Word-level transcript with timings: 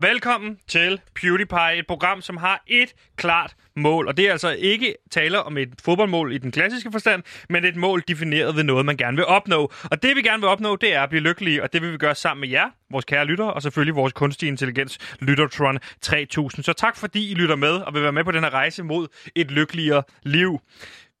Velkommen 0.00 0.58
til 0.68 1.00
PewDiePie, 1.14 1.78
et 1.78 1.86
program, 1.86 2.20
som 2.20 2.36
har 2.36 2.62
et 2.66 2.94
klart 3.16 3.56
mål. 3.76 4.08
Og 4.08 4.16
det 4.16 4.28
er 4.28 4.32
altså 4.32 4.50
ikke 4.50 4.94
tale 5.10 5.42
om 5.42 5.58
et 5.58 5.68
fodboldmål 5.82 6.32
i 6.32 6.38
den 6.38 6.52
klassiske 6.52 6.92
forstand, 6.92 7.22
men 7.48 7.64
et 7.64 7.76
mål 7.76 8.02
defineret 8.08 8.56
ved 8.56 8.62
noget, 8.62 8.86
man 8.86 8.96
gerne 8.96 9.16
vil 9.16 9.26
opnå. 9.26 9.72
Og 9.90 10.02
det 10.02 10.16
vi 10.16 10.22
gerne 10.22 10.40
vil 10.40 10.48
opnå, 10.48 10.76
det 10.76 10.94
er 10.94 11.02
at 11.02 11.08
blive 11.08 11.22
lykkelige, 11.22 11.62
og 11.62 11.72
det 11.72 11.82
vil 11.82 11.92
vi 11.92 11.96
gøre 11.96 12.14
sammen 12.14 12.40
med 12.40 12.48
jer, 12.48 12.70
vores 12.90 13.04
kære 13.04 13.24
lyttere, 13.24 13.52
og 13.52 13.62
selvfølgelig 13.62 13.94
vores 13.94 14.12
kunstige 14.12 14.48
intelligens, 14.48 14.98
Lyttertron 15.20 15.78
3000. 16.00 16.64
Så 16.64 16.72
tak 16.72 16.96
fordi 16.96 17.30
I 17.30 17.34
lytter 17.34 17.56
med 17.56 17.72
og 17.72 17.94
vil 17.94 18.02
være 18.02 18.12
med 18.12 18.24
på 18.24 18.32
den 18.32 18.42
her 18.42 18.50
rejse 18.50 18.82
mod 18.82 19.08
et 19.34 19.50
lykkeligere 19.50 20.02
liv. 20.22 20.60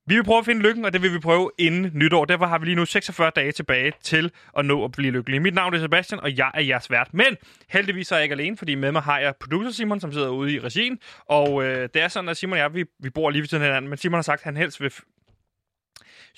Vi 0.08 0.14
vil 0.14 0.24
prøve 0.24 0.38
at 0.38 0.44
finde 0.44 0.62
lykken, 0.62 0.84
og 0.84 0.92
det 0.92 1.02
vil 1.02 1.14
vi 1.14 1.18
prøve 1.18 1.50
inden 1.58 1.90
nytår. 1.94 2.24
Derfor 2.24 2.46
har 2.46 2.58
vi 2.58 2.64
lige 2.64 2.74
nu 2.76 2.84
46 2.84 3.30
dage 3.36 3.52
tilbage 3.52 3.92
til 4.02 4.30
at 4.58 4.64
nå 4.64 4.84
at 4.84 4.92
blive 4.92 5.10
lykkelige. 5.10 5.40
Mit 5.40 5.54
navn 5.54 5.74
er 5.74 5.78
Sebastian, 5.78 6.20
og 6.20 6.38
jeg 6.38 6.50
er 6.54 6.60
jeres 6.60 6.90
vært. 6.90 7.14
Men 7.14 7.36
heldigvis 7.68 8.12
er 8.12 8.16
jeg 8.16 8.22
ikke 8.22 8.32
alene, 8.32 8.56
fordi 8.56 8.74
med 8.74 8.92
mig 8.92 9.02
har 9.02 9.18
jeg 9.18 9.34
producer 9.40 9.70
Simon, 9.70 10.00
som 10.00 10.12
sidder 10.12 10.28
ude 10.28 10.54
i 10.54 10.60
regien. 10.60 10.98
Og 11.26 11.64
øh, 11.64 11.88
det 11.94 12.02
er 12.02 12.08
sådan, 12.08 12.28
at 12.28 12.36
Simon 12.36 12.52
og 12.52 12.58
jeg, 12.58 12.74
vi, 12.74 12.84
vi 12.98 13.10
bor 13.10 13.30
lige 13.30 13.42
ved 13.42 13.48
siden 13.48 13.62
af 13.62 13.68
hinanden, 13.68 13.88
men 13.88 13.98
Simon 13.98 14.14
har 14.18 14.22
sagt, 14.22 14.40
at 14.40 14.44
han 14.44 14.56
helst 14.56 14.80
vil 14.80 14.92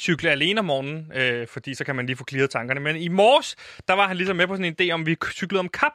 cykle 0.01 0.31
alene 0.31 0.59
om 0.59 0.65
morgenen, 0.65 1.13
øh, 1.15 1.47
fordi 1.47 1.75
så 1.75 1.85
kan 1.85 1.97
man 1.97 2.07
lige 2.07 2.17
få 2.17 2.25
clearet 2.31 2.51
tankerne. 2.51 2.81
Men 2.81 2.97
i 2.97 3.09
morges, 3.09 3.57
der 3.89 3.95
var 3.95 4.09
han 4.09 4.17
ligesom 4.17 4.37
med 4.37 4.47
på 4.47 4.55
sådan 4.57 4.65
en 4.65 4.77
idé 4.81 4.93
om, 4.93 5.07
vi 5.07 5.17
cyklede 5.33 5.61
om 5.61 5.69
kap. 5.69 5.93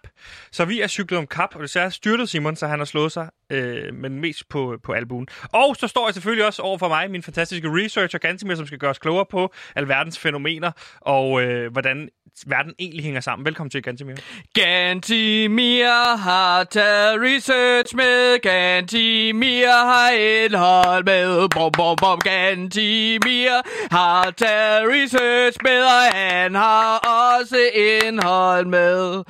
Så 0.51 0.65
vi 0.65 0.81
er 0.81 0.87
cyklet 0.87 1.17
om 1.17 1.27
kap, 1.27 1.55
og 1.55 1.61
det 1.61 1.75
er 1.75 1.89
styrtet 1.89 2.29
Simon, 2.29 2.55
så 2.55 2.67
han 2.67 2.79
har 2.79 2.85
slået 2.85 3.11
sig, 3.11 3.29
øh, 3.49 3.93
men 3.93 4.19
mest 4.19 4.49
på, 4.49 4.77
på 4.83 4.93
albuen. 4.93 5.27
Og 5.53 5.75
så 5.75 5.87
står 5.87 6.07
jeg 6.07 6.13
selvfølgelig 6.13 6.45
også 6.45 6.61
over 6.61 6.77
for 6.77 6.87
mig, 6.87 7.11
min 7.11 7.23
fantastiske 7.23 7.67
researcher, 7.71 8.19
Gantimir, 8.19 8.55
som 8.55 8.67
skal 8.67 8.79
gøre 8.79 8.89
os 8.89 8.99
klogere 8.99 9.25
på 9.31 9.53
alverdens 9.75 10.19
fænomener, 10.19 10.71
og 11.01 11.41
øh, 11.41 11.71
hvordan 11.71 12.09
verden 12.47 12.73
egentlig 12.79 13.03
hænger 13.03 13.21
sammen. 13.21 13.45
Velkommen 13.45 13.71
til, 13.71 13.83
Gantimir. 13.83 14.15
Gantimir 14.53 16.17
har 16.17 16.63
taget 16.63 17.21
research 17.21 17.95
med. 17.95 18.39
Gantimir 18.39 19.67
har 19.67 20.09
indhold 20.09 21.05
med. 21.05 21.49
Bom, 21.49 21.71
bom, 21.71 21.95
bom. 22.01 22.19
Gantimir 22.19 23.61
har 23.95 24.31
taget 24.31 24.83
research 24.89 25.57
med, 25.63 25.81
og 25.83 26.15
han 26.15 26.55
har 26.55 26.97
også 26.97 27.57
indhold 27.73 28.65
med. 28.65 29.23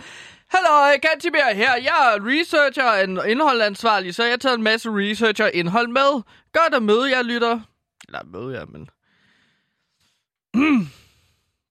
Hallo, 0.48 1.00
Gantimir 1.02 1.54
her. 1.54 1.76
Jeg 1.76 2.14
er 2.16 2.20
researcher 2.22 3.20
og 3.20 3.30
indholdansvarlig, 3.30 4.16
så 4.16 4.24
jeg 4.24 4.40
tager 4.40 4.56
en 4.56 4.64
masse 4.64 4.90
research 4.90 5.42
og 5.42 5.52
indhold 5.54 5.88
med. 5.88 6.22
Godt 6.54 6.74
at 6.74 6.84
møde 6.84 7.12
jer, 7.12 7.24
lytter. 7.24 7.60
Eller 8.08 8.24
møde 8.24 8.60
jer, 8.60 8.66
men... 8.66 8.90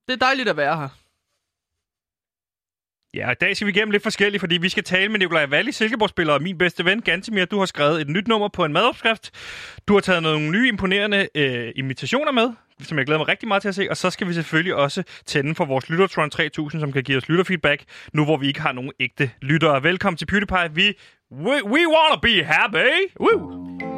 Det 0.06 0.12
er 0.12 0.27
dejligt 0.27 0.48
at 0.48 0.56
være 0.56 0.77
her. 0.77 0.89
Ja, 3.15 3.31
i 3.31 3.34
dag 3.34 3.57
skal 3.57 3.67
vi 3.67 3.70
igennem 3.70 3.91
lidt 3.91 4.03
forskelligt, 4.03 4.41
fordi 4.41 4.57
vi 4.57 4.69
skal 4.69 4.84
tale 4.84 5.09
med 5.09 5.19
Nikolaj 5.19 5.47
Valli, 5.47 5.73
Silkeborg-spiller 5.73 6.33
og 6.33 6.43
min 6.43 6.59
bedste 6.59 6.84
ven, 6.84 7.03
Gantemir. 7.03 7.45
Du 7.45 7.59
har 7.59 7.67
skrevet 7.67 8.01
et 8.01 8.09
nyt 8.09 8.29
nummer 8.29 8.48
på 8.48 8.65
en 8.65 8.73
madopskrift. 8.73 9.31
Du 9.89 9.93
har 9.95 10.01
taget 10.01 10.23
nogle 10.23 10.51
nye 10.51 10.69
imponerende 10.69 11.29
øh, 11.35 11.73
imitationer 11.77 12.33
med, 12.33 12.51
som 12.81 12.98
jeg 12.98 13.07
glæder 13.07 13.19
mig 13.19 13.29
rigtig 13.29 13.48
meget 13.48 13.62
til 13.62 13.69
at 13.69 13.75
se. 13.75 13.87
Og 13.91 13.97
så 13.97 14.11
skal 14.11 14.29
vi 14.29 14.33
selvfølgelig 14.33 14.75
også 14.75 15.03
tænde 15.27 15.55
for 15.55 15.65
vores 15.65 15.91
Lyttertron 15.91 16.31
3000, 16.31 16.81
som 16.81 16.92
kan 16.92 17.03
give 17.03 17.19
os 17.19 17.29
lytterfeedback, 17.29 17.85
nu 18.12 18.25
hvor 18.25 18.37
vi 18.37 18.47
ikke 18.47 18.61
har 18.61 18.73
nogen 18.73 18.92
ægte 19.01 19.31
lyttere. 19.42 19.83
Velkommen 19.83 20.17
til 20.17 20.27
PewDiePie. 20.27 20.75
Vi, 20.75 20.95
we, 21.33 21.65
we 21.65 21.81
wanna 21.89 22.20
be 22.23 22.45
happy! 22.45 22.91
Woo! 23.20 23.94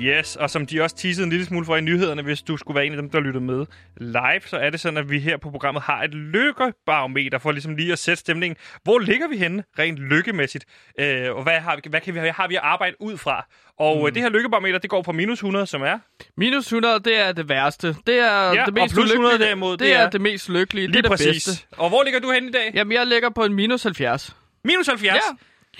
Yes, 0.00 0.36
og 0.36 0.50
som 0.50 0.66
de 0.66 0.82
også 0.82 0.96
teasede 0.96 1.24
en 1.24 1.30
lille 1.30 1.46
smule 1.46 1.66
for 1.66 1.76
i 1.76 1.80
nyhederne, 1.80 2.22
hvis 2.22 2.42
du 2.42 2.56
skulle 2.56 2.74
være 2.74 2.86
en 2.86 2.92
af 2.92 2.96
dem, 2.96 3.10
der 3.10 3.20
lytter 3.20 3.40
med 3.40 3.66
live, 3.96 4.40
så 4.46 4.56
er 4.56 4.70
det 4.70 4.80
sådan, 4.80 4.96
at 4.96 5.10
vi 5.10 5.18
her 5.18 5.36
på 5.36 5.50
programmet 5.50 5.82
har 5.82 6.02
et 6.02 6.14
lykkebarometer 6.14 7.38
for 7.38 7.52
ligesom 7.52 7.76
lige 7.76 7.92
at 7.92 7.98
sætte 7.98 8.20
stemningen. 8.20 8.56
Hvor 8.82 8.98
ligger 8.98 9.28
vi 9.28 9.36
henne 9.36 9.64
rent 9.78 9.98
lykkemæssigt? 9.98 10.64
Øh, 11.00 11.34
og 11.34 11.42
hvad, 11.42 11.60
har 11.60 11.76
vi, 11.76 11.90
hvad 11.90 12.00
kan 12.00 12.14
vi, 12.14 12.18
har 12.18 12.48
vi 12.48 12.54
at 12.54 12.60
arbejde 12.64 12.96
ud 13.00 13.16
fra? 13.18 13.46
Og 13.78 14.06
mm. 14.06 14.14
det 14.14 14.22
her 14.22 14.30
lykkebarometer, 14.30 14.78
det 14.78 14.90
går 14.90 15.02
fra 15.02 15.12
minus 15.12 15.38
100, 15.38 15.66
som 15.66 15.82
er... 15.82 15.98
Minus 16.36 16.66
100, 16.66 17.00
det 17.00 17.20
er 17.20 17.32
det 17.32 17.48
værste. 17.48 17.96
Det 18.06 18.18
er 18.18 18.52
ja, 18.52 18.64
det 18.64 18.74
mest 18.74 18.82
og 18.82 18.90
plus 18.90 19.10
100 19.10 19.18
ulykkelige. 19.18 19.48
derimod, 19.48 19.72
det, 19.72 19.80
det 19.80 19.92
er, 19.92 19.98
er 19.98 20.10
det 20.10 20.20
mest 20.20 20.48
lykkelige. 20.48 20.86
Lige 20.86 20.96
det 20.96 21.06
er 21.06 21.10
præcis. 21.10 21.44
det 21.44 21.50
bedste. 21.50 21.66
Og 21.76 21.88
hvor 21.88 22.02
ligger 22.02 22.20
du 22.20 22.32
henne 22.32 22.48
i 22.48 22.52
dag? 22.52 22.70
Jamen, 22.74 22.92
jeg 22.92 23.06
ligger 23.06 23.30
på 23.30 23.44
en 23.44 23.54
minus 23.54 23.82
70. 23.82 24.36
Minus 24.64 24.86
70? 24.86 25.14
Ja. 25.14 25.20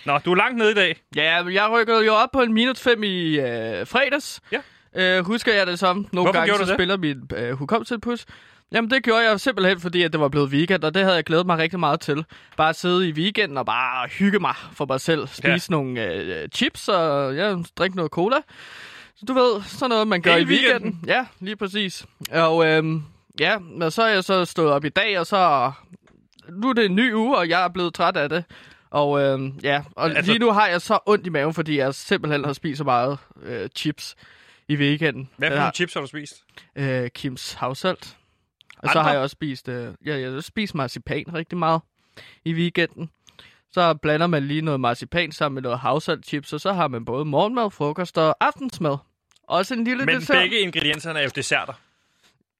Nå, 0.04 0.18
du 0.18 0.32
er 0.32 0.36
langt 0.36 0.58
nede 0.58 0.70
i 0.70 0.74
dag. 0.74 0.96
Ja, 1.16 1.44
jeg 1.44 1.70
rykkede 1.72 2.04
jo 2.06 2.14
op 2.14 2.28
på 2.32 2.40
en 2.40 2.52
minus 2.54 2.80
5 2.80 3.02
i 3.02 3.38
øh, 3.38 3.86
fredags. 3.86 4.40
Ja. 4.52 4.60
Øh, 5.18 5.24
husker 5.26 5.54
jeg 5.54 5.66
det 5.66 5.78
som. 5.78 5.96
Nogle 5.96 6.10
Hvorfor 6.12 6.32
gange 6.46 6.54
så 6.54 6.64
det? 6.64 6.74
spiller 6.74 6.96
min 6.96 7.30
øh, 7.36 7.52
hukommelsespus. 7.52 8.24
Jamen, 8.72 8.90
det 8.90 9.02
gjorde 9.02 9.28
jeg 9.28 9.40
simpelthen, 9.40 9.80
fordi 9.80 10.02
at 10.02 10.12
det 10.12 10.20
var 10.20 10.28
blevet 10.28 10.50
weekend, 10.50 10.84
og 10.84 10.94
det 10.94 11.02
havde 11.02 11.14
jeg 11.16 11.24
glædet 11.24 11.46
mig 11.46 11.58
rigtig 11.58 11.80
meget 11.80 12.00
til. 12.00 12.24
Bare 12.56 12.68
at 12.68 12.76
sidde 12.76 13.08
i 13.08 13.12
weekenden 13.12 13.58
og 13.58 13.66
bare 13.66 14.08
hygge 14.08 14.38
mig 14.38 14.54
for 14.72 14.86
mig 14.88 15.00
selv. 15.00 15.26
Spise 15.26 15.48
Ja. 15.48 15.58
nogle 15.70 16.04
øh, 16.14 16.48
chips 16.48 16.88
og 16.88 17.34
ja, 17.34 17.54
drikke 17.76 17.96
noget 17.96 18.10
cola. 18.12 18.36
Så 19.16 19.24
du 19.28 19.32
ved, 19.32 19.62
sådan 19.62 19.90
noget, 19.90 20.08
man 20.08 20.22
gør 20.22 20.32
Hele 20.32 20.42
i 20.42 20.46
weekenden. 20.48 20.82
weekenden? 20.82 21.08
Ja, 21.08 21.26
lige 21.40 21.56
præcis. 21.56 22.06
Og 22.32 22.66
øhm, 22.66 23.02
ja, 23.40 23.56
og 23.80 23.92
så 23.92 24.02
er 24.02 24.08
jeg 24.08 24.24
så 24.24 24.44
stået 24.44 24.70
op 24.72 24.84
i 24.84 24.88
dag, 24.88 25.18
og 25.18 25.26
så... 25.26 25.72
Nu 26.48 26.68
er 26.68 26.72
det 26.72 26.84
en 26.84 26.94
ny 26.94 27.14
uge, 27.14 27.36
og 27.36 27.48
jeg 27.48 27.64
er 27.64 27.68
blevet 27.68 27.94
træt 27.94 28.16
af 28.16 28.28
det. 28.28 28.44
Og 28.96 29.20
øhm, 29.20 29.58
ja, 29.62 29.82
og 29.96 30.10
Altså- 30.10 30.32
lige 30.32 30.38
nu 30.38 30.50
har 30.52 30.66
jeg 30.66 30.80
så 30.82 30.98
ondt 31.06 31.26
i 31.26 31.30
maven, 31.30 31.54
fordi 31.54 31.78
jeg 31.78 31.94
simpelthen 31.94 32.44
har 32.44 32.52
spist 32.52 32.78
så 32.78 32.84
meget 32.84 33.18
øh, 33.42 33.68
chips 33.76 34.14
i 34.68 34.76
weekenden. 34.76 35.28
Hvad 35.36 35.50
for 35.50 35.56
nogle 35.56 35.72
chips 35.74 35.94
har 35.94 36.00
du 36.00 36.06
spist? 36.06 36.44
øh, 36.76 37.10
Kims 37.10 37.52
havsalt. 37.52 38.16
Og 38.78 38.88
så 38.88 38.98
Andre? 38.98 39.02
har 39.02 39.12
jeg 39.12 39.20
også 39.20 39.32
spist, 39.32 39.68
øh, 39.68 39.94
ja, 40.06 40.18
jeg 40.18 40.32
har 40.32 40.40
spist 40.40 40.74
marcipan 40.74 41.24
rigtig 41.34 41.58
meget 41.58 41.80
i 42.44 42.52
weekenden. 42.54 43.10
Så 43.72 43.94
blander 43.94 44.26
man 44.26 44.42
lige 44.46 44.62
noget 44.62 44.80
marcipan 44.80 45.32
sammen 45.32 45.54
med 45.54 45.62
noget 45.62 45.78
havsaltchips, 45.78 46.52
og 46.52 46.60
så 46.60 46.72
har 46.72 46.88
man 46.88 47.04
både 47.04 47.24
morgenmad, 47.24 47.70
frokost 47.70 48.18
og 48.18 48.36
aftensmad. 48.40 48.96
Også 49.42 49.74
en 49.74 49.84
lille 49.84 50.04
Men 50.04 50.14
dessert. 50.16 50.34
begge 50.36 50.58
ingredienserne 50.60 51.18
er 51.18 51.22
jo 51.24 51.30
desserter. 51.34 51.72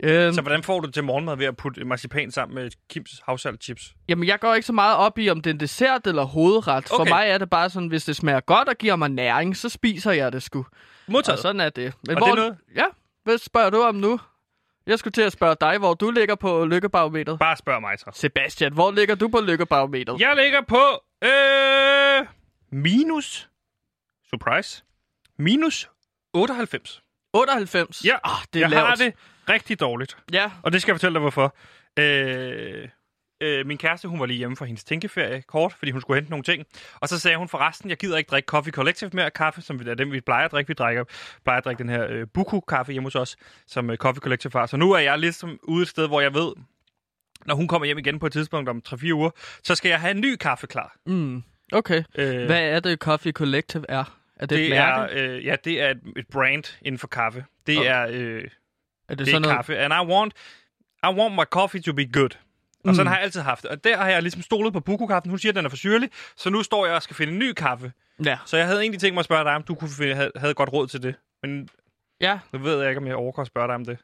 Øhm, 0.03 0.33
Så 0.34 0.41
hvordan 0.43 0.62
får 0.62 0.81
du 0.81 0.91
til 0.91 1.05
morgenmad 1.05 1.37
ved 1.37 1.47
at 1.47 1.57
putte 1.57 1.84
marcipan 1.84 2.31
sammen 2.31 2.55
med 2.55 2.71
Kims 2.91 3.11
havsalt 3.27 3.62
chips? 3.65 3.95
Jamen, 4.09 4.29
jeg 4.29 4.41
går 4.41 4.55
ikke 4.55 4.67
så 4.67 4.73
meget 4.73 4.97
op 4.97 5.19
i, 5.19 5.29
om 5.31 5.41
det 5.41 5.51
er 5.51 5.55
en 5.55 5.61
dessert 5.61 6.07
eller 6.07 6.23
hovedret. 6.25 6.89
For 6.89 7.01
Okay. 7.01 7.11
mig 7.11 7.29
er 7.29 7.39
det 7.39 7.51
bare 7.51 7.71
sådan, 7.71 7.89
hvis 7.89 8.05
det 8.05 8.17
smager 8.17 8.41
godt 8.41 8.69
og 8.69 8.77
giver 8.77 8.97
mig 8.97 9.09
næring, 9.09 9.56
så 9.56 9.69
spiser 9.69 10.12
jeg 10.12 10.33
det 10.33 10.43
sgu. 10.43 10.67
Modtaget. 11.09 11.39
Og 11.39 11.43
sådan 11.43 11.61
er 11.61 11.69
det. 11.71 11.95
Men 12.06 12.17
Og 12.17 12.21
hvor, 12.21 12.27
det 12.27 12.33
er 12.33 12.37
noget- 12.37 12.56
Ja, 12.77 12.85
hvad 13.25 13.39
spørger 13.39 13.71
du 13.71 13.83
om 13.83 13.95
nu? 13.95 14.21
Jeg 14.87 14.99
skulle 14.99 15.12
til 15.12 15.23
at 15.23 15.33
spørge 15.33 15.56
dig, 15.61 15.79
hvor 15.79 15.95
du 15.95 16.11
ligger 16.11 16.35
på 16.35 16.65
lykkebarometeret. 16.65 17.39
Bare 17.39 17.56
spørg 17.56 17.81
mig 17.81 17.99
så. 17.99 18.11
Sebastian, 18.15 18.73
hvor 18.73 18.91
ligger 18.91 19.15
du 19.15 19.29
på 19.29 19.41
lykkebarometeret? 19.41 20.21
Jeg 20.21 20.37
ligger 20.37 20.61
på 20.69 20.83
øh, 21.29 22.27
minus, 22.71 23.49
surprise, 24.31 24.83
minus 25.39 25.91
98. 26.35 27.03
98? 27.33 28.05
Ja, 28.05 28.17
ah, 28.25 28.31
det 28.53 28.59
er 28.59 28.61
jeg 28.65 28.71
lavt. 28.71 28.87
har 28.87 28.95
det 28.95 29.12
rigtig 29.49 29.81
dårligt. 29.81 30.17
Ja, 30.33 30.51
Og 30.62 30.73
det 30.73 30.83
skal 30.83 30.93
jeg 30.93 30.97
fortælle 30.97 31.15
dig, 31.15 31.21
hvorfor. 31.21 31.57
Øh, 31.99 32.89
øh, 33.41 33.67
min 33.67 33.79
kæreste, 33.79 34.09
hun 34.09 34.21
var 34.21 34.27
lige 34.27 34.37
hjemme 34.37 34.57
fra 34.57 34.65
hendes 34.65 34.84
tænkeferie 34.84 35.43
kort, 35.43 35.73
fordi 35.73 35.91
hun 35.91 36.01
skulle 36.01 36.17
hente 36.17 36.31
nogle 36.31 36.43
ting. 36.43 36.65
Og 37.01 37.09
så 37.09 37.19
sagde 37.21 37.37
hun 37.37 37.49
forresten, 37.49 37.91
jeg 37.91 37.97
gider 37.99 38.17
ikke 38.17 38.29
drikke 38.29 38.47
Coffee 38.47 38.73
Collective 38.73 39.11
mere 39.12 39.31
kaffe, 39.31 39.62
som 39.62 39.81
er 39.89 39.95
dem, 39.95 40.12
vi 40.12 40.21
plejer 40.21 40.45
at 40.45 40.53
drikke. 40.53 40.69
Vi 40.69 40.75
drikker, 40.75 41.05
plejer 41.45 41.59
at 41.59 41.65
drikke 41.65 41.83
den 41.83 41.89
her 41.91 42.06
øh, 42.11 42.27
Buku-kaffe 42.35 42.93
hjemme 42.93 43.06
hos 43.06 43.15
os, 43.15 43.37
som 43.67 43.91
øh, 43.91 43.97
Coffee 43.97 44.21
Collective 44.21 44.53
har. 44.53 44.67
Så 44.67 44.77
nu 44.77 44.93
er 44.93 44.99
jeg 44.99 45.19
ligesom 45.19 45.59
ude 45.62 45.83
et 45.83 45.89
sted, 45.89 46.06
hvor 46.09 46.21
jeg 46.21 46.35
ved, 46.35 46.53
når 47.47 47.55
hun 47.55 47.69
kommer 47.69 47.87
hjem 47.87 47.99
igen 47.99 48.19
på 48.19 48.27
et 48.27 48.33
tidspunkt 48.33 48.69
om 48.69 48.83
3-4 48.89 49.12
uger, 49.12 49.31
så 49.65 49.75
skal 49.75 49.89
jeg 49.89 50.01
have 50.01 50.11
en 50.11 50.21
ny 50.21 50.37
kaffe 50.37 50.67
klar. 50.67 50.97
mm, 51.06 51.43
okay. 51.73 52.03
Øh, 52.19 52.47
Hvad 52.47 52.62
er 52.62 52.81
det, 52.81 52.99
Coffee 52.99 53.33
Collective 53.33 53.85
er? 53.89 54.19
Er 54.37 54.47
det, 54.47 54.59
et 54.59 54.62
det 54.62 54.71
mærke? 54.71 55.12
er, 55.15 55.31
øh, 55.37 55.45
ja, 55.45 55.56
det 55.65 55.83
er 55.83 55.91
et, 55.91 56.01
et 56.17 56.27
brand 56.33 56.79
inden 56.83 56.99
for 56.99 57.06
kaffe. 57.06 57.45
Det 57.67 57.79
Okay. 57.79 57.91
er, 57.91 58.06
øh, 58.11 58.45
er 59.09 59.15
det, 59.15 59.19
det 59.19 59.27
er 59.28 59.31
sådan 59.31 59.43
noget? 59.43 59.56
kaffe. 59.56 59.78
And 59.78 59.93
I 59.94 60.12
want, 60.15 60.33
I 61.05 61.06
want 61.21 61.34
my 61.34 61.44
coffee 61.50 61.81
to 61.82 61.93
be 61.93 62.06
good. 62.12 62.31
Og 62.85 62.94
sådan 62.94 63.05
Mm. 63.05 63.06
har 63.06 63.14
jeg 63.17 63.25
altid 63.25 63.41
haft 63.41 63.62
det. 63.62 63.70
Og 63.70 63.85
der 63.85 63.97
har 63.97 64.08
jeg 64.08 64.23
ligesom 64.23 64.43
stolet 64.43 64.73
på 64.73 64.81
Buku-kaffen. 64.81 65.31
Hun 65.31 65.38
siger, 65.38 65.53
at 65.53 65.56
den 65.56 65.64
er 65.64 65.69
for 65.69 65.76
syrlig. 65.76 66.11
Så 66.37 66.50
nu 66.50 66.62
står 66.62 66.87
jeg 66.87 66.94
og 66.94 67.03
skal 67.03 67.17
finde 67.17 67.32
en 67.32 67.38
ny 67.38 67.53
kaffe. 67.53 67.93
Ja. 68.25 68.38
Så 68.47 68.56
jeg 68.56 68.67
havde 68.67 68.81
egentlig 68.81 69.00
tænkt 69.00 69.14
mig 69.14 69.19
at 69.20 69.25
spørge 69.25 69.44
dig, 69.44 69.55
om 69.55 69.62
du 69.62 69.75
kunne 69.75 69.91
finde, 69.91 70.14
havde, 70.14 70.31
havde 70.37 70.55
godt 70.55 70.73
råd 70.73 70.87
til 70.87 71.03
det. 71.03 71.14
Men 71.43 71.69
Ja, 72.20 72.38
nu 72.53 72.58
ved 72.58 72.81
jeg 72.81 72.88
ikke, 72.88 73.00
om 73.00 73.06
jeg 73.06 73.17
overgår 73.17 73.43
at 73.43 73.47
spørge 73.47 73.67
dig 73.67 73.75
om 73.75 73.85
det. 73.85 73.99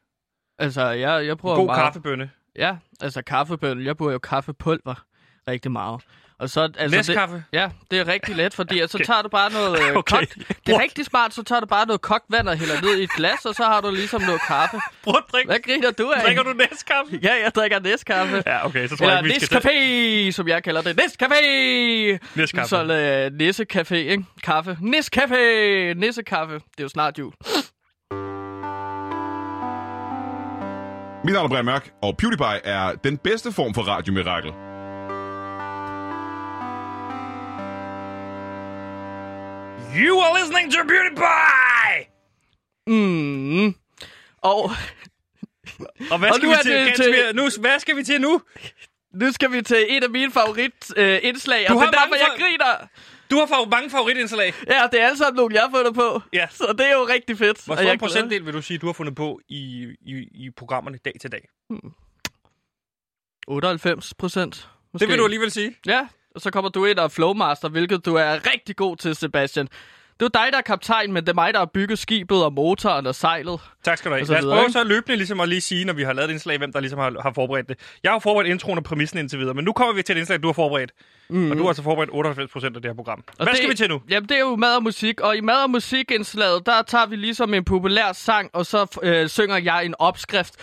altså, 0.59 0.83
jeg, 0.83 1.27
jeg 1.27 1.39
prøver 1.39 1.57
God 1.57 1.67
meget... 1.67 1.83
kaffebønne. 1.83 2.31
Ja, 2.57 2.77
altså 3.01 3.23
kaffebønne. 3.23 3.85
Jeg 3.85 3.97
bruger 3.97 4.13
jo 4.13 4.19
kaffepulver 4.19 5.05
rigtig 5.49 5.71
meget. 5.73 6.01
Og 6.43 6.51
så, 6.51 6.61
altså, 6.61 6.83
det, 6.83 6.91
Læskaffe. 6.91 7.45
ja, 7.53 7.69
det 7.91 7.99
er 7.99 8.09
rigtig 8.09 8.37
let, 8.37 8.55
fordi 8.55 8.83
okay. 8.83 8.87
så 8.89 8.99
tager 8.99 9.23
du 9.23 9.29
bare 9.29 9.53
noget 9.53 9.79
øh, 9.83 9.97
Okay. 10.03 10.17
kogt... 10.17 10.35
Det 10.67 10.75
er 10.75 10.81
rigtig 10.83 11.05
smart, 11.05 11.35
så 11.35 11.43
tager 11.43 11.61
du 11.61 11.67
bare 11.67 11.87
noget 11.87 12.01
kogt 12.01 12.25
vand 12.29 12.49
og 12.49 12.57
hælder 12.57 12.81
ned 12.83 12.99
i 12.99 13.03
et 13.03 13.11
glas, 13.11 13.45
og 13.45 13.55
så 13.55 13.63
har 13.65 13.81
du 13.81 13.91
ligesom 13.91 14.23
noget 14.23 14.41
kaffe. 14.47 14.77
At 15.07 15.15
drikke. 15.33 15.49
Hvad 15.49 15.59
griner 15.65 15.91
du 15.91 16.11
af? 16.11 16.23
Drikker 16.23 16.43
du 16.43 16.53
næstkaffe? 16.53 17.21
Ja, 17.23 17.33
jeg 17.45 17.53
drikker 17.55 17.81
næskaffe. 17.81 18.43
Ja, 18.47 18.67
okay, 18.67 18.89
så 18.89 18.97
tror 18.97 19.07
jeg 19.07 19.19
Eller 19.19 19.35
ikke, 19.35 19.41
vi 19.41 19.47
skal 19.47 19.59
Nescafé, 19.59 20.33
som 20.33 20.49
jeg 20.49 20.63
kalder 20.63 20.83
det. 20.83 21.01
Nescafé! 21.01 21.43
Næskaffe. 22.35 22.69
Så 22.69 22.85
øh, 22.85 23.49
Nissecafé, 23.49 23.95
ikke? 23.95 24.25
Kaffe. 24.43 24.77
Nescafé! 24.81 25.39
Nissekaffe. 25.95 26.55
Det 26.55 26.79
er 26.79 26.83
jo 26.83 26.89
snart 26.89 27.19
jul. 27.19 27.33
Mit 31.25 31.35
navn 31.35 31.45
er 31.45 31.49
Brian 31.49 31.65
Mørk, 31.65 31.91
og 32.03 32.17
PewDiePie 32.17 32.67
er 32.67 32.93
den 33.05 33.19
bedste 33.19 33.53
form 33.53 33.75
for 33.75 33.83
radiomirakel. 33.83 34.53
You 39.97 40.21
are 40.21 40.41
listening 40.41 40.73
to 40.73 40.79
PewDiePie! 40.91 42.07
Mm. 42.87 43.67
Og 44.43 44.71
Og 46.11 46.19
hvad 46.19 46.29
Og 46.31 46.35
skal 46.35 46.47
nu 46.47 46.51
vi 46.51 46.55
er 46.59 46.63
til? 46.63 46.73
det 46.73 46.87
Gantemir? 46.87 47.33
Nu, 47.33 47.49
hvad 47.61 47.79
skal 47.81 47.97
vi 47.97 48.05
til 48.05 48.21
nu? 48.21 48.43
nu 49.15 49.33
skal 49.33 49.53
vi 49.53 49.63
til 49.63 49.87
et 49.89 50.05
af 50.05 50.11
mine 50.11 50.33
favoritindslag, 50.33 51.67
øh, 51.71 51.77
og 51.77 51.83
det 51.83 51.87
er 51.87 51.91
derfor, 52.01 52.15
jeg 52.15 52.31
griner. 52.39 52.87
Du 53.31 53.37
har 53.37 53.47
fa- 53.47 53.69
mange 53.69 53.91
favoritindslag. 53.91 54.55
Ja, 54.69 54.83
det 54.93 55.01
er 55.01 55.07
alle 55.07 55.19
sammen 55.19 55.37
nogle, 55.37 55.55
jeg 55.55 55.63
har 55.63 55.71
fundet 55.71 55.95
på. 55.95 56.21
Ja. 56.33 56.47
Så 56.51 56.75
det 56.79 56.87
er 56.87 56.93
jo 56.93 57.07
rigtig 57.09 57.39
fedt. 57.39 57.65
Hvor 57.65 57.75
og 57.75 57.83
stor 57.83 57.97
procentdel 57.97 58.47
vil 58.47 58.55
du 58.55 58.63
sige, 58.63 58.79
du 58.79 58.87
har 58.87 58.93
fundet 58.93 59.15
på 59.15 59.41
i, 59.49 59.89
i, 60.01 60.29
i 60.45 60.51
programmerne 60.57 60.99
dag 61.05 61.13
til 61.21 61.33
dag? 61.33 61.49
98 63.49 64.15
procent. 64.15 64.69
Det 64.99 65.09
vil 65.09 65.19
du 65.19 65.25
alligevel 65.25 65.51
sige. 65.51 65.77
Ja, 65.87 66.01
og 66.01 66.09
så 66.39 66.51
kommer 66.51 66.71
du 66.71 66.85
ind 66.85 66.99
og 66.99 67.05
er 67.05 67.09
flowmaster, 67.09 67.69
hvilket 67.69 68.07
du 68.07 68.15
er 68.15 68.53
rigtig 68.53 68.77
god 68.77 68.97
til, 68.97 69.17
Sebastian. 69.17 69.69
Det 70.21 70.35
er 70.35 70.41
dig, 70.41 70.53
der 70.53 70.59
er 70.59 70.63
kaptajn, 70.63 71.13
men 71.13 71.23
det 71.23 71.29
er 71.29 71.35
mig, 71.35 71.53
der 71.53 71.59
har 71.59 71.67
bygget 71.75 71.99
skibet 71.99 72.45
og 72.45 72.53
motoren 72.53 73.07
og 73.07 73.15
sejlet. 73.15 73.61
Tak 73.85 73.99
skal 73.99 74.11
du 74.11 74.17
have. 74.17 74.27
Lad 74.27 74.39
os 74.39 74.45
prøve 74.45 74.71
så 74.71 74.85
løbende 74.85 75.17
ligesom 75.17 75.41
at 75.41 75.49
lige 75.49 75.61
sige, 75.61 75.85
når 75.85 75.93
vi 75.93 76.03
har 76.03 76.13
lavet 76.13 76.29
et 76.29 76.33
indslag, 76.33 76.59
hvem 76.59 76.73
der 76.73 76.81
ligesom 76.81 76.99
har, 76.99 77.17
har 77.23 77.33
forberedt 77.35 77.69
det. 77.69 77.79
Jeg 78.03 78.13
har 78.13 78.19
forberedt 78.19 78.49
introen 78.49 78.79
og 78.79 78.85
præmissen 78.85 79.19
indtil 79.19 79.39
videre, 79.39 79.55
men 79.55 79.65
nu 79.65 79.73
kommer 79.73 79.95
vi 79.95 80.03
til 80.03 80.13
et 80.13 80.19
indslag, 80.19 80.43
du 80.43 80.49
har 80.49 80.53
forberedt. 80.53 80.93
Mm. 81.29 81.51
Og 81.51 81.57
du 81.57 81.63
har 81.63 81.69
altså 81.69 81.83
forberedt 81.83 82.11
98 82.13 82.51
procent 82.53 82.77
af 82.77 82.83
det 82.83 82.89
her 82.89 82.97
program. 82.97 83.25
Og 83.29 83.35
Hvad 83.37 83.47
det, 83.47 83.57
skal 83.57 83.71
vi 83.71 83.75
til 83.75 83.89
nu? 83.89 84.01
Jamen, 84.11 84.29
det 84.29 84.35
er 84.35 84.41
jo 84.41 84.57
mad 84.57 84.77
og 84.77 84.83
musik, 84.83 85.21
og 85.21 85.37
i 85.37 85.41
mad 85.41 85.63
og 85.63 85.71
musikindslaget, 85.71 86.67
der 86.67 86.83
tager 86.83 87.07
vi 87.07 87.17
ligesom 87.17 87.55
en 87.55 87.65
populær 87.65 88.13
sang, 88.13 88.51
og 88.53 88.67
så 88.67 88.99
øh, 89.03 89.29
synger 89.29 89.57
jeg 89.59 89.85
en 89.85 89.95
opskrift 89.99 90.55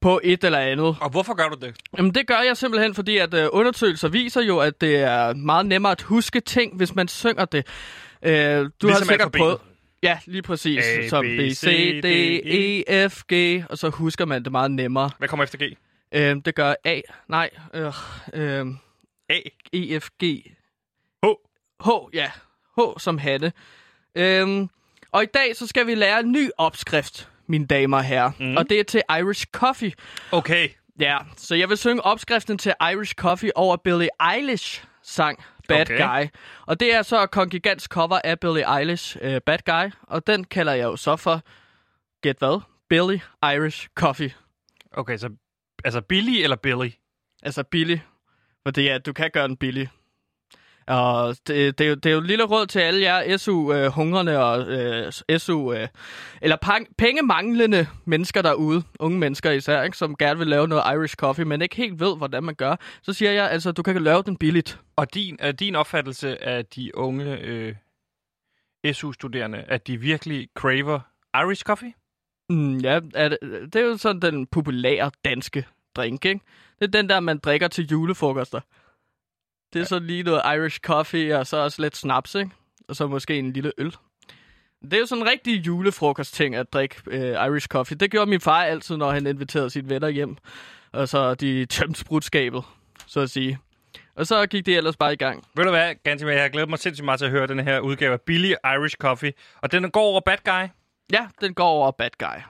på 0.00 0.20
et 0.24 0.44
eller 0.44 0.58
andet. 0.58 0.96
Og 1.00 1.10
hvorfor 1.10 1.34
gør 1.34 1.48
du 1.48 1.66
det? 1.66 1.76
Jamen, 1.98 2.14
det 2.14 2.26
gør 2.26 2.40
jeg 2.46 2.56
simpelthen, 2.56 2.94
fordi 2.94 3.16
at 3.16 3.34
øh, 3.34 3.48
undersøgelser 3.52 4.08
viser 4.08 4.40
jo, 4.42 4.58
at 4.58 4.80
det 4.80 4.96
er 4.96 5.34
meget 5.34 5.66
nemmere 5.66 5.92
at 5.92 6.02
huske 6.02 6.40
ting, 6.40 6.76
hvis 6.76 6.94
man 6.94 7.08
synger 7.08 7.44
det. 7.44 7.66
Øh, 8.22 8.32
du 8.32 8.32
har 8.32 8.60
Ligesom 8.60 8.70
sikkert 8.80 9.10
alfabetet. 9.10 9.32
prøvet... 9.40 9.58
Ja, 10.02 10.18
lige 10.26 10.42
præcis. 10.42 10.84
A, 10.84 11.08
som 11.08 11.24
B, 11.24 11.40
C, 11.52 12.00
D, 12.02 12.02
D, 12.02 12.06
E, 12.88 13.08
F, 13.08 13.22
G, 13.32 13.64
og 13.70 13.78
så 13.78 13.88
husker 13.88 14.24
man 14.24 14.44
det 14.44 14.52
meget 14.52 14.70
nemmere. 14.70 15.10
Hvad 15.18 15.28
kommer 15.28 15.44
efter 15.44 15.58
G? 15.58 15.76
Øh, 16.12 16.36
det 16.44 16.54
gør 16.54 16.74
A, 16.84 17.00
nej, 17.28 17.50
øh, 17.74 17.92
øh, 18.34 18.66
A. 19.28 19.38
E, 19.72 20.00
F, 20.00 20.08
G, 20.24 20.24
H. 21.22 21.26
H, 21.84 21.88
ja. 22.14 22.30
H 22.78 22.80
som 22.98 23.18
hatte. 23.18 23.52
Øhm, 24.14 24.68
og 25.12 25.22
i 25.22 25.26
dag 25.34 25.56
så 25.56 25.66
skal 25.66 25.86
vi 25.86 25.94
lære 25.94 26.20
en 26.20 26.32
ny 26.32 26.50
opskrift, 26.58 27.28
mine 27.50 27.66
damer 27.66 27.96
og 27.96 28.04
herrer. 28.04 28.30
Mm. 28.38 28.56
Og 28.56 28.70
det 28.70 28.80
er 28.80 28.84
til 28.84 29.02
Irish 29.18 29.46
Coffee. 29.52 29.92
Okay. 30.32 30.68
Ja, 31.00 31.18
så 31.36 31.54
jeg 31.54 31.68
vil 31.68 31.76
synge 31.76 32.04
opskriften 32.04 32.58
til 32.58 32.72
Irish 32.92 33.14
Coffee 33.14 33.56
over 33.56 33.76
Billie 33.76 34.08
Eilish 34.34 34.84
sang 35.02 35.44
Bad 35.68 35.80
Okay. 35.80 35.98
Guy. 35.98 36.28
Og 36.66 36.80
det 36.80 36.94
er 36.94 37.02
så 37.02 37.26
Kongigants 37.26 37.84
cover 37.84 38.20
af 38.24 38.40
Billie 38.40 38.78
Eilish 38.78 39.16
uh, 39.16 39.36
Bad 39.46 39.58
Guy. 39.66 39.92
Og 40.02 40.26
den 40.26 40.44
kalder 40.44 40.72
jeg 40.72 40.84
jo 40.84 40.96
så 40.96 41.16
for, 41.16 41.42
gæt 42.22 42.36
hvad? 42.38 42.60
Billie 42.88 43.20
Irish 43.42 43.88
Coffee. 43.94 44.32
Okay, 44.92 45.18
så 45.18 45.30
altså 45.84 46.00
Billy 46.00 46.42
eller 46.42 46.56
Billy? 46.56 46.90
Altså 47.42 47.62
billig. 47.62 48.04
Fordi 48.66 48.82
ja, 48.82 48.98
du 48.98 49.12
kan 49.12 49.30
gøre 49.32 49.48
den 49.48 49.56
billig. 49.56 49.88
Og 50.90 51.36
det, 51.46 51.78
det, 51.78 51.84
er 51.84 51.88
jo, 51.88 51.94
det 51.94 52.06
er 52.06 52.12
jo 52.12 52.18
et 52.18 52.26
lille 52.26 52.44
råd 52.44 52.66
til 52.66 52.78
alle 52.78 53.02
jer 53.02 53.36
SU-hungrende 53.36 54.38
og 54.38 54.68
øh, 54.68 55.38
SU... 55.38 55.72
Øh, 55.72 55.88
eller 56.42 56.84
pengemanglende 56.98 57.86
mennesker 58.04 58.42
derude, 58.42 58.82
unge 58.98 59.18
mennesker 59.18 59.50
især, 59.50 59.82
ikke, 59.82 59.96
som 59.96 60.16
gerne 60.16 60.38
vil 60.38 60.48
lave 60.48 60.68
noget 60.68 60.82
Irish 60.94 61.14
coffee, 61.14 61.44
men 61.44 61.62
ikke 61.62 61.76
helt 61.76 62.00
ved, 62.00 62.16
hvordan 62.16 62.44
man 62.44 62.54
gør. 62.54 62.76
Så 63.02 63.12
siger 63.12 63.30
jeg, 63.32 63.50
altså, 63.50 63.72
du 63.72 63.82
kan 63.82 64.02
lave 64.02 64.22
den 64.22 64.36
billigt. 64.36 64.80
Og 64.96 65.14
din, 65.14 65.36
er 65.38 65.52
din 65.52 65.76
opfattelse 65.76 66.44
af 66.44 66.66
de 66.66 66.96
unge 66.96 67.38
øh, 67.38 67.74
SU-studerende, 68.92 69.58
at 69.58 69.86
de 69.86 69.96
virkelig 69.96 70.48
craver 70.54 71.00
Irish 71.34 71.62
coffee? 71.62 71.92
Mm, 72.48 72.78
ja, 72.78 73.00
er 73.14 73.28
det, 73.28 73.38
det 73.72 73.76
er 73.76 73.84
jo 73.84 73.96
sådan 73.96 74.22
den 74.22 74.46
populære 74.46 75.10
danske 75.24 75.66
drink, 75.96 76.24
ikke? 76.24 76.40
Det 76.78 76.86
er 76.86 77.00
den 77.00 77.08
der, 77.08 77.20
man 77.20 77.38
drikker 77.38 77.68
til 77.68 77.86
julefrokoster. 77.90 78.60
Det 79.72 79.78
er 79.78 79.80
ja. 79.80 79.84
så 79.84 79.98
lige 79.98 80.22
noget 80.22 80.42
Irish 80.56 80.80
coffee, 80.80 81.38
og 81.38 81.46
så 81.46 81.56
også 81.56 81.82
lidt 81.82 81.96
snaps, 81.96 82.34
ikke? 82.34 82.50
Og 82.88 82.96
så 82.96 83.06
måske 83.06 83.38
en 83.38 83.52
lille 83.52 83.72
øl. 83.78 83.96
Det 84.82 84.92
er 84.92 84.98
jo 84.98 85.06
sådan 85.06 85.22
en 85.22 85.30
rigtig 85.30 85.66
julefrokost-ting 85.66 86.54
at 86.54 86.72
drikke 86.72 86.96
øh, 87.06 87.46
Irish 87.46 87.68
coffee. 87.68 87.98
Det 87.98 88.10
gjorde 88.10 88.30
min 88.30 88.40
far 88.40 88.64
altid, 88.64 88.96
når 88.96 89.10
han 89.10 89.26
inviterede 89.26 89.70
sine 89.70 89.88
venner 89.88 90.08
hjem. 90.08 90.36
Og 90.92 91.08
så 91.08 91.34
de 91.34 91.66
tømte 91.66 92.00
sprutskabet, 92.00 92.64
så 93.06 93.20
at 93.20 93.30
sige. 93.30 93.58
Og 94.14 94.26
så 94.26 94.46
gik 94.46 94.66
det 94.66 94.76
ellers 94.76 94.96
bare 94.96 95.12
i 95.12 95.16
gang. 95.16 95.44
Ved 95.56 95.64
du 95.64 95.70
hvad, 95.70 95.94
Gantimir, 96.04 96.32
jeg 96.32 96.42
har 96.42 96.48
glædet 96.48 96.68
mig 96.70 96.78
sindssygt 96.78 97.04
meget 97.04 97.18
til 97.20 97.24
at 97.24 97.30
høre 97.30 97.46
den 97.46 97.58
her 97.58 97.80
udgave 97.80 98.12
af 98.12 98.20
Billy 98.20 98.52
Irish 98.64 98.96
Coffee. 98.96 99.32
Og 99.60 99.72
den 99.72 99.90
går 99.90 100.00
over 100.02 100.20
Bad 100.20 100.38
Guy. 100.44 100.68
Ja, 101.12 101.26
den 101.40 101.54
går 101.54 101.68
over 101.68 101.90
Bad 101.90 102.10
Guy. 102.18 102.40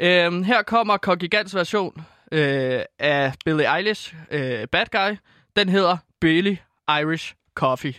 Øhm, 0.00 0.42
her 0.42 0.62
kommer 0.62 0.96
Kongigants 0.96 1.54
version 1.54 2.04
øh, 2.32 2.80
af 2.98 3.32
Billie 3.44 3.76
Eilish, 3.76 4.14
øh, 4.30 4.66
Bad 4.66 4.86
Guy. 4.86 5.16
Den 5.56 5.68
hedder 5.68 5.96
Billie 6.20 6.58
Irish 7.00 7.34
Coffee. 7.54 7.94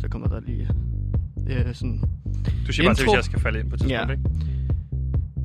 Så 0.00 0.08
kommer 0.10 0.28
der 0.28 0.40
lige 0.40 0.68
øh, 1.48 1.74
sådan... 1.74 2.02
Du 2.66 2.72
siger 2.72 2.88
bare 2.88 2.94
til, 2.94 3.02
Intro. 3.02 3.12
hvis 3.12 3.16
jeg 3.16 3.24
skal 3.24 3.40
falde 3.40 3.60
ind 3.60 3.68
på 3.70 3.74
et 3.74 3.80
tidspunkt, 3.80 4.08
Ja. 4.10 4.12
ikke? 4.12 4.22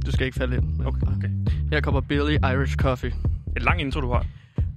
Du 0.06 0.12
skal 0.12 0.26
ikke 0.26 0.38
falde 0.38 0.56
ind. 0.58 0.64
men- 0.66 0.86
Okay, 0.88 1.02
okay. 1.18 1.30
Her 1.72 1.82
kommer 1.82 2.02
Billie 2.02 2.40
Irish 2.54 2.76
Coffee. 2.76 3.14
Et 3.58 3.64
lang 3.64 3.82
intro, 3.82 4.02
du 4.02 4.12
har. 4.12 4.26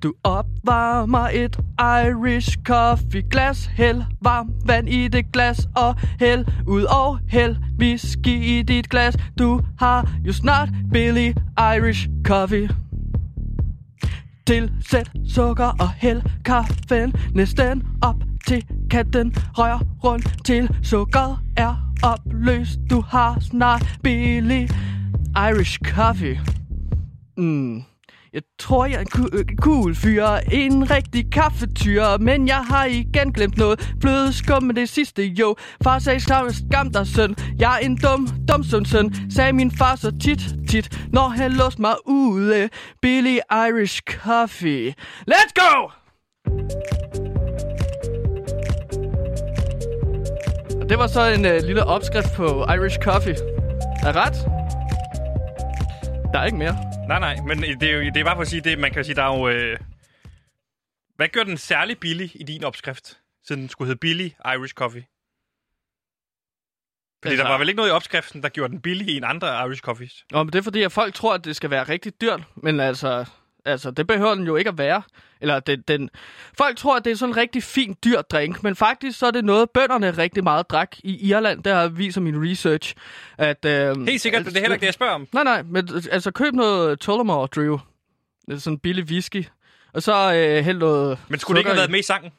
Du 0.03 0.15
opvarmer 0.25 1.29
et 1.33 1.59
Irish 1.81 2.59
coffee 2.65 3.23
glas 3.31 3.67
Hæld 3.67 4.03
varm 4.23 4.55
vand 4.67 4.89
i 4.89 5.09
det 5.09 5.33
glas 5.33 5.69
Og 5.77 5.95
hæld 6.21 6.45
ud 6.67 6.83
og 6.83 7.19
hæld 7.29 7.57
whisky 7.81 8.29
i 8.45 8.63
dit 8.63 8.89
glas 8.89 9.17
Du 9.39 9.61
har 9.79 10.11
jo 10.27 10.33
snart 10.33 10.69
billig 10.93 11.35
Irish 11.77 12.09
coffee 12.27 12.69
Tilsæt 14.51 15.11
sukker 15.29 15.77
og 15.81 15.91
hæld 15.91 16.23
kaffen. 16.45 17.15
Næsten 17.35 17.83
op 18.03 18.15
til 18.47 18.65
kanten 18.91 19.35
Rør 19.59 19.83
rundt 20.05 20.45
til 20.45 20.69
sukkeret 20.83 21.39
er 21.57 21.93
opløst. 22.03 22.79
Du 22.91 23.01
har 23.01 23.41
snart 23.41 23.99
billig 24.03 24.69
Irish 25.37 25.79
coffee. 25.85 26.41
Mm. 27.37 27.83
Jeg 28.33 28.43
tror, 28.59 28.87
jeg 28.87 28.95
er 28.95 29.01
en 29.01 29.07
ku- 29.07 29.29
øh, 29.33 29.45
cool 29.61 29.95
fyr, 29.95 30.27
en 30.53 30.91
rigtig 30.91 31.33
kaffetyr, 31.33 32.19
men 32.21 32.49
jeg 32.49 32.57
har 32.57 32.85
igen 32.85 33.33
glemt 33.33 33.59
noget. 33.59 33.95
Bløde 34.01 34.33
skum 34.33 34.63
med 34.63 34.75
det 34.75 34.89
sidste, 34.89 35.25
jo. 35.25 35.57
Far 35.85 35.99
sagde 35.99 36.21
skam, 36.21 36.51
skam 36.53 36.93
dig, 36.93 37.07
søn. 37.07 37.35
Jeg 37.59 37.75
er 37.75 37.79
en 37.87 37.97
dum, 37.97 38.29
dum 38.49 38.65
søn, 38.65 38.85
søn, 38.85 39.15
sagde 39.31 39.53
min 39.53 39.71
far 39.71 39.97
så 39.97 40.13
tit, 40.21 40.41
tit, 40.69 40.99
når 41.13 41.29
han 41.29 41.53
låste 41.53 41.81
mig 41.81 41.95
ude. 42.07 42.69
Billy 43.03 43.39
Irish 43.53 44.01
Coffee. 44.07 44.95
Let's 45.31 45.53
go! 45.55 45.89
Og 50.81 50.89
det 50.89 50.99
var 50.99 51.07
så 51.07 51.27
en 51.27 51.45
øh, 51.47 51.63
lille 51.63 51.85
opskrift 51.85 52.33
på 52.37 52.45
Irish 52.75 52.99
Coffee. 52.99 53.37
Er 54.03 54.17
ret? 54.27 54.35
Der 56.33 56.39
er 56.39 56.45
ikke 56.45 56.59
mere. 56.59 56.90
Nej, 57.11 57.19
nej, 57.19 57.37
men 57.47 57.59
det 57.81 57.83
er, 57.83 57.97
jo, 57.97 58.01
det 58.01 58.17
er 58.17 58.25
bare 58.25 58.37
for 58.37 58.43
at 58.43 58.49
sige, 58.49 58.61
det, 58.61 58.79
man 58.79 58.93
kan 58.93 59.05
sige, 59.05 59.15
der 59.15 59.23
er 59.23 59.39
jo... 59.39 59.49
Øh... 59.49 59.79
Hvad 61.17 61.29
gør 61.29 61.43
den 61.43 61.59
særlig 61.59 61.99
billig 61.99 62.41
i 62.41 62.45
din 62.45 62.65
opskrift, 62.65 63.21
siden 63.47 63.61
den 63.61 63.69
skulle 63.69 63.89
hedde 63.89 63.99
Billy 63.99 64.29
Irish 64.55 64.75
Coffee? 64.75 65.05
Fordi 67.23 67.33
Altså- 67.33 67.43
der 67.45 67.51
var 67.51 67.59
vel 67.59 67.69
ikke 67.69 67.77
noget 67.77 67.91
i 67.91 67.93
opskriften, 67.93 68.43
der 68.43 68.49
gjorde 68.49 68.73
den 68.73 68.81
billig 68.81 69.09
i 69.09 69.17
en 69.17 69.25
andre 69.25 69.67
Irish 69.67 69.83
Coffees? 69.83 70.25
Nå, 70.31 70.43
men 70.43 70.53
det 70.53 70.59
er 70.59 70.63
fordi, 70.63 70.83
at 70.83 70.93
folk 70.93 71.15
tror, 71.15 71.35
at 71.35 71.45
det 71.45 71.57
skal 71.57 71.71
være 71.71 71.85
rigtig 71.85 72.21
dyrt. 72.21 72.43
Men 72.57 72.81
altså, 72.81 73.25
altså 73.65 73.91
det 73.91 74.07
behøver 74.07 74.35
den 74.35 74.47
jo 74.47 74.57
ikke 74.57 74.69
at 74.69 74.79
være. 74.79 75.03
Eller 75.41 75.61
den, 75.61 75.85
den... 75.89 76.11
Folk 76.59 76.77
tror, 76.77 76.97
at 76.97 77.05
det 77.05 77.11
er 77.11 77.17
sådan 77.17 77.33
en 77.33 77.37
rigtig 77.37 77.63
fin, 77.63 77.97
dyr 78.05 78.23
drink. 78.23 78.63
Men 78.63 78.77
faktisk 78.77 79.19
så 79.19 79.27
er 79.27 79.31
det 79.31 79.45
noget, 79.45 79.71
bønderne 79.71 80.11
rigtig 80.11 80.45
meget 80.45 80.71
drak 80.71 80.97
i 80.99 81.29
Irland. 81.29 81.63
Der 81.63 81.89
viser 81.89 82.21
min 82.21 82.51
research. 82.51 82.95
At, 83.39 83.65
øh, 83.65 84.07
Helt 84.07 84.21
sikkert, 84.21 84.45
men 84.45 84.49
det 84.53 84.57
er 84.57 84.61
heller 84.61 84.75
ikke 84.75 84.81
det, 84.81 84.87
jeg 84.87 84.95
spørger 84.95 85.13
om. 85.13 85.27
Nej, 85.33 85.45
nej, 85.45 85.63
men 85.63 85.89
altså 86.11 86.31
køb 86.31 86.55
noget 86.55 87.01
Tullamore 87.01 87.47
Drew. 87.47 87.79
Sådan 88.49 88.73
en 88.73 88.79
billig 88.79 89.05
whisky. 89.05 89.45
Og 89.95 90.03
så 90.03 90.35
øh, 90.35 90.65
hæld 90.65 90.79
noget 90.79 91.19
Men 91.29 91.39
skulle 91.39 91.57
det 91.57 91.61
ikke 91.61 91.71
have 91.71 91.77
været 91.77 91.91
med 91.91 91.99
i 91.99 92.03
sangen, 92.03 92.33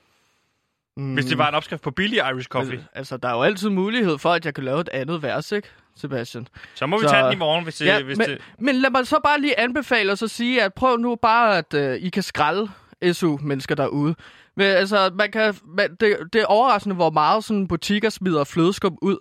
hvis 0.95 1.25
det 1.25 1.37
var 1.37 1.49
en 1.49 1.55
opskrift 1.55 1.81
på 1.81 1.91
Billy 1.91 2.15
Irish 2.15 2.47
Coffee? 2.47 2.75
Men, 2.77 2.85
altså, 2.93 3.17
der 3.17 3.29
er 3.29 3.33
jo 3.33 3.41
altid 3.41 3.69
mulighed 3.69 4.17
for, 4.17 4.29
at 4.33 4.45
jeg 4.45 4.53
kan 4.53 4.63
lave 4.63 4.81
et 4.81 4.89
andet 4.89 5.23
vers, 5.23 5.51
ikke, 5.51 5.67
Sebastian? 5.95 6.47
Så 6.75 6.85
må 6.85 6.97
vi 6.97 7.03
så- 7.03 7.09
tage 7.09 7.23
den 7.25 7.33
i 7.33 7.35
morgen, 7.35 7.63
hvis, 7.63 7.81
Ja, 7.81 7.97
det, 7.97 8.05
hvis 8.05 8.17
men, 8.17 8.29
det... 8.29 8.41
men 8.59 8.75
lad 8.75 8.89
mig 8.89 9.07
så 9.07 9.19
bare 9.23 9.41
lige 9.41 9.59
anbefale 9.59 10.11
og 10.11 10.17
så 10.17 10.27
sige, 10.27 10.63
at 10.63 10.73
prøv 10.73 10.97
nu 10.97 11.15
bare, 11.15 11.57
at 11.57 11.73
øh, 11.73 11.95
I 11.95 12.09
kan 12.09 12.23
skralde 12.23 12.69
SU-mennesker 13.13 13.75
derude. 13.75 14.15
Men, 14.55 14.65
altså, 14.65 15.11
man 15.15 15.31
kan, 15.31 15.55
man, 15.77 15.95
det, 15.99 16.17
det 16.33 16.41
er 16.41 16.45
overraskende, 16.45 16.95
hvor 16.95 17.09
meget 17.09 17.43
sådan 17.43 17.67
butikker 17.67 18.09
smider 18.09 18.43
flødeskum 18.43 18.97
ud. 19.01 19.17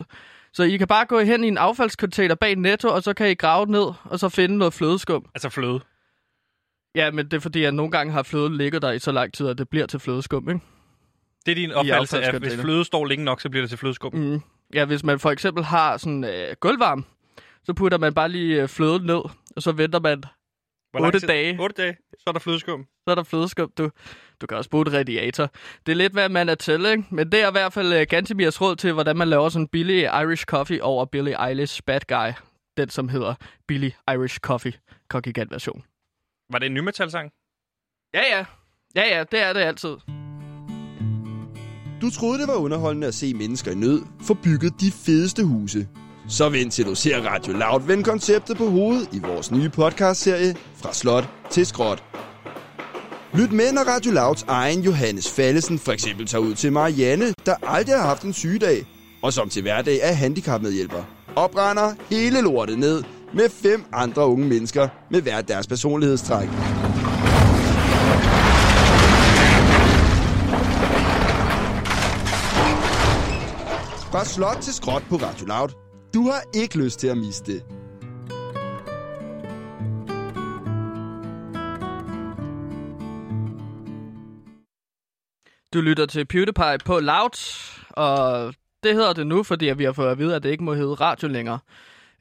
Så 0.52 0.62
I 0.62 0.76
kan 0.76 0.86
bare 0.88 1.06
gå 1.06 1.20
hen 1.20 1.44
i 1.44 1.48
en 1.48 1.58
affaldscontainer 1.58 2.34
bag 2.34 2.56
Netto, 2.56 2.88
og 2.88 3.02
så 3.02 3.14
kan 3.14 3.30
I 3.30 3.34
grave 3.34 3.66
ned, 3.66 3.86
og 4.04 4.18
så 4.18 4.28
finde 4.28 4.58
noget 4.58 4.74
flødeskum. 4.74 5.24
Altså 5.34 5.48
fløde. 5.48 5.80
Ja, 6.94 7.10
men 7.10 7.24
det 7.24 7.32
er 7.34 7.40
fordi, 7.40 7.62
jeg 7.62 7.72
nogle 7.72 7.90
gange 7.90 8.12
har 8.12 8.22
fløde 8.22 8.56
ligget 8.56 8.82
der 8.82 8.90
i 8.90 8.98
så 8.98 9.12
lang 9.12 9.32
tid, 9.32 9.48
at 9.48 9.58
det 9.58 9.68
bliver 9.68 9.86
til 9.86 10.00
flødeskum, 10.00 10.48
ikke? 10.48 10.60
Det 11.46 11.52
er 11.52 11.56
din 11.56 11.72
opfattelse 11.72 12.16
af, 12.16 12.20
hvis 12.20 12.26
affaldscontainer. 12.26 12.62
fløde 12.62 12.84
står 12.84 13.06
længe 13.06 13.24
nok, 13.24 13.40
så 13.40 13.50
bliver 13.50 13.62
det 13.62 13.68
til 13.70 13.78
flødeskum. 13.78 14.14
Mm. 14.14 14.40
Ja, 14.74 14.84
hvis 14.84 15.04
man 15.04 15.20
for 15.20 15.30
eksempel 15.30 15.64
har 15.64 15.96
sådan 15.96 16.24
øh, 16.24 16.56
gulvvarme, 16.60 17.04
så 17.64 17.74
putter 17.74 17.98
man 17.98 18.14
bare 18.14 18.28
lige 18.28 18.62
øh, 18.62 18.68
fløden 18.68 19.06
ned, 19.06 19.20
og 19.56 19.62
så 19.62 19.72
venter 19.72 20.00
man, 20.00 20.24
Hvor 20.90 21.00
lang 21.00 21.06
Otte 21.06 21.20
tid? 21.20 21.28
dage. 21.28 21.60
8 21.60 21.82
dage. 21.82 21.96
Så 22.18 22.24
er 22.26 22.32
der 22.32 22.40
flødeskum. 22.40 22.86
så 23.04 23.10
er 23.10 23.14
der 23.14 23.22
flødeskum. 23.22 23.70
Du, 23.78 23.90
du 24.40 24.46
kan 24.46 24.56
også 24.58 24.70
bruge 24.70 24.86
et 24.86 24.92
radiator. 24.92 25.50
Det 25.86 25.92
er 25.92 25.96
lidt, 25.96 26.12
hvad 26.12 26.28
man 26.28 26.48
er 26.48 26.54
til, 26.54 26.86
ikke? 26.86 27.04
Men 27.10 27.32
det 27.32 27.40
er 27.42 27.48
i 27.48 27.52
hvert 27.52 27.72
fald 27.72 27.92
uh, 28.00 28.06
Gantemirs 28.08 28.60
råd 28.60 28.76
til, 28.76 28.92
hvordan 28.92 29.16
man 29.16 29.28
laver 29.28 29.48
sådan 29.48 29.62
en 29.64 29.68
billig 29.68 30.02
Irish 30.02 30.44
coffee 30.44 30.82
over 30.84 31.04
Billie 31.04 31.48
Eilish 31.48 31.82
Bad 31.86 32.00
Guy. 32.08 32.32
Den, 32.76 32.88
som 32.88 33.08
hedder 33.08 33.34
Billie 33.68 33.92
Irish 34.14 34.38
Coffee. 34.40 34.72
Kogigant 35.08 35.50
version. 35.50 35.84
Var 36.50 36.58
det 36.58 36.66
en 36.66 36.74
nymetalsang? 36.74 37.32
Ja, 38.14 38.36
ja. 38.36 38.44
Ja, 38.96 39.16
ja, 39.16 39.24
det 39.24 39.42
er 39.42 39.52
det 39.52 39.60
altid. 39.60 39.96
Du 42.00 42.10
troede, 42.10 42.38
det 42.38 42.48
var 42.48 42.54
underholdende 42.54 43.06
at 43.06 43.14
se 43.14 43.34
mennesker 43.34 43.70
i 43.70 43.74
nød 43.74 44.02
få 44.22 44.34
bygget 44.34 44.80
de 44.80 44.90
fedeste 44.90 45.44
huse. 45.44 45.88
Så 46.28 46.48
vent 46.48 46.72
til 46.72 46.84
du 46.86 46.94
ser 46.94 47.20
Radio 47.20 47.52
Loud 47.52 47.86
vende 47.86 48.04
konceptet 48.04 48.56
på 48.56 48.70
hovedet 48.70 49.08
i 49.12 49.18
vores 49.18 49.50
nye 49.50 49.68
podcastserie 49.68 50.56
Fra 50.76 50.92
Slot 50.92 51.28
til 51.50 51.66
Skråt. 51.66 52.04
Lyt 53.34 53.52
med, 53.52 53.72
når 53.72 53.82
Radio 53.82 54.12
Louds 54.12 54.44
egen 54.48 54.80
Johannes 54.80 55.30
Fallesen 55.30 55.78
for 55.78 55.92
eksempel 55.92 56.26
tager 56.26 56.42
ud 56.42 56.54
til 56.54 56.72
Marianne, 56.72 57.34
der 57.46 57.54
aldrig 57.62 57.96
har 57.96 58.06
haft 58.06 58.22
en 58.22 58.32
sygedag, 58.32 58.86
og 59.22 59.32
som 59.32 59.48
til 59.48 59.62
hverdag 59.62 59.98
er 60.02 60.12
handicapmedhjælper. 60.12 61.02
Og 61.36 61.50
brænder 61.50 61.94
hele 62.10 62.40
lortet 62.40 62.78
ned 62.78 63.02
med 63.34 63.50
fem 63.50 63.84
andre 63.92 64.26
unge 64.26 64.48
mennesker 64.48 64.88
med 65.10 65.22
hver 65.22 65.40
deres 65.40 65.66
personlighedstræk. 65.66 66.48
Fra 74.12 74.24
slot 74.24 74.56
til 74.62 74.74
skråt 74.74 75.02
på 75.08 75.16
Radio 75.16 75.46
Loud. 75.46 75.68
Du 76.14 76.22
har 76.22 76.42
ikke 76.54 76.78
lyst 76.78 77.00
til 77.00 77.06
at 77.06 77.16
miste 77.16 77.52
det. 77.52 77.62
Du 85.74 85.80
lytter 85.80 86.06
til 86.06 86.26
PewDiePie 86.26 86.78
på 86.84 87.00
Loud, 87.00 87.36
og 87.90 88.54
det 88.82 88.94
hedder 88.94 89.12
det 89.12 89.26
nu, 89.26 89.42
fordi 89.42 89.66
vi 89.66 89.84
har 89.84 89.92
fået 89.92 90.10
at 90.10 90.18
vide, 90.18 90.36
at 90.36 90.42
det 90.42 90.50
ikke 90.50 90.64
må 90.64 90.74
hedde 90.74 90.94
radio 90.94 91.28
længere. 91.28 91.58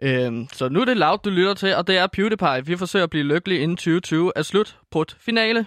Øhm, 0.01 0.47
så 0.53 0.69
nu 0.69 0.81
er 0.81 0.85
det 0.85 0.97
Loud, 0.97 1.17
du 1.23 1.29
lytter 1.29 1.53
til, 1.53 1.75
og 1.75 1.87
det 1.87 1.97
er 1.97 2.07
PewDiePie. 2.07 2.65
Vi 2.65 2.77
forsøger 2.77 3.03
at 3.03 3.09
blive 3.09 3.23
lykkelige 3.23 3.61
inden 3.61 3.77
2020 3.77 4.31
er 4.35 4.41
slut 4.41 4.77
på 4.91 5.01
et 5.01 5.17
finale. 5.19 5.65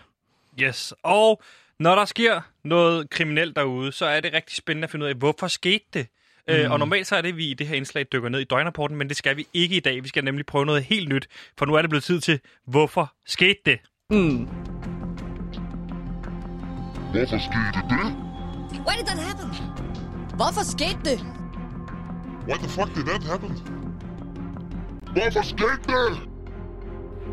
Yes. 0.61 0.95
Og 1.03 1.43
når 1.79 1.95
der 1.95 2.05
sker 2.05 2.41
noget 2.65 3.11
kriminelt 3.11 3.57
derude, 3.57 3.93
så 3.93 4.07
er 4.07 4.21
det 4.21 4.33
rigtig 4.33 4.57
spændende 4.57 4.85
at 4.85 4.91
finde 4.91 5.05
ud 5.05 5.11
af, 5.11 5.17
hvorfor 5.17 5.47
skete 5.49 5.85
det? 5.95 6.07
Mm. 6.49 6.55
Øh, 6.55 6.71
og 6.71 6.79
normalt 6.79 7.07
så 7.07 7.17
er 7.17 7.21
det, 7.21 7.29
at 7.29 7.37
vi 7.37 7.47
i 7.51 7.55
det 7.55 7.67
her 7.67 7.77
indslag 7.77 8.07
dykker 8.13 8.29
ned 8.29 8.41
i 8.41 8.45
døgnrapporten, 8.45 8.97
men 8.97 9.09
det 9.09 9.17
skal 9.17 9.37
vi 9.37 9.47
ikke 9.55 9.77
i 9.77 9.81
dag. 9.81 10.03
Vi 10.03 10.09
skal 10.09 10.25
nemlig 10.25 10.47
prøve 10.47 10.67
noget 10.67 10.83
helt 10.85 11.09
nyt, 11.09 11.29
for 11.59 11.67
nu 11.67 11.75
er 11.75 11.83
det 11.83 11.91
blevet 11.91 12.05
tid 12.05 12.21
til, 12.21 12.41
hvorfor 12.67 13.13
skete 13.27 13.61
det? 13.67 13.79
Mm. 14.11 14.49
Hvorfor 17.13 17.39
skete 17.39 17.83
det? 17.91 18.17
Why 18.87 18.95
did 18.99 19.07
that 19.07 19.19
happen? 19.19 19.49
Hvorfor 20.37 20.65
skete 20.65 20.99
det? 21.05 21.19
Why 22.49 22.57
the 22.59 22.69
fuck 22.69 22.95
did 22.97 23.05
that 23.05 23.23
happen? 23.23 23.51
Hvorfor 25.13 25.43
skete 25.43 25.83
det? 25.93 26.29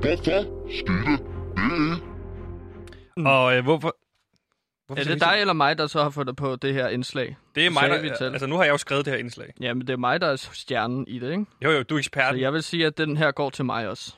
Hvorfor 0.01 0.45
skete 0.79 1.11
det? 1.11 1.19
Mm. 1.57 3.25
Og 3.25 3.55
øh, 3.55 3.63
hvorfor... 3.63 3.95
hvorfor 4.89 5.09
Er 5.09 5.13
det 5.13 5.21
dig 5.21 5.37
eller 5.39 5.53
mig, 5.53 5.77
der 5.77 5.87
så 5.87 6.03
har 6.03 6.09
fundet 6.09 6.35
på 6.35 6.55
det 6.55 6.73
her 6.73 6.87
indslag? 6.87 7.37
Det 7.55 7.65
er 7.65 7.69
mig, 7.69 7.89
der... 7.89 8.15
til. 8.17 8.23
Altså, 8.25 8.47
nu 8.47 8.55
har 8.55 8.63
jeg 8.63 8.71
jo 8.71 8.77
skrevet 8.77 9.05
det 9.05 9.13
her 9.13 9.19
indslag. 9.19 9.53
Jamen, 9.59 9.81
det 9.87 9.93
er 9.93 9.97
mig, 9.97 10.21
der 10.21 10.27
er 10.27 10.35
stjernen 10.35 11.07
i 11.07 11.19
det, 11.19 11.31
ikke? 11.31 11.45
Jo, 11.63 11.71
jo, 11.71 11.83
du 11.83 11.95
er 11.95 11.99
ekspert. 11.99 12.33
Så 12.33 12.39
jeg 12.39 12.53
vil 12.53 12.63
sige, 12.63 12.85
at 12.85 12.97
den 12.97 13.17
her 13.17 13.31
går 13.31 13.49
til 13.49 13.65
mig 13.65 13.87
også. 13.89 14.13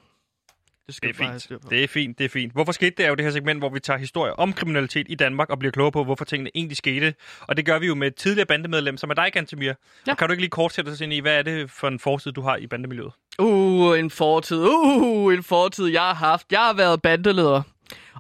Det 0.88 0.96
skal 0.96 1.10
Det 1.14 1.20
er 1.20 1.40
fint. 1.40 1.62
på. 1.62 1.70
Det 1.70 1.84
er 1.84 1.88
fint, 1.88 2.18
det 2.18 2.26
er 2.26 2.30
fint. 2.30 2.54
Hvorfor 2.54 2.72
skete 2.72 2.94
det 2.98 3.06
er 3.06 3.10
jo 3.10 3.16
det 3.16 3.26
her 3.26 3.32
segment, 3.32 3.60
hvor 3.60 3.70
vi 3.70 3.80
tager 3.80 3.98
historier 4.00 4.34
om 4.34 4.54
kriminalitet 4.54 5.06
i 5.10 5.16
Danmark 5.16 5.50
og 5.50 5.60
bliver 5.60 5.72
klogere 5.72 5.92
på, 5.92 6.04
hvorfor 6.04 6.26
tingene 6.26 6.50
egentlig 6.56 6.78
skete. 6.78 7.14
Og 7.42 7.58
det 7.58 7.66
gør 7.66 7.80
vi 7.80 7.88
jo 7.88 7.96
med 7.96 8.08
et 8.08 8.16
tidligere 8.16 8.46
bandemedlem, 8.46 8.98
som 8.98 9.10
er 9.10 9.14
dig, 9.14 9.30
Gantemir. 9.34 9.74
Ja. 10.08 10.12
Og 10.12 10.18
kan 10.18 10.28
du 10.28 10.32
ikke 10.32 10.42
lige 10.42 10.50
kort 10.50 10.74
sætte 10.74 10.90
os 10.90 11.02
ind 11.02 11.14
i, 11.14 11.20
hvad 11.20 11.38
er 11.38 11.42
det 11.42 11.72
for 11.72 11.88
en 11.88 12.00
fortid, 12.00 12.32
du 12.32 12.42
har 12.42 12.58
i 12.58 12.68
bandemiljøet? 12.68 13.12
Uh, 13.40 14.00
en 14.00 14.10
fortid. 14.10 14.66
Uh, 14.68 15.34
en 15.34 15.44
fortid, 15.44 15.88
jeg 15.88 16.02
har 16.02 16.14
haft. 16.14 16.48
Jeg 16.52 16.60
har 16.60 16.74
været 16.74 17.02
bandeleder. 17.02 17.62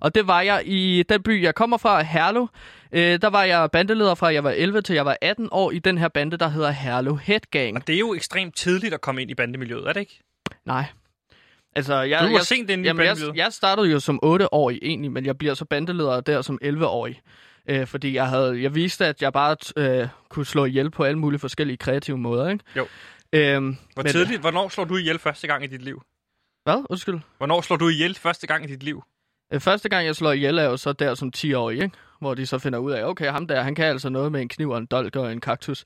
Og 0.01 0.15
det 0.15 0.27
var 0.27 0.41
jeg 0.41 0.63
i 0.65 1.03
den 1.09 1.23
by, 1.23 1.43
jeg 1.43 1.55
kommer 1.55 1.77
fra, 1.77 2.01
Herlev. 2.01 2.47
Øh, 2.91 3.21
der 3.21 3.27
var 3.29 3.43
jeg 3.43 3.71
bandeleder 3.71 4.15
fra, 4.15 4.33
jeg 4.33 4.43
var 4.43 4.51
11 4.51 4.81
til 4.81 4.93
jeg 4.95 5.05
var 5.05 5.17
18 5.21 5.47
år 5.51 5.71
i 5.71 5.79
den 5.79 5.97
her 5.97 6.07
bande, 6.07 6.37
der 6.37 6.47
hedder 6.47 6.71
Herlev 6.71 7.19
Headgang. 7.19 7.75
Og 7.77 7.87
det 7.87 7.95
er 7.95 7.99
jo 7.99 8.13
ekstremt 8.13 8.55
tidligt 8.55 8.93
at 8.93 9.01
komme 9.01 9.21
ind 9.21 9.31
i 9.31 9.35
bandemiljøet, 9.35 9.87
er 9.87 9.93
det 9.93 9.99
ikke? 9.99 10.19
Nej. 10.65 10.85
Altså, 11.75 12.01
jeg, 12.01 12.19
Du 12.19 12.25
var 12.25 12.31
jeg, 12.31 12.41
sent 12.41 12.69
inde 12.69 12.83
i 12.83 12.87
jamen, 12.87 13.05
jeg, 13.05 13.17
jeg 13.35 13.53
startede 13.53 13.87
jo 13.91 13.99
som 13.99 14.19
8-årig 14.25 14.79
egentlig, 14.81 15.11
men 15.11 15.25
jeg 15.25 15.37
bliver 15.37 15.53
så 15.53 15.65
bandeleder 15.65 16.21
der 16.21 16.41
som 16.41 16.59
11-årig. 16.63 17.21
Øh, 17.69 17.87
fordi 17.87 18.13
jeg 18.15 18.27
havde, 18.27 18.61
jeg 18.63 18.75
viste, 18.75 19.05
at 19.05 19.21
jeg 19.21 19.33
bare 19.33 19.55
øh, 19.77 20.07
kunne 20.29 20.45
slå 20.45 20.65
ihjel 20.65 20.91
på 20.91 21.03
alle 21.03 21.19
mulige 21.19 21.39
forskellige 21.39 21.77
kreative 21.77 22.17
måder, 22.17 22.49
ikke? 22.49 22.63
Jo. 22.75 22.87
Øhm, 23.33 23.77
Hvor 23.93 24.03
men- 24.03 24.11
tidligt, 24.11 24.41
hvornår 24.41 24.69
slår 24.69 24.83
du 24.85 24.97
ihjel 24.97 25.19
første 25.19 25.47
gang 25.47 25.63
i 25.63 25.67
dit 25.67 25.81
liv? 25.81 26.01
Hvad? 26.63 26.85
Undskyld. 26.89 27.19
Hvornår 27.37 27.61
slår 27.61 27.77
du 27.77 27.89
ihjel 27.89 28.15
første 28.15 28.47
gang 28.47 28.63
i 28.63 28.67
dit 28.67 28.83
liv? 28.83 29.03
Øh, 29.51 29.59
Første 29.59 29.89
gang, 29.89 30.05
jeg 30.05 30.15
slår 30.15 30.31
ihjel, 30.31 30.57
er 30.57 30.63
jo 30.63 30.77
så 30.77 30.93
der 30.93 31.15
som 31.15 31.31
10-årig, 31.37 31.81
ikke? 31.83 31.95
Hvor 32.19 32.33
de 32.33 32.45
så 32.45 32.59
finder 32.59 32.79
ud 32.79 32.91
af, 32.91 33.03
okay, 33.05 33.31
ham 33.31 33.47
der, 33.47 33.61
han 33.61 33.75
kan 33.75 33.85
altså 33.85 34.09
noget 34.09 34.31
med 34.31 34.41
en 34.41 34.49
kniv 34.49 34.69
og 34.69 34.77
en 34.77 34.85
dolk 34.85 35.15
og 35.15 35.31
en 35.31 35.41
kaktus. 35.41 35.83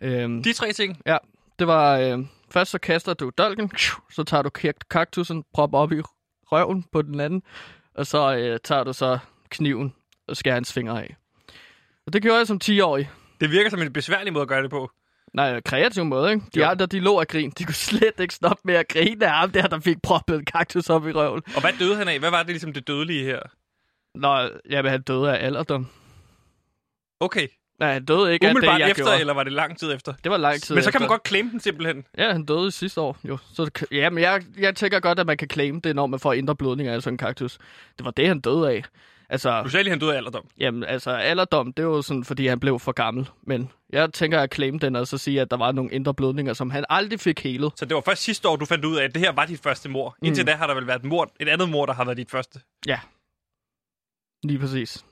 Øhm, 0.00 0.42
De 0.42 0.52
tre 0.52 0.72
ting. 0.72 1.00
Ja, 1.06 1.16
det 1.58 1.66
var... 1.66 1.98
Øh, 1.98 2.18
først 2.50 2.70
så 2.70 2.78
kaster 2.78 3.14
du 3.14 3.30
dolken, 3.38 3.70
så 4.10 4.22
tager 4.24 4.42
du 4.42 4.50
kak- 4.58 4.88
kaktusen, 4.90 5.44
prop 5.54 5.74
op 5.74 5.92
i 5.92 6.00
røven 6.52 6.84
på 6.92 7.02
den 7.02 7.20
anden, 7.20 7.42
og 7.94 8.06
så 8.06 8.36
øh, 8.36 8.58
tager 8.64 8.84
du 8.84 8.92
så 8.92 9.18
kniven 9.50 9.94
og 10.28 10.36
skærer 10.36 10.54
hans 10.54 10.72
fingre 10.72 11.02
af. 11.02 11.16
Og 12.06 12.12
det 12.12 12.22
gjorde 12.22 12.38
jeg 12.38 12.46
som 12.46 12.60
10-årig. 12.64 13.10
Det 13.40 13.50
virker 13.50 13.70
som 13.70 13.82
en 13.82 13.92
besværlig 13.92 14.32
måde 14.32 14.42
at 14.42 14.48
gøre 14.48 14.62
det 14.62 14.70
på. 14.70 14.90
Nej, 15.34 15.60
kreativ 15.60 16.04
måde, 16.04 16.32
ikke? 16.32 16.44
De 16.54 16.60
Jo. 16.60 16.66
andre, 16.66 16.86
de 16.86 17.00
lå 17.00 17.20
af 17.20 17.28
grin. 17.28 17.50
De 17.58 17.64
kunne 17.64 17.74
slet 17.74 18.20
ikke 18.20 18.34
stoppe 18.34 18.60
med 18.64 18.74
at 18.74 18.88
grine 18.88 19.26
af 19.26 19.32
ham 19.32 19.50
der, 19.50 19.66
der 19.66 19.80
fik 19.80 20.02
proppet 20.02 20.38
en 20.38 20.44
kaktus 20.44 20.90
op 20.90 21.08
i 21.08 21.12
røven. 21.12 21.42
Og 21.54 21.60
hvad 21.60 21.72
døde 21.78 21.96
han 21.96 22.08
af? 22.08 22.18
Hvad 22.18 22.30
var 22.30 22.38
det 22.38 22.48
ligesom 22.48 22.72
det 22.72 22.86
dødelige 22.88 23.24
her? 23.24 23.40
Nå, 24.14 24.48
jamen, 24.70 24.90
han 24.90 25.02
døde 25.02 25.38
af 25.38 25.46
alderdom. 25.46 25.86
Okay. 27.20 27.48
Nej, 27.80 27.92
han 27.92 28.04
døde 28.04 28.32
ikke 28.32 28.46
af 28.46 28.50
Umiddelbart 28.50 28.74
det, 28.74 28.80
jeg 28.80 28.90
efter, 28.90 29.04
gjorde. 29.04 29.20
eller 29.20 29.34
var 29.34 29.44
det 29.44 29.52
lang 29.52 29.78
tid 29.78 29.92
efter? 29.94 30.12
Det 30.24 30.30
var 30.30 30.36
lang 30.36 30.62
tid 30.62 30.74
Men 30.74 30.84
så 30.84 30.90
kan 30.90 30.98
efter. 30.98 31.00
man 31.00 31.08
godt 31.08 31.28
claim 31.28 31.50
den 31.50 31.60
simpelthen. 31.60 32.04
Ja, 32.18 32.32
han 32.32 32.44
døde 32.44 32.70
sidste 32.70 33.00
år, 33.00 33.16
jo. 33.24 33.38
Så, 33.54 33.70
ja, 33.92 34.10
men 34.10 34.22
jeg, 34.22 34.42
jeg 34.58 34.76
tænker 34.76 35.00
godt, 35.00 35.18
at 35.18 35.26
man 35.26 35.36
kan 35.36 35.48
claim 35.50 35.80
det, 35.80 35.96
når 35.96 36.06
man 36.06 36.20
får 36.20 36.32
indre 36.32 36.56
blødninger 36.56 36.94
af 36.94 37.02
sådan 37.02 37.14
en 37.14 37.18
kaktus. 37.18 37.58
Det 37.98 38.04
var 38.04 38.10
det, 38.10 38.28
han 38.28 38.40
døde 38.40 38.70
af. 38.70 38.84
Altså, 39.32 39.62
Du 39.62 39.68
sagde 39.68 39.84
lige, 39.84 39.90
han 39.90 39.98
døde 39.98 40.12
af 40.12 40.16
alderdom. 40.16 40.46
jamen, 40.58 40.84
altså 40.84 41.10
alderdom, 41.10 41.72
det 41.72 41.86
var 41.86 41.90
jo 41.90 42.02
sådan, 42.02 42.24
fordi 42.24 42.46
han 42.46 42.60
blev 42.60 42.78
for 42.78 42.92
gammel. 42.92 43.28
Men 43.42 43.70
jeg 43.92 44.12
tænker 44.12 44.40
at 44.40 44.54
claim 44.54 44.78
den, 44.78 44.96
og 44.96 45.06
så 45.06 45.18
sige, 45.18 45.40
at 45.40 45.50
der 45.50 45.56
var 45.56 45.72
nogle 45.72 45.92
indre 45.92 46.14
blødninger, 46.14 46.52
som 46.52 46.70
han 46.70 46.84
aldrig 46.88 47.20
fik 47.20 47.40
helet. 47.40 47.72
Så 47.76 47.84
det 47.84 47.94
var 47.94 48.00
først 48.00 48.22
sidste 48.22 48.48
år, 48.48 48.56
du 48.56 48.64
fandt 48.64 48.84
ud 48.84 48.96
af, 48.96 49.04
at 49.04 49.14
det 49.14 49.22
her 49.22 49.32
var 49.32 49.46
dit 49.46 49.60
første 49.60 49.88
mor. 49.88 50.16
Indtil 50.22 50.42
Mm. 50.42 50.46
da 50.46 50.54
har 50.54 50.66
der 50.66 50.74
vel 50.74 50.86
været 50.86 50.98
et, 50.98 51.04
mor, 51.04 51.32
et 51.40 51.48
andet 51.48 51.68
mor, 51.68 51.86
der 51.86 51.92
har 51.92 52.04
været 52.04 52.16
dit 52.16 52.30
første. 52.30 52.60
Ja. 52.86 53.00
Lige 54.44 54.58
præcis. 54.58 55.04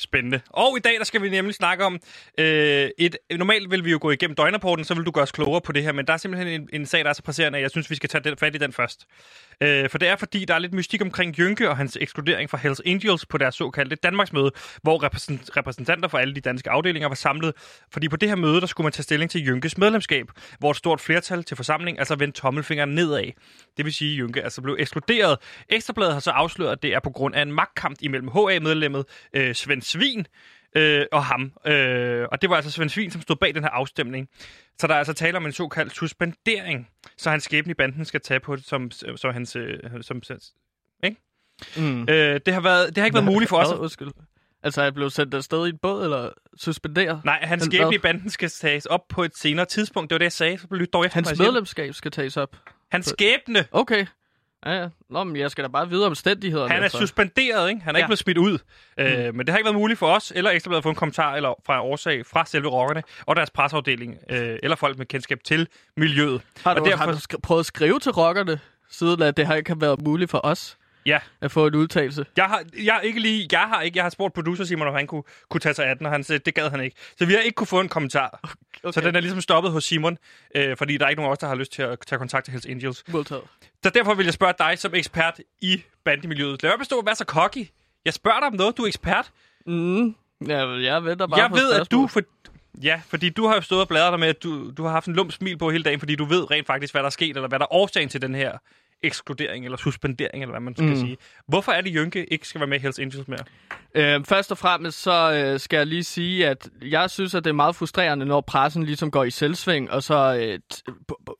Spændende. 0.00 0.40
Og 0.50 0.76
i 0.76 0.80
dag, 0.80 0.94
der 0.98 1.04
skal 1.04 1.22
vi 1.22 1.28
nemlig 1.28 1.54
snakke 1.54 1.84
om 1.84 2.00
øh, 2.38 2.90
et... 2.98 3.18
Normalt 3.38 3.70
vil 3.70 3.84
vi 3.84 3.90
jo 3.90 3.98
gå 4.00 4.10
igennem 4.10 4.34
døgnrapporten, 4.34 4.84
så 4.84 4.94
vil 4.94 5.06
du 5.06 5.10
gøre 5.10 5.22
os 5.22 5.32
klogere 5.32 5.60
på 5.60 5.72
det 5.72 5.82
her, 5.82 5.92
men 5.92 6.06
der 6.06 6.12
er 6.12 6.16
simpelthen 6.16 6.60
en, 6.60 6.68
en 6.72 6.86
sag, 6.86 7.04
der 7.04 7.10
er 7.10 7.12
så 7.12 7.22
presserende, 7.22 7.58
at 7.58 7.62
jeg 7.62 7.70
synes, 7.70 7.90
vi 7.90 7.94
skal 7.94 8.08
tage 8.08 8.24
den, 8.24 8.36
fat 8.36 8.54
i 8.54 8.58
den 8.58 8.72
først. 8.72 9.06
Øh, 9.60 9.90
for 9.90 9.98
det 9.98 10.08
er, 10.08 10.16
fordi 10.16 10.44
der 10.44 10.54
er 10.54 10.58
lidt 10.58 10.72
mystik 10.72 11.02
omkring 11.02 11.38
Jynke 11.38 11.70
og 11.70 11.76
hans 11.76 11.98
ekskludering 12.00 12.50
fra 12.50 12.58
Hells 12.58 12.82
Angels 12.86 13.26
på 13.26 13.38
deres 13.38 13.54
såkaldte 13.54 13.96
Danmarksmøde, 13.96 14.50
hvor 14.82 15.02
repræsent, 15.02 15.56
repræsentanter 15.56 16.08
fra 16.08 16.20
alle 16.20 16.34
de 16.34 16.40
danske 16.40 16.70
afdelinger 16.70 17.08
var 17.08 17.14
samlet. 17.14 17.54
Fordi 17.92 18.08
på 18.08 18.16
det 18.16 18.28
her 18.28 18.36
møde, 18.36 18.60
der 18.60 18.66
skulle 18.66 18.84
man 18.84 18.92
tage 18.92 19.02
stilling 19.02 19.30
til 19.30 19.46
Jynkes 19.46 19.78
medlemskab, 19.78 20.26
hvor 20.58 20.70
et 20.70 20.76
stort 20.76 21.00
flertal 21.00 21.44
til 21.44 21.56
forsamling 21.56 21.98
altså 21.98 22.14
vendte 22.14 22.40
tommelfingeren 22.40 22.94
nedad. 22.94 23.24
Det 23.76 23.84
vil 23.84 23.92
sige, 23.92 24.12
at 24.12 24.18
Jynke 24.18 24.42
altså 24.42 24.62
blev 24.62 24.76
ekskluderet. 24.78 25.38
Ekstrabladet 25.68 26.12
har 26.12 26.20
så 26.20 26.30
afsløret, 26.30 26.72
at 26.72 26.82
det 26.82 26.94
er 26.94 27.00
på 27.00 27.10
grund 27.10 27.34
af 27.34 27.42
en 27.42 27.52
magtkamp 27.52 27.96
imellem 28.00 28.28
HA-medlemmet 28.28 29.04
øh, 29.32 29.54
Svend 29.54 29.82
Svin 29.88 30.26
øh, 30.76 31.06
og 31.12 31.24
ham. 31.24 31.52
Øh, 31.66 32.26
og 32.32 32.42
det 32.42 32.50
var 32.50 32.56
altså 32.56 32.70
Svend 32.70 32.90
Svin, 32.90 33.10
som 33.10 33.22
stod 33.22 33.36
bag 33.36 33.54
den 33.54 33.62
her 33.62 33.70
afstemning. 33.70 34.28
Så 34.78 34.86
der 34.86 34.94
er 34.94 34.98
altså 34.98 35.12
tale 35.12 35.36
om 35.36 35.46
en 35.46 35.52
såkaldt 35.52 35.94
suspendering, 35.94 36.88
så 37.16 37.30
hans 37.30 37.44
skæbne 37.44 37.70
i 37.70 37.74
banden 37.74 38.04
skal 38.04 38.20
tage 38.20 38.40
på 38.40 38.56
det 38.56 38.64
som, 38.64 38.90
som 39.16 39.32
hans... 39.32 39.56
Øh, 39.56 39.78
som, 40.00 40.22
Mm. 41.76 42.02
øh, 42.08 42.40
det, 42.46 42.54
har 42.54 42.60
været, 42.60 42.88
det 42.88 42.98
har 42.98 43.04
ikke 43.04 43.14
været 43.14 43.24
muligt 43.24 43.48
for 43.48 43.56
os. 43.56 43.72
At- 43.72 43.78
Undskyld. 43.78 44.08
Altså, 44.62 44.82
er 44.82 44.90
blev 44.90 45.10
sendt 45.10 45.34
afsted 45.34 45.66
i 45.66 45.68
en 45.70 45.78
båd, 45.82 46.04
eller 46.04 46.30
suspenderet? 46.56 47.24
Nej, 47.24 47.38
hans 47.42 47.62
skæbne 47.64 47.94
i 47.94 47.98
banden 47.98 48.30
skal 48.30 48.48
tages 48.48 48.86
op 48.86 49.08
på 49.08 49.22
et 49.22 49.36
senere 49.36 49.66
tidspunkt. 49.66 50.10
Det 50.10 50.14
var 50.14 50.18
det, 50.18 50.24
jeg 50.24 50.32
sagde. 50.32 50.58
Så 50.58 50.66
dog 50.92 51.06
efter, 51.06 51.16
Hans 51.16 51.30
jeg 51.30 51.36
medlemskab 51.38 51.94
skal 51.94 52.10
tages 52.10 52.36
op. 52.36 52.56
Hans 52.90 53.06
skæbne. 53.06 53.64
Okay. 53.72 54.06
Ja, 54.66 54.72
ja. 54.72 54.88
Nå, 55.10 55.24
men 55.24 55.36
jeg 55.36 55.50
skal 55.50 55.64
da 55.64 55.68
bare 55.68 55.88
vide 55.88 56.06
omstændighederne. 56.06 56.68
Han 56.70 56.78
er 56.78 56.82
altså. 56.82 56.98
suspenderet, 56.98 57.68
ikke? 57.68 57.80
Han 57.82 57.94
er 57.94 57.98
Ja. 57.98 58.04
ikke 58.04 58.08
blevet 58.08 58.18
smidt 58.18 58.38
ud. 58.38 58.58
Mm. 58.98 59.04
Øh, 59.04 59.34
men 59.34 59.46
det 59.46 59.48
har 59.48 59.56
ikke 59.58 59.64
været 59.66 59.76
muligt 59.76 59.98
for 59.98 60.06
os, 60.06 60.32
eller 60.36 60.50
Ekstrabladet 60.50 60.78
at 60.80 60.82
få 60.82 60.88
en 60.88 60.94
kommentar 60.94 61.34
eller 61.34 61.54
fra 61.66 61.82
årsag 61.82 62.26
fra 62.26 62.44
selve 62.46 62.68
rockerne 62.68 63.02
og 63.26 63.36
deres 63.36 63.50
presseafdeling, 63.50 64.16
øh, 64.30 64.58
eller 64.62 64.76
folk 64.76 64.98
med 64.98 65.06
kendskab 65.06 65.38
til 65.44 65.68
miljøet. 65.96 66.42
Har 66.64 66.74
du, 66.74 66.80
og 66.80 66.86
derfor... 66.86 67.04
har 67.04 67.12
du 67.12 67.38
prøvet 67.42 67.60
at 67.60 67.66
skrive 67.66 67.98
til 68.00 68.12
rockerne, 68.12 68.60
siden 68.90 69.22
at 69.22 69.36
det 69.36 69.46
har 69.46 69.54
ikke 69.54 69.80
været 69.80 70.02
muligt 70.02 70.30
for 70.30 70.40
os 70.44 70.76
Ja, 71.06 71.18
at 71.40 71.50
få 71.50 71.66
en 71.66 71.74
udtalelse? 71.74 72.26
jeg 72.36 72.44
har, 72.44 72.62
jeg 72.84 72.94
har 72.94 73.00
ikke 73.00 73.20
lige, 73.20 73.48
jeg 73.52 73.60
har 73.60 73.82
ikke, 73.82 73.96
jeg 73.96 74.04
har 74.04 74.10
spurgt 74.10 74.34
producer 74.34 74.64
Simon, 74.64 74.88
om 74.88 74.94
han 74.94 75.06
kunne, 75.06 75.22
kunne 75.48 75.60
tage 75.60 75.74
sig 75.74 75.86
af 75.86 75.96
den, 75.96 76.06
og 76.06 76.12
han 76.12 76.24
sagde, 76.24 76.38
det 76.38 76.54
gad 76.54 76.70
han 76.70 76.80
ikke. 76.80 76.96
Så 77.18 77.26
vi 77.26 77.32
har 77.32 77.40
ikke 77.40 77.54
kunne 77.54 77.66
få 77.66 77.80
en 77.80 77.88
kommentar. 77.88 78.40
Okay. 78.82 78.92
Så 78.92 79.00
den 79.00 79.16
er 79.16 79.20
ligesom 79.20 79.40
stoppet 79.40 79.72
hos 79.72 79.84
Simon, 79.84 80.18
øh, 80.54 80.76
fordi 80.76 80.96
der 80.96 81.04
er 81.04 81.08
ikke 81.08 81.20
nogen 81.20 81.28
af 81.28 81.32
os, 81.32 81.38
der 81.38 81.46
har 81.46 81.54
lyst 81.54 81.72
til 81.72 81.82
at 81.82 81.98
tage 82.06 82.18
kontakt 82.18 82.44
til 82.44 82.52
Hells 82.52 82.66
Angels. 82.66 83.04
Modtaget. 83.08 83.42
Så 83.82 83.90
derfor 83.90 84.14
vil 84.14 84.24
jeg 84.24 84.34
spørge 84.34 84.54
dig 84.58 84.78
som 84.78 84.94
ekspert 84.94 85.40
i 85.60 85.82
bandemiljøet. 86.04 86.62
Lad 86.62 86.70
være 86.70 86.78
bestå 86.78 86.98
at 86.98 87.06
være 87.06 87.14
så 87.14 87.24
cocky. 87.24 87.68
Jeg 88.04 88.14
spørger 88.14 88.38
dig 88.40 88.46
om 88.46 88.54
noget, 88.54 88.76
du 88.76 88.82
er 88.82 88.86
ekspert. 88.86 89.30
Mm. 89.66 90.14
Ja, 90.48 90.66
jeg 90.68 91.04
venter 91.04 91.26
bare 91.26 91.40
jeg 91.40 91.50
på 91.50 91.56
ved, 91.56 91.72
at 91.72 91.90
du... 91.90 92.06
For... 92.06 92.20
Ja, 92.82 93.00
fordi 93.08 93.28
du 93.30 93.46
har 93.46 93.54
jo 93.54 93.60
stået 93.60 93.80
og 93.80 93.88
bladret 93.88 94.12
dig 94.12 94.20
med, 94.20 94.28
at 94.28 94.42
du, 94.42 94.70
du 94.70 94.82
har 94.82 94.90
haft 94.90 95.06
en 95.06 95.14
lum 95.14 95.30
smil 95.30 95.58
på 95.58 95.70
hele 95.70 95.84
dagen, 95.84 95.98
fordi 95.98 96.14
du 96.14 96.24
ved 96.24 96.50
rent 96.50 96.66
faktisk, 96.66 96.94
hvad 96.94 97.02
der 97.02 97.06
er 97.06 97.10
sket, 97.10 97.36
eller 97.36 97.48
hvad 97.48 97.58
der 97.58 97.64
er 97.64 97.74
årsagen 97.74 98.08
til 98.08 98.22
den 98.22 98.34
her 98.34 98.58
ekskludering, 99.02 99.64
eller 99.64 99.78
suspendering, 99.78 100.42
eller 100.42 100.52
hvad 100.52 100.60
man 100.60 100.76
skal 100.76 100.88
mm. 100.88 100.96
sige. 100.96 101.16
Hvorfor 101.48 101.72
er 101.72 101.80
det, 101.80 101.94
Jynke 101.94 102.32
ikke 102.32 102.48
skal 102.48 102.60
være 102.60 102.68
med 102.68 102.78
i 102.78 102.80
Hells 102.80 102.98
Angels 102.98 103.28
mere? 103.28 103.44
Øh, 103.94 104.24
først 104.24 104.50
og 104.50 104.58
fremmest 104.58 105.02
så 105.02 105.32
øh, 105.32 105.60
skal 105.60 105.76
jeg 105.76 105.86
lige 105.86 106.04
sige, 106.04 106.48
at 106.48 106.68
jeg 106.82 107.10
synes, 107.10 107.34
at 107.34 107.44
det 107.44 107.50
er 107.50 107.54
meget 107.54 107.76
frustrerende, 107.76 108.26
når 108.26 108.40
pressen 108.40 108.82
ligesom 108.82 109.10
går 109.10 109.24
i 109.24 109.30
selvsving, 109.30 109.90
og 109.90 110.02
så 110.02 110.38
øh, 110.40 110.58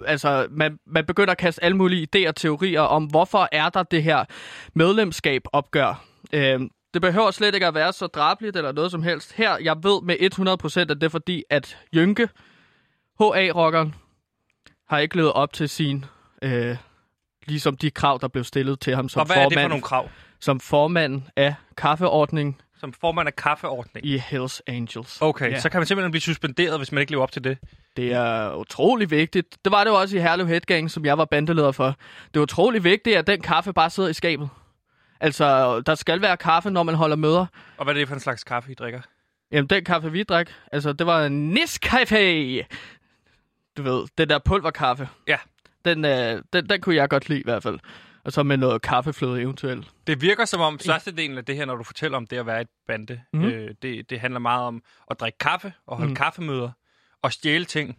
altså, 0.06 0.46
man, 0.50 0.78
man 0.86 1.06
begynder 1.06 1.30
at 1.32 1.38
kaste 1.38 1.64
alle 1.64 1.76
mulige 1.76 2.08
idéer 2.16 2.28
og 2.28 2.36
teorier 2.36 2.80
om, 2.80 3.04
hvorfor 3.04 3.48
er 3.52 3.68
der 3.68 3.82
det 3.82 4.02
her 4.02 4.24
medlemskab 4.74 5.42
opgør. 5.52 6.04
Øh, 6.32 6.60
det 6.94 7.02
behøver 7.02 7.30
slet 7.30 7.54
ikke 7.54 7.66
at 7.66 7.74
være 7.74 7.92
så 7.92 8.06
drabligt 8.06 8.56
eller 8.56 8.72
noget 8.72 8.90
som 8.90 9.02
helst. 9.02 9.32
Her, 9.32 9.58
jeg 9.62 9.76
ved 9.82 10.02
med 10.02 10.16
100% 10.78 10.80
at 10.80 10.88
det 10.88 11.02
er 11.02 11.08
fordi, 11.08 11.44
at 11.50 11.78
Jynke, 11.94 12.28
HA-rockeren, 13.20 13.94
har 14.88 14.98
ikke 14.98 15.16
levet 15.16 15.32
op 15.32 15.52
til 15.52 15.68
sin... 15.68 16.04
Øh, 16.42 16.76
ligesom 17.48 17.76
de 17.76 17.90
krav, 17.90 18.18
der 18.20 18.28
blev 18.28 18.44
stillet 18.44 18.80
til 18.80 18.94
ham 18.96 19.08
som 19.08 19.20
Og 19.20 19.26
hvad 19.26 19.36
er 19.36 19.40
det 19.40 19.52
for 19.52 19.54
formand, 19.54 19.68
nogle 19.68 19.82
krav? 19.82 20.08
som 20.40 20.60
formand 20.60 21.22
af 21.36 21.54
kaffeordningen 21.76 22.60
Som 22.80 22.92
formand 22.92 23.26
af 23.26 23.36
kaffeordning. 23.36 24.06
i 24.06 24.18
Hells 24.18 24.62
Angels. 24.66 25.18
Okay, 25.22 25.50
Ja. 25.50 25.60
så 25.60 25.68
kan 25.70 25.80
man 25.80 25.86
simpelthen 25.86 26.10
blive 26.10 26.22
suspenderet, 26.22 26.78
hvis 26.78 26.92
man 26.92 27.00
ikke 27.00 27.12
lever 27.12 27.22
op 27.22 27.32
til 27.32 27.44
det. 27.44 27.58
Det 27.96 28.12
er 28.12 28.54
utrolig 28.54 29.10
vigtigt. 29.10 29.56
Det 29.64 29.72
var 29.72 29.84
det 29.84 29.90
jo 29.90 29.96
også 30.00 30.16
i 30.16 30.20
Herlev 30.20 30.46
Headgang, 30.46 30.90
som 30.90 31.04
jeg 31.04 31.18
var 31.18 31.24
bandeleder 31.24 31.72
for. 31.72 31.94
Det 32.34 32.36
er 32.36 32.42
utrolig 32.42 32.84
vigtigt, 32.84 33.16
at 33.16 33.26
den 33.26 33.40
kaffe 33.40 33.72
bare 33.72 33.90
sidder 33.90 34.08
i 34.08 34.12
skabet. 34.12 34.48
Altså, 35.20 35.80
der 35.80 35.94
skal 35.94 36.22
være 36.22 36.36
kaffe, 36.36 36.70
når 36.70 36.82
man 36.82 36.94
holder 36.94 37.16
møder. 37.16 37.46
Og 37.76 37.84
hvad 37.84 37.94
er 37.94 37.98
det 37.98 38.08
for 38.08 38.14
en 38.14 38.20
slags 38.20 38.44
kaffe, 38.44 38.70
I 38.70 38.74
drikker? 38.74 39.00
Jamen, 39.52 39.66
den 39.66 39.84
kaffe, 39.84 40.12
vi 40.12 40.22
drak, 40.22 40.50
altså, 40.72 40.92
det 40.92 41.06
var 41.06 41.24
en 41.26 41.48
Nescafe. 41.50 42.64
Du 43.76 43.82
ved, 43.82 44.06
den 44.18 44.28
der 44.28 44.38
pulverkaffe. 44.38 45.08
Ja. 45.28 45.36
Den, 45.88 46.04
øh, 46.04 46.42
den, 46.52 46.68
den 46.68 46.80
kunne 46.80 46.94
jeg 46.96 47.08
godt 47.08 47.28
lide 47.28 47.40
i 47.40 47.44
hvert 47.44 47.62
fald. 47.62 47.78
Og 48.24 48.32
så 48.32 48.42
med 48.42 48.56
noget 48.56 48.82
kaffefløde 48.82 49.40
eventuelt. 49.40 49.90
Det 50.06 50.22
virker 50.22 50.44
som 50.44 50.60
om 50.60 50.78
størstedelen 50.78 51.38
af 51.38 51.44
det 51.44 51.56
her, 51.56 51.64
når 51.64 51.76
du 51.76 51.82
fortæller 51.82 52.16
om 52.16 52.26
det 52.26 52.36
at 52.36 52.46
være 52.46 52.60
et 52.60 52.68
bande, 52.86 53.20
mm. 53.32 53.44
Øh, 53.44 53.74
det, 53.82 54.10
det 54.10 54.20
handler 54.20 54.40
meget 54.40 54.62
om 54.62 54.82
at 55.10 55.20
drikke 55.20 55.38
kaffe 55.38 55.72
og 55.86 55.96
holde 55.96 56.10
mm. 56.10 56.16
Kaffemøder 56.16 56.70
og 57.22 57.32
stjæle 57.32 57.64
ting. 57.64 57.98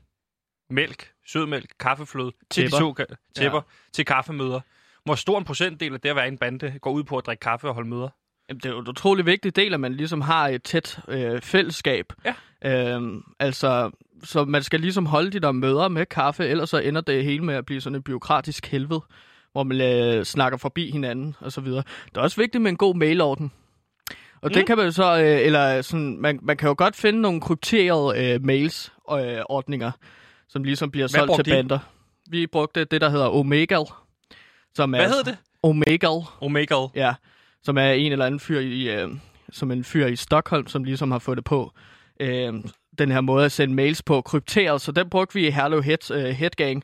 Mælk, 0.69 1.11
sødmælk, 1.27 1.69
kaffefløde 1.79 2.31
til 2.49 2.63
de 2.63 2.67
Tæpper. 2.67 2.77
såkaldte 2.77 3.17
tæpper 3.35 3.57
ja. 3.57 3.91
til 3.93 4.05
kaffemøder. 4.05 4.59
Hvor 5.05 5.15
stor 5.15 5.37
en 5.37 5.45
procentdel 5.45 5.93
af 5.93 6.01
det 6.01 6.09
at 6.09 6.15
være 6.15 6.27
en 6.27 6.37
bande 6.37 6.79
går 6.81 6.91
ud 6.91 7.03
på 7.03 7.17
at 7.17 7.25
drikke 7.25 7.41
kaffe 7.41 7.67
og 7.67 7.73
holde 7.73 7.89
møder? 7.89 8.09
Jamen, 8.49 8.59
det 8.59 8.65
er 8.65 8.73
jo 8.73 8.79
en 8.79 8.87
utrolig 8.87 9.25
vigtig 9.25 9.55
del, 9.55 9.73
at 9.73 9.79
man 9.79 9.93
ligesom 9.93 10.21
har 10.21 10.47
et 10.47 10.63
tæt 10.63 10.99
øh, 11.07 11.41
fællesskab. 11.41 12.13
Ja. 12.25 12.33
Øhm, 12.95 13.23
altså, 13.39 13.91
så 14.23 14.45
man 14.45 14.63
skal 14.63 14.79
ligesom 14.79 15.05
holde 15.05 15.31
de 15.31 15.39
der 15.39 15.51
møder 15.51 15.87
med 15.87 16.05
kaffe, 16.05 16.47
ellers 16.47 16.69
så 16.69 16.77
ender 16.77 17.01
det 17.01 17.23
hele 17.23 17.43
med 17.43 17.55
at 17.55 17.65
blive 17.65 17.81
sådan 17.81 17.97
et 17.97 18.03
byråkratisk 18.03 18.65
helvede, 18.65 19.01
hvor 19.51 19.63
man 19.63 19.81
øh, 19.81 20.25
snakker 20.25 20.57
forbi 20.57 20.91
hinanden 20.91 21.35
og 21.39 21.51
så 21.51 21.61
videre. 21.61 21.83
Det 22.05 22.17
er 22.17 22.21
også 22.21 22.41
vigtigt 22.41 22.61
med 22.61 22.71
en 22.71 22.77
god 22.77 22.95
mailorden. 22.95 23.51
Og 24.41 24.49
mm. 24.49 24.53
det 24.53 24.67
kan 24.67 24.77
man 24.77 24.91
så, 24.93 25.19
øh, 25.19 25.45
eller 25.45 25.81
sådan, 25.81 26.17
man, 26.21 26.39
man 26.41 26.57
kan 26.57 26.67
jo 26.67 26.75
godt 26.77 26.95
finde 26.95 27.21
nogle 27.21 27.41
krypterede 27.41 28.33
øh, 28.33 28.45
mails 28.45 28.93
øh, 29.11 29.37
ordninger, 29.49 29.91
som 30.47 30.63
ligesom 30.63 30.91
bliver 30.91 31.07
solgt 31.07 31.27
brugte 31.27 31.43
til 31.43 31.51
I? 31.51 31.55
bander. 31.55 31.79
Vi 32.29 32.47
brugte 32.47 32.85
det, 32.85 33.01
der 33.01 33.09
hedder 33.09 33.27
Omegal. 33.27 33.85
Som 34.75 34.89
Hvad 34.89 34.99
er, 34.99 35.07
hedder 35.07 35.23
det? 35.23 35.37
Omegal. 35.63 36.21
Omega. 36.41 36.75
Ja, 36.95 37.13
som 37.63 37.77
er 37.77 37.91
en 37.91 38.11
eller 38.11 38.25
anden 38.25 38.39
fyr 38.39 38.59
i, 38.59 38.89
øh, 38.89 39.09
som 39.51 39.71
en 39.71 39.83
fyr 39.83 40.07
i 40.07 40.15
Stockholm, 40.15 40.67
som 40.67 40.83
ligesom 40.83 41.11
har 41.11 41.19
fundet 41.19 41.45
på 41.45 41.73
øh, 42.19 42.53
den 42.99 43.11
her 43.11 43.21
måde 43.21 43.45
at 43.45 43.51
sende 43.51 43.75
mails 43.75 44.01
på 44.01 44.21
krypteret, 44.21 44.81
så 44.81 44.91
den 44.91 45.09
brugte 45.09 45.33
vi 45.33 45.47
i 45.47 45.51
Herlev 45.51 45.83
Head, 45.83 46.11
øh, 46.11 46.25
Headgang. 46.25 46.83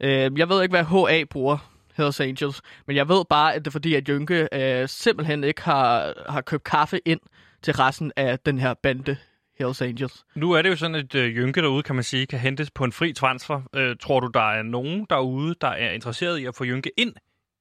Øh, 0.00 0.38
jeg 0.38 0.48
ved 0.48 0.62
ikke, 0.62 0.72
hvad 0.72 1.08
HA 1.08 1.24
bruger, 1.24 1.72
Hells 1.96 2.20
Angels, 2.20 2.62
men 2.86 2.96
jeg 2.96 3.08
ved 3.08 3.24
bare, 3.30 3.54
at 3.54 3.64
det 3.64 3.66
er 3.66 3.72
fordi, 3.72 3.94
at 3.94 4.08
Jynke 4.08 4.48
øh, 4.52 4.88
simpelthen 4.88 5.44
ikke 5.44 5.62
har, 5.62 6.14
har 6.28 6.40
købt 6.40 6.64
kaffe 6.64 7.00
ind 7.04 7.20
til 7.62 7.74
resten 7.74 8.12
af 8.16 8.38
den 8.38 8.58
her 8.58 8.74
bande 8.74 9.16
Hells 9.58 9.82
Angels. 9.82 10.24
Nu 10.34 10.52
er 10.52 10.62
det 10.62 10.70
jo 10.70 10.76
sådan, 10.76 10.94
at 10.94 11.14
øh, 11.14 11.36
Jynke 11.36 11.62
derude, 11.62 11.82
kan 11.82 11.94
man 11.94 12.04
sige, 12.04 12.26
kan 12.26 12.38
hentes 12.38 12.70
på 12.70 12.84
en 12.84 12.92
fri 12.92 13.12
transfer. 13.12 13.60
Øh, 13.76 13.96
tror 14.00 14.20
du, 14.20 14.30
der 14.34 14.52
er 14.52 14.62
nogen 14.62 15.06
derude, 15.10 15.54
der 15.60 15.68
er 15.68 15.90
interesseret 15.90 16.38
i 16.38 16.46
at 16.46 16.54
få 16.54 16.64
Jynke 16.64 16.90
ind 16.96 17.12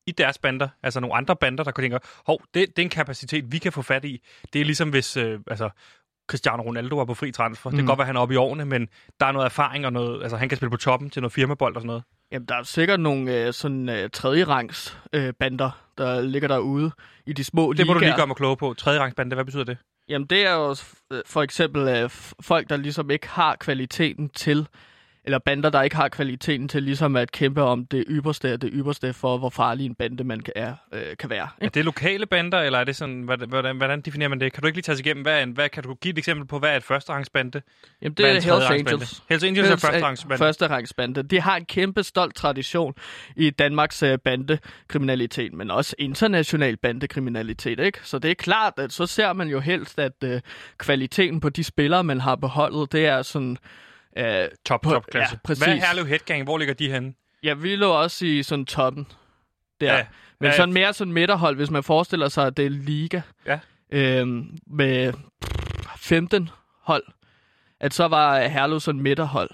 i 0.08 0.12
deres 0.12 0.38
bander? 0.38 0.68
Altså 0.84 1.00
nogle 1.00 1.16
andre 1.16 1.36
bander, 1.36 1.64
der 1.64 1.72
kunne 1.72 1.84
tænke, 1.84 2.00
hov, 2.26 2.42
det, 2.54 2.70
det 2.70 2.80
er 2.80 2.84
en 2.84 2.90
kapacitet, 2.90 3.52
vi 3.52 3.58
kan 3.58 3.72
få 3.72 3.82
fat 3.82 4.06
i. 4.06 4.22
Det 4.54 4.62
er 4.62 4.66
ligesom 4.66 4.90
hvis, 4.90 5.18
øh, 5.18 5.40
altså, 5.48 5.70
Cristiano 6.28 6.64
Ronaldo 6.64 6.96
var 6.98 7.06
på 7.06 7.14
fri 7.14 7.32
transfer. 7.32 7.70
Mm. 7.70 7.72
Det 7.76 7.78
kan 7.78 7.84
Mm. 7.84 7.88
godt 7.88 7.98
være, 8.00 8.06
han 8.06 8.16
er 8.16 8.20
oppe 8.20 8.34
i 8.34 8.38
årene, 8.38 8.66
men 8.66 8.88
der 9.20 9.26
er 9.26 9.32
noget 9.32 9.46
erfaring 9.46 9.86
og 9.86 9.94
noget, 9.94 10.22
altså 10.22 10.38
han 10.38 10.50
kan 10.50 10.56
spille 10.58 10.70
på 10.72 10.78
toppen 10.78 11.10
til 11.10 11.22
noget 11.22 11.34
firmabold 11.34 11.76
og 11.76 11.82
sådan 11.82 11.88
noget. 11.88 12.04
Jamen, 12.32 12.48
der 12.48 12.56
er 12.56 12.64
sikkert 12.64 13.00
nogle 13.00 13.34
øh, 13.48 13.54
sådan 13.54 13.90
øh, 13.90 14.10
tredje 14.14 14.44
rangs 14.44 14.98
øh, 15.14 15.34
bander, 15.40 15.72
der 15.98 16.22
ligger 16.22 16.48
derude 16.48 16.92
i 17.26 17.34
de 17.34 17.44
små 17.44 17.74
Det 17.74 17.88
må 17.88 17.94
du 17.94 18.00
lige 18.00 18.06
ligaer. 18.08 18.18
gøre 18.18 18.28
mig 18.28 18.36
klog 18.36 18.58
på. 18.58 18.74
Tredje 18.74 19.00
rangsbande, 19.00 19.34
hvad 19.36 19.46
betyder 19.46 19.64
det? 19.64 19.78
Jamen, 20.10 20.28
det 20.28 20.48
er 20.48 20.54
jo 20.54 20.76
øh, 21.12 21.22
for 21.26 21.42
eksempel 21.42 21.88
øh, 21.88 22.10
folk, 22.42 22.70
der 22.70 22.78
ligesom 22.78 23.10
ikke 23.12 23.30
har 23.30 23.56
kvaliteten 23.56 24.30
til, 24.30 24.68
eller 25.26 25.40
bander, 25.40 25.70
der 25.70 25.82
ikke 25.82 25.96
har 25.96 26.10
kvaliteten 26.10 26.68
til 26.68 26.84
ligesom 26.84 27.16
at 27.16 27.32
kæmpe 27.32 27.62
om 27.62 27.86
det 27.86 28.04
ypperste 28.10 28.50
af 28.50 28.60
det 28.60 28.70
ypperste 28.74 29.14
for, 29.14 29.38
hvor 29.38 29.50
farlig 29.50 29.86
en 29.86 29.96
bande 29.96 30.24
man 30.24 30.40
kan, 30.40 30.54
er, 30.56 30.74
øh, 30.94 31.18
kan 31.20 31.30
være. 31.30 31.48
Er 31.62 31.70
det 31.70 31.86
lokale 31.86 32.26
bander, 32.26 32.62
eller 32.62 32.80
er 32.80 32.84
det 32.84 32.96
sådan, 32.96 33.22
hvordan, 33.22 33.78
hvordan, 33.78 34.02
definerer 34.02 34.30
man 34.30 34.40
det? 34.40 34.54
Kan 34.54 34.62
du 34.62 34.68
ikke 34.68 34.78
lige 34.78 34.84
tage 34.84 34.94
os 34.94 35.00
igennem, 35.00 35.24
hvad, 35.24 35.44
en, 35.44 35.52
hvad 35.52 35.70
kan 35.70 35.84
du 35.84 35.94
give 35.94 36.12
et 36.12 36.18
eksempel 36.18 36.48
på, 36.48 36.60
hvad 36.60 36.70
er 36.70 36.78
et 36.78 36.84
førsterangsbande? 36.84 37.62
Jamen, 38.02 38.16
Hvad 38.16 38.26
det 38.26 38.48
er 38.48 38.54
er 38.54 38.60
Hells? 38.60 38.92
Angels. 38.92 39.24
Hells 39.30 39.44
Angels 39.44 39.70
er 39.70 39.76
førsterangsbande. 39.76 40.38
Første 40.38 40.68
rangsbande. 40.68 41.24
De 41.24 41.42
har 41.42 41.58
en 41.58 41.66
kæmpe 41.66 42.04
stolt 42.04 42.36
tradition 42.36 42.94
i 43.36 43.50
Danmarks 43.50 44.04
øh, 44.04 44.20
bandekriminalitet, 44.20 45.54
men 45.54 45.72
også 45.72 45.96
international 46.00 46.78
bandekriminalitet, 46.78 47.80
ikke? 47.80 48.00
Så 48.04 48.20
det 48.20 48.32
er 48.32 48.36
klart, 48.36 48.74
at 48.78 48.94
så 48.94 49.06
ser 49.06 49.34
man 49.34 49.48
jo 49.48 49.60
helst, 49.60 50.00
at 50.00 50.24
øh, 50.24 50.42
kvaliteten 50.78 51.40
på 51.40 51.50
de 51.50 51.64
spillere, 51.64 52.04
man 52.04 52.22
har 52.22 52.36
beholdet, 52.36 52.92
det 52.92 53.06
er 53.06 53.22
sådan... 53.22 53.58
Øh, 54.18 54.48
Top, 54.66 54.84
top 54.84 55.06
klasse. 55.12 55.34
ja, 55.36 55.40
præcis. 55.44 55.64
Hvad 55.64 55.74
er 55.76 55.80
Herlev 55.80 56.06
Headgang? 56.08 56.44
Hvor 56.44 56.58
ligger 56.58 56.74
de 56.74 56.92
henne? 56.92 57.14
ja, 57.44 57.54
vi 57.54 57.76
lå 57.76 57.92
også 57.92 58.26
i 58.26 58.44
sådan 58.44 58.66
toppen 58.66 59.08
der. 59.82 59.94
Ja, 59.98 60.06
men 60.40 60.50
ja. 60.50 60.56
sådan 60.56 60.74
mere 60.74 60.94
sådan 60.94 61.14
midterhold, 61.14 61.56
hvis 61.56 61.72
man 61.72 61.84
forestiller 61.84 62.30
sig, 62.30 62.48
at 62.48 62.58
det 62.58 62.66
er 62.66 62.70
liga. 62.70 63.22
Ja. 63.46 63.60
Øhm, 63.92 64.58
med 64.68 65.14
15 65.98 66.50
hold. 66.82 67.04
At 67.80 67.94
så 67.94 68.08
var 68.08 68.40
Herlev 68.48 68.80
sådan 68.80 69.02
midterhold 69.02 69.50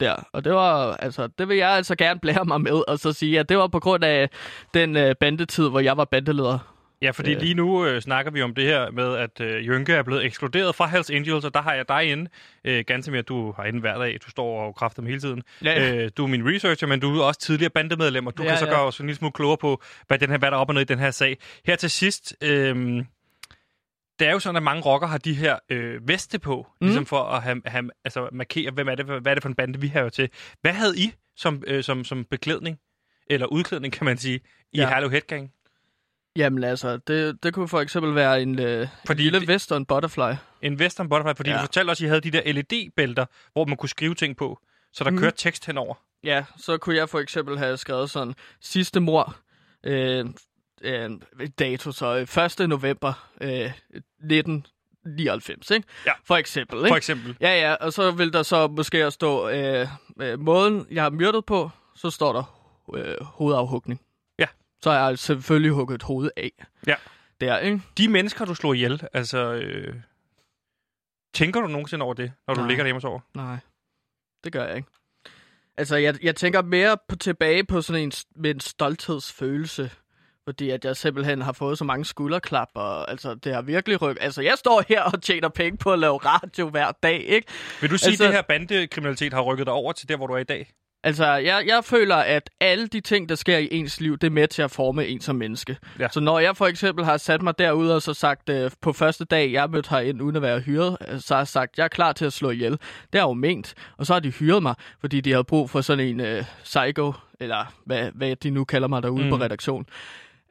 der. 0.00 0.28
Og 0.32 0.44
det 0.44 0.54
var, 0.54 0.94
altså, 0.96 1.26
det 1.26 1.48
vil 1.48 1.56
jeg 1.56 1.70
altså 1.70 1.94
gerne 1.96 2.20
blære 2.24 2.44
mig 2.44 2.60
med, 2.60 2.82
og 2.88 2.98
så 2.98 3.12
sige, 3.12 3.40
at 3.40 3.48
det 3.48 3.58
var 3.58 3.66
på 3.66 3.80
grund 3.80 4.04
af 4.04 4.30
den 4.74 4.96
øh, 4.96 5.14
bandetid, 5.20 5.68
hvor 5.68 5.80
jeg 5.80 5.96
var 5.96 6.04
bandeleder. 6.04 6.71
Ja, 7.02 7.10
fordi 7.10 7.34
Øh. 7.34 7.40
lige 7.40 7.54
nu 7.54 7.86
øh, 7.86 8.02
snakker 8.02 8.30
vi 8.32 8.42
om 8.42 8.54
det 8.54 8.64
her 8.64 8.90
med, 8.90 9.16
at 9.16 9.40
øh, 9.40 9.68
Jynke 9.68 9.94
er 9.94 10.02
blevet 10.02 10.24
ekskluderet 10.24 10.74
fra 10.74 10.86
Hells 10.86 11.10
Angels, 11.10 11.44
og 11.44 11.54
der 11.54 11.62
har 11.62 11.74
jeg 11.74 11.88
dig 11.88 12.04
inde. 12.04 12.30
Øh, 12.64 12.84
ganske 12.86 13.10
mere, 13.12 13.22
du 13.22 13.52
har 13.52 13.64
inde 13.64 13.80
hver 13.80 13.98
dag. 13.98 14.18
Du 14.24 14.30
står 14.30 14.66
og 14.66 14.74
kræfter 14.74 15.02
dem 15.02 15.06
hele 15.08 15.20
tiden. 15.20 15.42
Ja. 15.64 15.94
Øh, 15.94 16.10
du 16.16 16.22
er 16.24 16.26
min 16.28 16.54
researcher, 16.54 16.88
men 16.88 17.00
du 17.00 17.18
er 17.20 17.24
også 17.24 17.40
tidligere 17.40 17.70
bandemedlem, 17.70 18.26
og 18.26 18.38
du 18.38 18.42
Ja, 18.42 18.48
kan 18.48 18.58
så 18.58 18.64
ja. 18.64 18.70
gøre 18.70 18.82
os 18.82 18.98
en 19.00 19.06
lille 19.06 19.16
smule 19.18 19.32
klogere 19.32 19.56
på, 19.56 19.82
hvad, 20.06 20.18
den 20.18 20.30
her, 20.30 20.38
hvad 20.38 20.50
der 20.50 20.56
er 20.56 20.60
op 20.60 20.68
og 20.68 20.74
ned 20.74 20.82
i 20.82 20.84
den 20.84 20.98
her 20.98 21.10
sag. 21.10 21.38
Her 21.66 21.76
til 21.76 21.90
sidst, 21.90 22.36
øh, 22.42 23.04
det 24.18 24.28
er 24.28 24.32
jo 24.32 24.38
sådan, 24.38 24.56
at 24.56 24.62
mange 24.62 24.82
rocker 24.82 25.06
har 25.06 25.18
de 25.18 25.34
her 25.34 25.58
øh, 25.70 26.08
veste 26.08 26.38
på, 26.38 26.66
mm. 26.80 26.86
ligesom 26.86 27.06
for 27.06 27.22
at 27.22 27.42
have, 27.42 27.62
have, 27.66 27.90
altså, 28.04 28.28
markere, 28.32 28.70
hvem 28.70 28.88
er 28.88 28.94
det, 28.94 29.06
hvad 29.06 29.26
er 29.26 29.34
det 29.34 29.42
for 29.42 29.48
en 29.48 29.54
bande, 29.54 29.80
vi 29.80 29.86
har 29.88 30.08
til. 30.08 30.28
Hvad 30.60 30.72
havde 30.72 30.98
I 30.98 31.12
som, 31.36 31.62
øh, 31.66 31.84
som, 31.84 32.04
som 32.04 32.24
beklædning, 32.30 32.78
eller 33.30 33.46
udklædning, 33.46 33.92
kan 33.92 34.04
man 34.04 34.16
sige, 34.18 34.40
i 34.72 34.78
ja. 34.80 34.88
Herlev 34.88 35.10
Headgang? 35.10 35.50
Jamen 36.36 36.64
altså, 36.64 36.96
det, 36.96 37.42
det 37.42 37.54
kunne 37.54 37.68
for 37.68 37.80
eksempel 37.80 38.14
være 38.14 38.42
en 38.42 38.58
øh, 38.58 38.88
Fordi 39.06 39.22
lille 39.22 39.40
det- 39.40 39.48
western 39.48 39.86
butterfly. 39.86 40.32
En 40.62 40.74
western 40.74 41.08
butterfly, 41.08 41.36
fordi 41.36 41.50
ja. 41.50 41.56
Du 41.56 41.60
fortalte 41.60 41.90
også, 41.90 42.04
at 42.04 42.06
I 42.06 42.08
havde 42.08 42.20
de 42.20 42.30
der 42.30 42.52
LED-bælter, 42.52 43.26
hvor 43.52 43.64
man 43.64 43.76
kunne 43.76 43.88
skrive 43.88 44.14
ting 44.14 44.36
på, 44.36 44.58
så 44.92 45.04
der 45.04 45.10
mm. 45.10 45.18
Kørte 45.18 45.36
tekst 45.36 45.66
henover. 45.66 45.94
Ja, 46.24 46.44
så 46.56 46.78
kunne 46.78 46.96
jeg 46.96 47.08
for 47.08 47.20
eksempel 47.20 47.58
have 47.58 47.76
skrevet 47.76 48.10
sådan, 48.10 48.34
sidste 48.60 49.00
mor, 49.00 49.36
øh, 49.84 50.24
øh, 50.82 51.10
dato 51.58 51.92
så 51.92 52.26
øh, 52.38 52.44
1. 52.60 52.68
november 52.68 53.28
øh, 53.40 53.48
1999, 53.50 55.70
ikke? 55.70 55.88
Ja. 56.06 56.12
For 56.24 56.36
eksempel, 56.36 56.78
ikke? 56.78 56.88
For 56.88 56.96
eksempel. 56.96 57.36
Ja, 57.40 57.60
ja, 57.60 57.74
og 57.74 57.92
så 57.92 58.10
vil 58.10 58.32
der 58.32 58.42
så 58.42 58.68
måske 58.68 59.10
stå 59.10 59.48
øh, 59.48 59.86
øh, 60.20 60.40
måden, 60.40 60.86
jeg 60.90 61.02
har 61.02 61.10
myrdet 61.10 61.44
på, 61.44 61.70
så 61.96 62.10
står 62.10 62.32
der 62.32 62.58
øh, 62.94 63.14
hovedafhugning. 63.24 64.00
Så 64.82 64.90
har 64.90 65.08
jeg 65.08 65.18
selvfølgelig 65.18 65.70
hugget 65.72 65.94
et 65.94 66.02
hoved 66.02 66.30
af. 66.36 66.50
Ja. 66.86 66.94
Der, 67.40 67.58
ikke? 67.58 67.82
De 67.98 68.08
mennesker, 68.08 68.44
du 68.44 68.54
slog 68.54 68.76
ihjel, 68.76 69.02
altså... 69.12 69.52
Øh, 69.52 69.94
tænker 71.34 71.60
du 71.60 71.66
nogensinde 71.66 72.04
over 72.04 72.14
det, 72.14 72.32
når 72.46 72.54
du 72.54 72.60
Nej. 72.60 72.68
ligger 72.68 72.84
derhjemme 72.84 72.98
og 72.98 73.02
sover? 73.02 73.20
Nej, 73.34 73.56
det 74.44 74.52
gør 74.52 74.66
jeg 74.66 74.76
ikke. 74.76 74.88
Altså, 75.76 75.96
jeg, 75.96 76.24
jeg 76.24 76.36
tænker 76.36 76.62
mere 76.62 76.96
på, 77.08 77.16
tilbage 77.16 77.64
på 77.64 77.80
sådan 77.82 78.02
en, 78.02 78.12
med 78.36 78.50
en 78.50 78.60
stolthedsfølelse. 78.60 79.90
Fordi 80.44 80.70
at 80.70 80.84
jeg 80.84 80.96
simpelthen 80.96 81.42
har 81.42 81.52
fået 81.52 81.78
så 81.78 81.84
mange 81.84 82.04
skulderklap, 82.04 82.68
og 82.74 83.10
altså, 83.10 83.34
det 83.34 83.54
har 83.54 83.62
virkelig 83.62 84.02
ryk. 84.02 84.16
Altså, 84.20 84.42
jeg 84.42 84.54
står 84.58 84.82
her 84.88 85.02
og 85.02 85.22
tjener 85.22 85.48
penge 85.48 85.78
på 85.78 85.92
at 85.92 85.98
lave 85.98 86.16
radio 86.18 86.68
hver 86.68 86.92
dag, 87.02 87.24
ikke? 87.24 87.48
Vil 87.80 87.90
du 87.90 87.98
sige, 87.98 88.08
Altså- 88.10 88.24
at 88.24 88.28
det 88.28 88.34
her 88.34 88.42
bandekriminalitet 88.42 89.32
har 89.32 89.40
rykket 89.42 89.66
dig 89.66 89.74
over 89.74 89.92
til 89.92 90.08
der, 90.08 90.16
hvor 90.16 90.26
du 90.26 90.32
er 90.34 90.38
i 90.38 90.44
dag? 90.44 90.72
Altså, 91.04 91.26
jeg, 91.26 91.64
jeg 91.66 91.84
føler, 91.84 92.16
at 92.16 92.50
alle 92.60 92.86
de 92.86 93.00
ting, 93.00 93.28
der 93.28 93.34
sker 93.34 93.58
i 93.58 93.68
ens 93.70 94.00
liv, 94.00 94.18
det 94.18 94.26
er 94.26 94.30
med 94.30 94.48
til 94.48 94.62
at 94.62 94.70
forme 94.70 95.06
en 95.06 95.20
som 95.20 95.36
menneske. 95.36 95.76
Ja. 95.98 96.08
Så 96.08 96.20
når 96.20 96.38
jeg 96.38 96.56
for 96.56 96.66
eksempel 96.66 97.04
har 97.04 97.16
sat 97.16 97.42
mig 97.42 97.58
derude 97.58 97.94
og 97.94 98.02
så 98.02 98.14
sagt, 98.14 98.48
øh, 98.48 98.70
på 98.80 98.92
første 98.92 99.24
dag, 99.24 99.52
jeg 99.52 99.70
mødte 99.70 99.90
herind 99.90 100.22
uden 100.22 100.36
at 100.36 100.42
være 100.42 100.60
hyret, 100.60 100.96
øh, 101.08 101.20
så 101.20 101.34
har 101.34 101.40
jeg 101.40 101.48
sagt, 101.48 101.78
jeg 101.78 101.84
er 101.84 101.88
klar 101.88 102.12
til 102.12 102.24
at 102.24 102.32
slå 102.32 102.50
ihjel. 102.50 102.72
Det 103.12 103.18
er 103.18 103.22
jo 103.22 103.32
ment. 103.32 103.74
Og 103.96 104.06
så 104.06 104.12
har 104.12 104.20
de 104.20 104.30
hyret 104.30 104.62
mig, 104.62 104.74
fordi 105.00 105.20
de 105.20 105.30
havde 105.30 105.44
brug 105.44 105.70
for 105.70 105.80
sådan 105.80 106.06
en 106.06 106.20
øh, 106.20 106.44
psycho, 106.64 107.12
eller 107.40 107.74
hvad, 107.86 108.10
hvad 108.14 108.36
de 108.36 108.50
nu 108.50 108.64
kalder 108.64 108.88
mig 108.88 109.02
derude 109.02 109.24
Mm. 109.24 109.30
på 109.30 109.36
redaktion. 109.36 109.86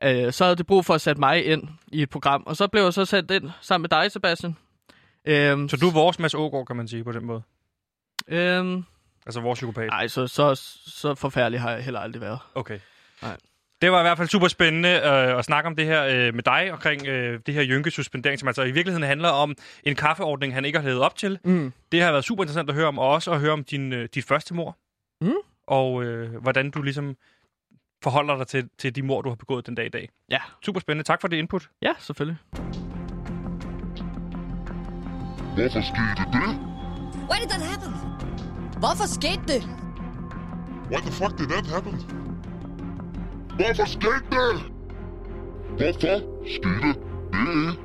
Øh, 0.04 0.34
så 0.34 0.44
havde 0.44 0.56
de 0.56 0.64
brug 0.64 0.86
for 0.86 0.94
at 0.94 1.02
sætte 1.02 1.20
mig 1.20 1.46
ind 1.46 1.64
i 1.92 2.02
et 2.02 2.10
program, 2.10 2.44
og 2.46 2.56
så 2.56 2.68
blev 2.68 2.84
jeg 2.84 2.94
så 2.94 3.06
sat 3.06 3.32
ind 3.32 3.50
sammen 3.62 3.82
med 3.82 3.90
dig, 4.02 4.12
Sebastian. 4.12 4.56
Øhm, 5.26 5.70
Så 5.70 5.78
du 5.78 5.88
er 5.88 5.94
vores 5.94 6.20
Mads 6.20 6.34
Ågaard, 6.34 6.66
kan 6.66 6.76
man 6.76 6.88
sige 6.88 7.04
på 7.04 7.12
den 7.12 7.26
måde. 7.26 7.42
Øhm, 8.28 8.84
Altså 9.26 9.42
vores 9.42 9.58
psykopat. 9.58 9.90
ej, 9.92 10.08
så, 10.08 10.28
så, 10.28 10.56
så 10.86 11.16
forfærdelig 11.16 11.62
har 11.62 11.72
jeg 11.72 11.84
heller 11.84 12.00
aldrig 12.00 12.22
været. 12.22 12.40
Okay. 12.56 12.80
Nej. 13.22 13.38
Det 13.82 13.92
var 13.92 14.00
i 14.00 14.04
hvert 14.04 14.18
fald 14.18 14.28
super 14.28 14.48
spændende 14.48 14.90
øh, 14.90 15.38
at 15.38 15.46
snakke 15.46 15.68
om 15.68 15.76
det 15.76 15.86
her 15.86 16.04
øh, 16.04 16.36
med 16.36 16.44
dig 16.44 16.70
omkring 16.72 17.08
øh, 17.08 17.40
det 17.46 17.54
her 17.54 17.64
Jynke-suspendering, 17.64 18.40
som 18.40 18.48
altså 18.48 18.64
i 18.64 18.72
virkeligheden 18.72 19.08
handler 19.08 19.30
om 19.30 19.56
en 19.84 19.96
kaffeordning, 19.96 20.54
han 20.54 20.66
ikke 20.66 20.80
har 20.80 20.86
levet 20.88 21.02
op 21.02 21.16
til. 21.16 21.40
Mm. 21.44 21.74
Det 21.92 22.02
har 22.02 22.12
været 22.12 22.24
super 22.24 22.44
interessant 22.44 22.70
at 22.70 22.76
høre 22.76 22.88
om, 22.88 23.00
og 23.00 23.08
også 23.08 23.32
at 23.32 23.40
høre 23.40 23.52
om 23.52 23.64
din, 23.64 23.94
øh, 23.94 24.10
dit 24.16 24.26
første 24.26 24.54
mor. 24.54 24.78
Mm. 25.22 25.34
Og 25.68 26.04
øh, 26.04 26.42
hvordan 26.42 26.72
du 26.72 26.82
ligesom 26.82 27.16
forholder 28.04 28.38
dig 28.38 28.48
til, 28.48 28.70
til 28.78 28.96
de 28.96 29.02
mor, 29.02 29.22
du 29.22 29.30
har 29.30 29.36
begået 29.36 29.68
den 29.68 29.76
dag 29.76 29.86
i 29.86 29.90
dag. 29.90 30.10
Ja. 30.30 30.40
Super 30.66 30.80
spændende. 30.80 31.04
Tak 31.08 31.22
for 31.22 31.28
det 31.28 31.38
input. 31.38 31.70
Ja, 31.82 31.94
selvfølgelig. 32.00 32.38
Hvorfor 35.56 35.82
skete 35.82 36.24
det? 36.34 36.50
Why 37.30 37.38
did 37.42 37.50
that 37.50 37.62
happen? 37.72 37.94
Hvorfor 38.84 39.08
skete 39.18 39.44
det? 39.48 39.62
Why 40.92 41.00
the 41.08 41.12
fuck 41.12 41.34
did 41.40 41.48
that 41.48 41.66
happen? 41.74 41.94
Hvorfor 43.58 43.86
skete 43.86 44.26
det? 44.32 44.54
Hvorfor 45.78 46.20
skete 46.56 46.88
det? 46.88 47.80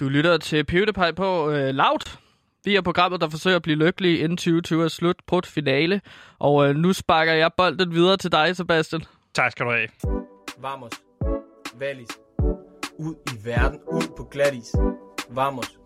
Du 0.00 0.08
lytter 0.08 0.36
til 0.36 0.64
PewDiePie 0.64 1.12
på 1.16 1.50
øh, 1.50 1.74
Loud. 1.74 2.18
Vi 2.64 2.76
er 2.76 2.82
programmet, 2.82 3.20
der 3.20 3.28
forsøger 3.28 3.56
at 3.56 3.62
blive 3.62 3.76
lykkelig 3.76 4.20
inden 4.20 4.36
2020 4.36 4.84
er 4.84 4.88
slut 4.88 5.16
på 5.26 5.38
et 5.38 5.46
finale. 5.46 6.00
Og 6.38 6.68
øh, 6.68 6.76
nu 6.76 6.92
sparker 6.92 7.32
jeg 7.32 7.50
bolden 7.56 7.92
videre 7.92 8.16
til 8.16 8.32
dig, 8.32 8.56
Sebastian. 8.56 9.02
Tak 9.34 9.52
skal 9.52 9.66
du 9.66 9.70
have. 9.70 9.88
Vamos. 10.58 10.92
Valis. 11.78 12.08
Ud 12.98 13.14
i 13.26 13.46
verden. 13.48 13.80
Ud 13.92 14.08
på 14.16 14.24
glatis. 14.24 14.74
Vamos. 15.30 15.78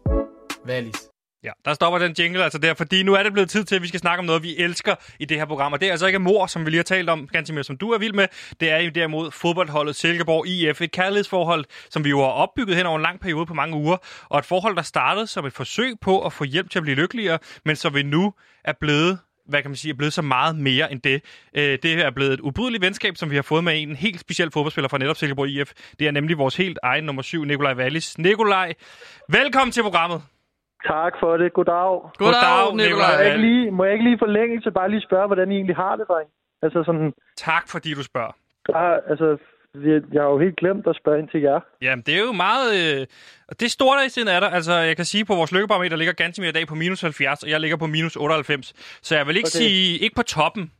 Valis. 0.66 1.11
Ja, 1.44 1.50
der 1.64 1.74
stopper 1.74 1.98
den 1.98 2.14
jingle 2.18 2.44
altså 2.44 2.58
der, 2.58 2.74
fordi 2.74 3.02
nu 3.02 3.14
er 3.14 3.22
det 3.22 3.32
blevet 3.32 3.50
tid 3.50 3.64
til, 3.64 3.76
at 3.76 3.82
vi 3.82 3.88
skal 3.88 4.00
snakke 4.00 4.18
om 4.18 4.24
noget, 4.24 4.42
vi 4.42 4.56
elsker 4.56 4.94
i 5.18 5.24
det 5.24 5.36
her 5.36 5.44
program. 5.44 5.72
Og 5.72 5.80
det 5.80 5.86
er 5.86 5.90
altså 5.90 6.06
ikke 6.06 6.18
mor, 6.18 6.46
som 6.46 6.64
vi 6.64 6.70
lige 6.70 6.78
har 6.78 6.82
talt 6.82 7.08
om, 7.10 7.28
ganske 7.32 7.54
mere 7.54 7.64
som 7.64 7.76
du 7.76 7.90
er 7.90 7.98
vild 7.98 8.12
med. 8.12 8.26
Det 8.60 8.70
er 8.70 8.78
jo 8.78 8.90
derimod 8.90 9.30
fodboldholdet 9.30 9.96
Silkeborg 9.96 10.46
IF. 10.46 10.82
Et 10.82 10.92
kærlighedsforhold, 10.92 11.64
som 11.90 12.04
vi 12.04 12.10
jo 12.10 12.18
har 12.18 12.26
opbygget 12.26 12.76
hen 12.76 12.86
over 12.86 12.96
en 12.96 13.02
lang 13.02 13.20
periode 13.20 13.46
på 13.46 13.54
mange 13.54 13.76
uger. 13.76 13.96
Og 14.28 14.38
et 14.38 14.44
forhold, 14.44 14.76
der 14.76 14.82
startede 14.82 15.26
som 15.26 15.46
et 15.46 15.52
forsøg 15.52 15.94
på 16.00 16.26
at 16.26 16.32
få 16.32 16.44
hjælp 16.44 16.70
til 16.70 16.78
at 16.78 16.82
blive 16.82 16.96
lykkeligere, 16.96 17.38
men 17.64 17.76
som 17.76 17.94
vi 17.94 18.02
nu 18.02 18.32
er 18.64 18.72
blevet 18.80 19.18
hvad 19.48 19.62
kan 19.62 19.70
man 19.70 19.76
sige, 19.76 19.92
er 19.92 19.96
blevet 19.96 20.12
så 20.12 20.22
meget 20.22 20.56
mere 20.56 20.92
end 20.92 21.00
det. 21.00 21.24
Øh, 21.54 21.78
det 21.82 21.92
er 21.92 22.10
blevet 22.10 22.32
et 22.32 22.40
ubrydeligt 22.40 22.82
venskab, 22.82 23.16
som 23.16 23.30
vi 23.30 23.34
har 23.34 23.42
fået 23.42 23.64
med 23.64 23.82
en 23.82 23.96
helt 23.96 24.20
speciel 24.20 24.50
fodboldspiller 24.50 24.88
fra 24.88 24.98
netop 24.98 25.16
Silkeborg 25.16 25.48
IF. 25.48 25.72
Det 25.98 26.06
er 26.06 26.10
nemlig 26.10 26.38
vores 26.38 26.56
helt 26.56 26.78
egen 26.82 27.04
nummer 27.04 27.22
syv, 27.22 27.44
Nikolaj 27.44 27.74
Wallis. 27.74 28.18
Nikolaj, 28.18 28.74
velkommen 29.28 29.72
til 29.72 29.82
programmet. 29.82 30.22
Tak 30.86 31.12
for 31.20 31.36
det. 31.36 31.52
Goddag. 31.52 31.92
Goddag, 32.18 32.74
Nikolaj. 32.76 32.86
Nikolaj. 32.88 33.16
Må 33.16 33.22
jeg, 33.22 33.26
ikke 33.34 33.46
lige, 33.48 33.70
må 33.70 33.84
jeg 33.84 33.92
ikke 33.92 34.04
lige 34.04 34.18
forlænge 34.18 34.60
til 34.60 34.70
bare 34.70 34.90
lige 34.90 35.00
spørge, 35.08 35.26
hvordan 35.26 35.52
I 35.52 35.54
egentlig 35.54 35.76
har 35.76 35.96
det, 35.96 36.08
dreng? 36.08 36.28
Altså 36.62 36.82
sådan, 36.86 37.12
Tak, 37.36 37.64
fordi 37.68 37.94
du 37.94 38.02
spørger. 38.02 38.32
bare, 38.72 39.00
altså, 39.10 39.36
jeg, 39.74 40.02
jeg 40.12 40.22
har 40.22 40.30
jo 40.30 40.38
helt 40.38 40.56
glemt 40.56 40.86
at 40.86 40.96
spørge 40.96 41.18
ind 41.18 41.28
til 41.28 41.40
jer. 41.40 41.60
Jamen, 41.82 42.02
det 42.06 42.14
er 42.18 42.22
jo 42.28 42.32
meget... 42.32 42.68
Øh, 43.00 43.06
og 43.48 43.60
det 43.60 43.70
store 43.70 43.98
der 43.98 44.04
i 44.04 44.08
siden 44.08 44.28
er 44.28 44.40
der. 44.40 44.48
Altså, 44.50 44.72
jeg 44.72 44.96
kan 44.96 45.04
sige, 45.04 45.24
på 45.24 45.34
vores 45.34 45.52
lykkebarometer 45.52 45.96
ligger 45.96 46.14
Gantimir 46.14 46.48
i 46.48 46.52
dag 46.52 46.66
på 46.66 46.74
minus 46.74 47.00
70, 47.00 47.42
og 47.42 47.50
jeg 47.50 47.60
ligger 47.60 47.76
på 47.76 47.86
minus 47.86 48.16
98. 48.16 48.72
Så 49.02 49.16
jeg 49.16 49.26
vil 49.26 49.36
ikke 49.36 49.46
Okay. 49.52 49.58
sige... 49.64 49.98
Ikke 49.98 50.14
på 50.16 50.22
toppen. 50.22 50.72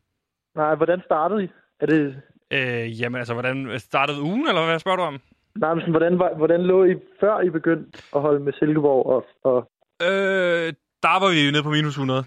Nej, 0.56 0.74
hvordan 0.74 1.00
startede 1.04 1.44
I? 1.44 1.48
Er 1.80 1.86
det, 1.86 2.16
Øh, 2.58 3.00
jamen, 3.00 3.18
altså, 3.18 3.32
hvordan 3.32 3.78
startede 3.78 4.22
ugen, 4.22 4.48
eller 4.48 4.64
hvad 4.66 4.78
spørger 4.78 4.96
du 4.96 5.02
om? 5.02 5.20
nej, 5.56 5.74
men 5.74 5.80
sådan, 5.80 5.90
hvordan, 5.92 6.36
hvordan 6.36 6.62
lå 6.62 6.84
I, 6.84 6.94
før 7.20 7.40
I 7.40 7.50
begyndte 7.50 7.98
at 8.16 8.20
holde 8.20 8.40
med 8.40 8.52
Silkeborg? 8.52 9.06
Og, 9.06 9.26
og, 9.44 9.68
Øh, 10.08 10.72
der 11.02 11.20
var 11.20 11.30
vi 11.34 11.50
nede 11.50 11.62
på 11.62 11.70
minus 11.70 11.94
100. 11.94 12.24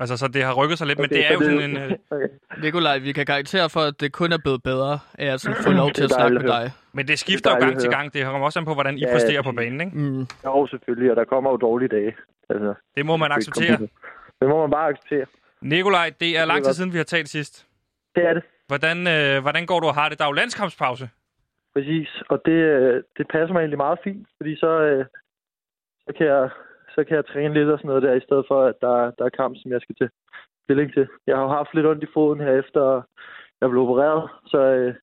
Altså, 0.00 0.16
så 0.16 0.28
det 0.28 0.44
har 0.44 0.54
rykket 0.54 0.78
sig 0.78 0.86
lidt, 0.86 0.98
okay, 0.98 1.04
men 1.04 1.10
det 1.10 1.26
er 1.26 1.32
jo 1.32 1.40
sådan 1.40 1.60
en... 1.70 1.76
Øh, 1.76 1.92
okay. 2.14 2.28
Nikolaj, 2.62 2.98
vi 2.98 3.12
kan 3.12 3.26
garantere 3.26 3.70
for, 3.70 3.80
at 3.80 4.00
det 4.00 4.12
kun 4.12 4.32
er 4.32 4.38
blevet 4.38 4.62
bedre 4.62 4.98
af 5.18 5.26
at 5.34 5.40
sådan 5.40 5.62
få 5.62 5.70
lov 5.72 5.90
til 5.90 6.04
at 6.04 6.10
snakke 6.10 6.38
med 6.38 6.48
dig. 6.48 6.72
men 6.92 7.08
det 7.08 7.18
skifter 7.18 7.50
Det 7.50 7.56
jo 7.56 7.64
gang 7.66 7.80
til 7.80 7.90
gang. 7.90 8.14
Det 8.14 8.24
kommer 8.24 8.46
også 8.46 8.58
an 8.58 8.64
på, 8.64 8.74
hvordan 8.74 8.98
I 8.98 9.00
Ja, 9.00 9.12
præsterer 9.12 9.42
på 9.42 9.52
præcis. 9.52 9.56
banen, 9.58 9.80
ikke? 9.80 9.98
Mm. 9.98 10.26
Jo, 10.44 10.66
selvfølgelig, 10.66 11.10
og 11.10 11.16
der 11.16 11.24
kommer 11.24 11.50
jo 11.50 11.56
dårlige 11.56 11.88
dage. 11.88 12.16
Altså, 12.50 12.74
Det 12.96 13.06
må 13.06 13.16
man 13.16 13.32
acceptere. 13.32 13.78
Det 14.40 14.48
må 14.48 14.60
man 14.60 14.70
bare 14.70 14.88
acceptere. 14.88 15.26
Nikolaj, 15.62 16.10
det 16.20 16.38
er 16.38 16.44
lang 16.44 16.64
tid 16.64 16.72
siden, 16.72 16.92
vi 16.92 16.96
har 16.96 17.04
talt 17.04 17.28
sidst. 17.28 17.66
Det 18.14 18.24
er 18.24 18.34
det. 18.34 18.42
Hvordan, 18.66 18.98
øh, 19.06 19.42
hvordan 19.42 19.66
går 19.66 19.80
du 19.80 19.86
og 19.86 19.94
har 19.94 20.08
det? 20.08 20.18
Der 20.18 20.24
er 20.24 20.28
jo 20.28 20.32
landskampspause. 20.32 21.08
Præcis, 21.74 22.08
og 22.28 22.42
det, 22.44 22.52
øh, 22.52 23.02
det 23.18 23.26
passer 23.32 23.52
mig 23.52 23.60
egentlig 23.60 23.76
meget 23.86 23.98
fint, 24.04 24.28
fordi 24.36 24.56
så, 24.56 24.70
øh, 24.80 25.04
så, 26.06 26.12
kan 26.18 26.26
jeg, 26.26 26.48
så 26.98 27.04
kan 27.04 27.16
jeg 27.16 27.26
træne 27.26 27.54
lidt 27.54 27.68
og 27.74 27.78
sådan 27.78 27.88
noget 27.88 28.02
der, 28.02 28.14
i 28.14 28.26
stedet 28.26 28.44
for, 28.50 28.58
at 28.70 28.74
der, 28.80 28.96
der 29.18 29.24
er 29.24 29.38
kamp, 29.40 29.54
som 29.58 29.72
jeg 29.72 29.80
skal 29.82 29.94
til 29.96 30.08
stilling 30.64 30.92
til. 30.92 31.06
Jeg 31.26 31.36
har 31.36 31.42
jo 31.42 31.48
haft 31.58 31.74
lidt 31.74 31.86
ondt 31.86 32.02
i 32.04 32.12
foden 32.14 32.40
her 32.40 32.52
efter 32.62 33.02
jeg 33.60 33.70
blev 33.70 33.82
opereret, 33.82 34.30
så, 34.46 34.58
øh, 34.78 34.94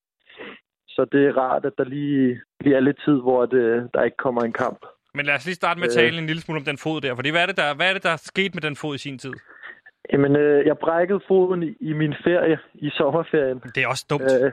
så 0.87 1.05
det 1.11 1.21
er 1.27 1.37
rart, 1.37 1.65
at 1.65 1.73
der 1.77 1.83
lige, 1.83 2.41
lige 2.63 2.75
er 2.75 2.79
lidt 2.79 2.99
tid, 3.05 3.17
hvor 3.25 3.45
det, 3.45 3.89
der 3.93 4.03
ikke 4.03 4.17
kommer 4.17 4.41
en 4.41 4.53
kamp. 4.53 4.79
Men 5.13 5.25
lad 5.25 5.35
os 5.35 5.45
lige 5.45 5.55
starte 5.55 5.79
med 5.79 5.87
at 5.87 5.97
Øh. 5.97 6.01
tale 6.03 6.17
en 6.17 6.27
lille 6.27 6.41
smule 6.41 6.59
om 6.59 6.65
den 6.65 6.77
fod 6.77 7.01
der. 7.01 7.15
Fordi 7.15 7.29
hvad 7.31 7.41
er 7.41 7.45
det, 7.45 7.57
der, 7.57 7.75
hvad 7.75 7.89
er, 7.89 7.93
det, 7.93 8.03
der 8.03 8.09
er 8.09 8.21
sket 8.33 8.55
med 8.55 8.61
den 8.61 8.75
fod 8.75 8.95
i 8.95 8.97
sin 8.97 9.17
tid? 9.17 9.33
Jamen, 10.13 10.35
øh, 10.35 10.65
jeg 10.65 10.77
brækkede 10.77 11.19
foden 11.27 11.63
i, 11.63 11.71
i 11.79 11.93
min 11.93 12.13
ferie, 12.23 12.59
i 12.73 12.89
sommerferien. 12.89 13.59
Det 13.75 13.83
er 13.83 13.87
også 13.87 14.05
dumt. 14.09 14.23
Øh, 14.43 14.51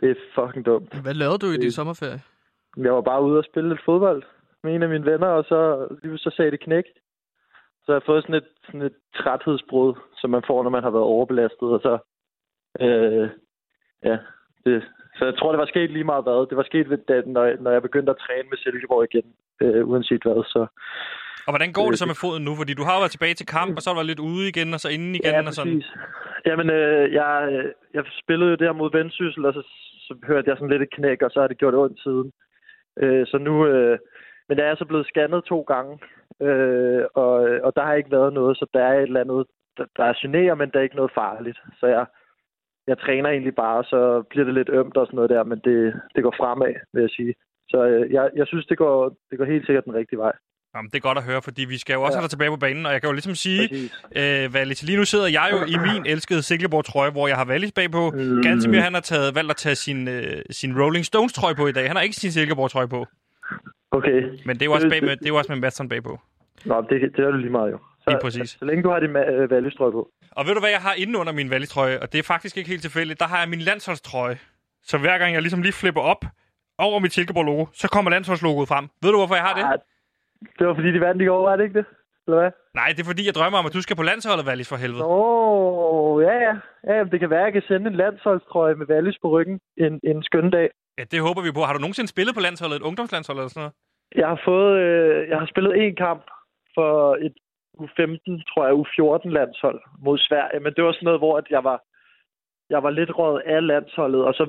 det 0.00 0.10
er 0.10 0.14
fucking 0.34 0.66
dumt. 0.66 1.00
Hvad 1.02 1.14
lavede 1.14 1.38
du 1.38 1.46
i 1.46 1.56
din 1.56 1.64
Øh. 1.66 1.70
sommerferie? 1.78 2.20
Jeg 2.76 2.92
var 2.94 3.00
bare 3.00 3.22
ude 3.22 3.38
og 3.38 3.44
spille 3.44 3.68
lidt 3.68 3.84
fodbold 3.84 4.22
med 4.64 4.74
en 4.74 4.82
af 4.82 4.88
mine 4.88 5.06
venner, 5.06 5.26
og 5.26 5.44
så, 5.44 5.88
lige 6.02 6.18
så 6.18 6.30
sagde 6.36 6.50
det 6.50 6.60
knæk. 6.60 6.84
Så 7.82 7.92
jeg 7.92 7.94
har 7.94 8.06
fået 8.06 8.22
sådan 8.22 8.34
et, 8.34 8.48
sådan 8.66 8.82
et 8.82 8.96
træthedsbrud, 9.16 9.94
som 10.20 10.30
man 10.30 10.42
får, 10.46 10.62
når 10.62 10.70
man 10.70 10.82
har 10.82 10.90
været 10.90 11.12
overbelastet, 11.14 11.68
og 11.76 11.80
så... 11.86 11.98
Øh, 12.80 13.28
ja, 14.04 14.16
det, 14.64 14.82
så 15.16 15.24
jeg 15.24 15.36
tror, 15.38 15.52
det 15.52 15.58
var 15.58 15.72
sket 15.74 15.90
lige 15.90 16.10
meget 16.12 16.24
hvad. 16.24 16.48
Det 16.50 16.56
var 16.56 16.70
sket, 16.70 16.90
ved, 16.90 16.98
da, 17.08 17.22
når, 17.26 17.44
jeg, 17.44 17.56
når 17.60 17.70
jeg 17.70 17.82
begyndte 17.82 18.10
at 18.10 18.22
træne 18.24 18.48
med 18.48 18.58
Silkeborg 18.58 19.04
igen, 19.10 19.26
øh, 19.62 19.88
uanset 19.88 20.22
hvad. 20.22 20.44
Så, 20.44 20.60
Og 21.46 21.52
hvordan 21.52 21.72
går 21.72 21.86
det 21.90 21.98
så 21.98 22.04
øh, 22.04 22.12
med 22.12 22.20
foden 22.24 22.44
nu? 22.44 22.52
Fordi 22.60 22.74
du 22.74 22.84
har 22.84 22.94
jo 22.94 23.00
været 23.02 23.14
tilbage 23.16 23.34
til 23.34 23.46
kamp, 23.46 23.72
og 23.76 23.82
så 23.82 23.90
har 23.90 23.96
du 23.96 24.06
lidt 24.06 24.26
ude 24.30 24.48
igen, 24.48 24.74
og 24.74 24.80
så 24.80 24.88
inden 24.96 25.14
igen, 25.14 25.34
ja, 25.34 25.46
og 25.46 25.54
sådan. 25.54 25.74
præcis. 25.74 25.90
Jamen, 26.46 26.70
øh, 26.70 27.12
jeg, 27.18 27.32
øh, 27.52 27.64
jeg 27.94 28.02
spillede 28.22 28.50
jo 28.50 28.56
der 28.64 28.72
mod 28.72 28.90
Vendsyssel, 28.96 29.44
og 29.48 29.52
så, 29.54 29.62
så 30.06 30.12
hørte 30.28 30.48
jeg 30.48 30.56
sådan 30.56 30.72
lidt 30.72 30.82
et 30.82 30.94
knæk, 30.96 31.22
og 31.22 31.30
så 31.30 31.40
har 31.40 31.48
det 31.48 31.58
gjort 31.58 31.74
ondt 31.74 32.00
siden. 32.02 32.32
Øh, 33.02 33.26
så 33.26 33.38
nu... 33.38 33.66
Øh, 33.66 33.98
men 34.50 34.58
jeg 34.58 34.66
er 34.68 34.74
så 34.78 34.84
blevet 34.84 35.06
scannet 35.06 35.44
to 35.44 35.58
gange, 35.72 35.92
øh, 36.46 37.02
og, 37.14 37.32
og 37.66 37.70
der 37.76 37.82
har 37.86 37.94
ikke 37.94 38.10
været 38.10 38.32
noget, 38.32 38.56
så 38.56 38.66
der 38.74 38.82
er 38.84 38.94
et 38.98 39.02
eller 39.02 39.20
andet, 39.24 39.46
der, 39.76 39.84
der 39.96 40.04
er 40.04 40.14
generer, 40.22 40.54
men 40.54 40.70
der 40.70 40.78
er 40.78 40.82
ikke 40.88 40.96
noget 41.00 41.12
farligt. 41.14 41.58
Så 41.80 41.86
jeg, 41.86 42.04
jeg 42.90 42.98
træner 42.98 43.28
egentlig 43.30 43.54
bare, 43.54 43.84
så 43.84 44.22
bliver 44.30 44.44
det 44.44 44.54
lidt 44.54 44.70
ømt 44.78 44.96
og 44.96 45.06
sådan 45.06 45.16
noget 45.16 45.30
der, 45.30 45.44
men 45.44 45.58
det, 45.64 45.78
det 46.14 46.22
går 46.22 46.34
fremad, 46.40 46.74
vil 46.92 47.00
jeg 47.00 47.10
sige. 47.18 47.34
Så 47.72 47.78
øh, 47.86 48.12
jeg, 48.12 48.30
jeg 48.36 48.46
synes, 48.46 48.66
det 48.66 48.78
går, 48.78 49.16
det 49.30 49.38
går 49.38 49.44
helt 49.44 49.66
sikkert 49.66 49.84
den 49.84 49.94
rigtige 49.94 50.18
vej. 50.18 50.32
Jamen, 50.74 50.90
det 50.90 50.96
er 50.96 51.00
godt 51.08 51.18
at 51.18 51.24
høre, 51.24 51.42
fordi 51.42 51.64
vi 51.64 51.78
skal 51.78 51.94
jo 51.94 52.02
også 52.02 52.16
Ja. 52.16 52.18
have 52.18 52.22
dig 52.26 52.30
tilbage 52.30 52.50
på 52.50 52.56
banen, 52.56 52.86
og 52.86 52.92
jeg 52.92 53.00
kan 53.00 53.08
jo 53.08 53.12
ligesom 53.12 53.34
sige, 53.34 53.68
Præcis. 53.68 53.92
øh, 54.20 54.54
Valis, 54.54 54.82
lige 54.82 54.96
nu 54.98 55.04
sidder 55.04 55.26
jeg 55.38 55.48
jo 55.52 55.58
i 55.74 55.76
min 55.86 56.02
elskede 56.06 56.42
Silkeborg-trøje, 56.42 57.10
hvor 57.10 57.28
jeg 57.28 57.36
har 57.36 57.44
Valis 57.44 57.72
bagpå. 57.72 58.10
Mm. 58.10 58.42
Gantemir, 58.42 58.80
han 58.80 58.94
har 58.94 59.00
taget, 59.00 59.34
valgt 59.34 59.50
at 59.50 59.56
tage 59.56 59.74
sin, 59.74 60.08
øh, 60.08 60.42
sin 60.50 60.80
Rolling 60.82 61.04
Stones-trøje 61.04 61.54
på 61.54 61.66
i 61.66 61.72
dag. 61.72 61.86
Han 61.86 61.96
har 61.96 62.02
ikke 62.02 62.16
sin 62.16 62.30
Silkeborg-trøje 62.30 62.88
på, 62.88 63.06
Okay. 63.92 64.22
men 64.46 64.56
det 64.56 64.62
er 64.62 64.66
jo 64.66 64.72
også, 64.72 64.88
bag 64.88 65.02
med, 65.02 65.10
det- 65.10 65.18
det 65.18 65.26
er 65.26 65.30
jo 65.30 65.36
også 65.36 65.52
med 65.52 65.60
Madsen 65.60 65.88
bagpå. 65.88 66.18
Nå, 66.64 66.80
det, 66.90 67.16
det 67.16 67.24
er 67.24 67.30
det 67.30 67.40
lige 67.40 67.50
meget 67.50 67.70
jo. 67.72 67.78
Så, 68.00 68.10
Lige 68.10 68.18
præcis. 68.22 68.50
Så, 68.50 68.58
så 68.58 68.64
længe 68.64 68.82
du 68.82 68.90
har 68.90 69.00
din 69.00 69.16
øh, 69.16 69.72
på. 69.78 70.10
Og 70.32 70.46
ved 70.46 70.54
du, 70.54 70.60
hvad 70.60 70.70
jeg 70.70 70.80
har 70.80 70.94
inde 71.02 71.18
under 71.18 71.32
min 71.32 71.50
Valis-trøje? 71.50 71.98
Og 72.02 72.12
det 72.12 72.18
er 72.18 72.22
faktisk 72.22 72.56
ikke 72.56 72.70
helt 72.70 72.82
tilfældigt. 72.82 73.20
Der 73.20 73.26
har 73.26 73.38
jeg 73.40 73.48
min 73.48 73.58
landsholdstrøje. 73.58 74.38
Så 74.82 74.98
hver 74.98 75.18
gang 75.18 75.34
jeg 75.34 75.42
ligesom 75.42 75.62
lige 75.62 75.72
flipper 75.72 76.00
op 76.00 76.24
over 76.78 76.98
mit 76.98 77.12
Silkeborg-logo, 77.12 77.66
så 77.72 77.88
kommer 77.88 78.10
landsholdslogoet 78.10 78.68
frem. 78.68 78.84
Ved 79.02 79.10
du, 79.10 79.16
hvorfor 79.16 79.34
jeg 79.34 79.44
har 79.44 79.54
det? 79.54 79.64
Ah, 79.64 79.78
det 80.58 80.66
var 80.66 80.74
fordi, 80.74 80.92
de 80.92 81.00
vandt 81.00 81.22
i 81.22 81.24
går, 81.24 81.42
var 81.48 81.56
det 81.56 81.64
ikke 81.64 81.78
det? 81.78 81.86
Eller 82.26 82.38
hvad? 82.40 82.50
Nej, 82.74 82.88
det 82.88 83.00
er 83.00 83.04
fordi, 83.04 83.26
jeg 83.26 83.34
drømmer 83.34 83.58
om, 83.58 83.66
at 83.66 83.74
du 83.74 83.82
skal 83.82 83.96
på 83.96 84.02
landsholdet, 84.02 84.46
Valis, 84.46 84.68
for 84.68 84.76
helvede. 84.76 85.04
Åh, 85.04 86.22
ja, 86.22 86.34
ja. 86.46 86.54
ja 86.86 86.92
jamen, 86.96 87.10
det 87.12 87.20
kan 87.20 87.30
være, 87.30 87.40
at 87.40 87.44
jeg 87.44 87.52
kan 87.52 87.62
sende 87.68 87.86
en 87.90 87.96
landsholdstrøje 87.96 88.74
med 88.74 88.86
Wallis 88.90 89.18
på 89.22 89.28
ryggen 89.28 89.60
en, 89.76 90.00
en 90.04 90.22
skøn 90.22 90.50
dag. 90.50 90.68
Ja, 91.00 91.04
det 91.12 91.26
håber 91.26 91.42
vi 91.42 91.52
på. 91.52 91.62
Har 91.66 91.74
du 91.74 91.82
nogensinde 91.84 92.14
spillet 92.14 92.34
på 92.34 92.44
landsholdet, 92.46 92.76
et 92.76 92.88
ungdomslandshold 92.88 93.38
eller 93.38 93.52
sådan 93.52 93.62
noget? 93.64 93.74
Jeg 94.20 94.28
har 94.32 94.40
fået, 94.50 94.72
øh, 94.84 95.28
jeg 95.30 95.38
har 95.42 95.48
spillet 95.52 95.72
en 95.76 95.96
kamp 96.06 96.24
for 96.76 96.92
et 97.26 97.36
U15, 97.82 98.32
tror 98.50 98.62
jeg, 98.66 98.74
U14 98.80 99.28
landshold 99.38 99.80
mod 100.06 100.18
Sverige, 100.18 100.60
men 100.60 100.72
det 100.74 100.84
var 100.84 100.92
sådan 100.92 101.08
noget, 101.08 101.20
hvor 101.24 101.34
at 101.40 101.46
jeg 101.50 101.64
var, 101.64 101.78
jeg 102.74 102.80
var 102.82 102.90
lidt 102.90 103.18
råd 103.18 103.40
af 103.54 103.66
landsholdet, 103.66 104.22
og 104.28 104.34
så 104.34 104.44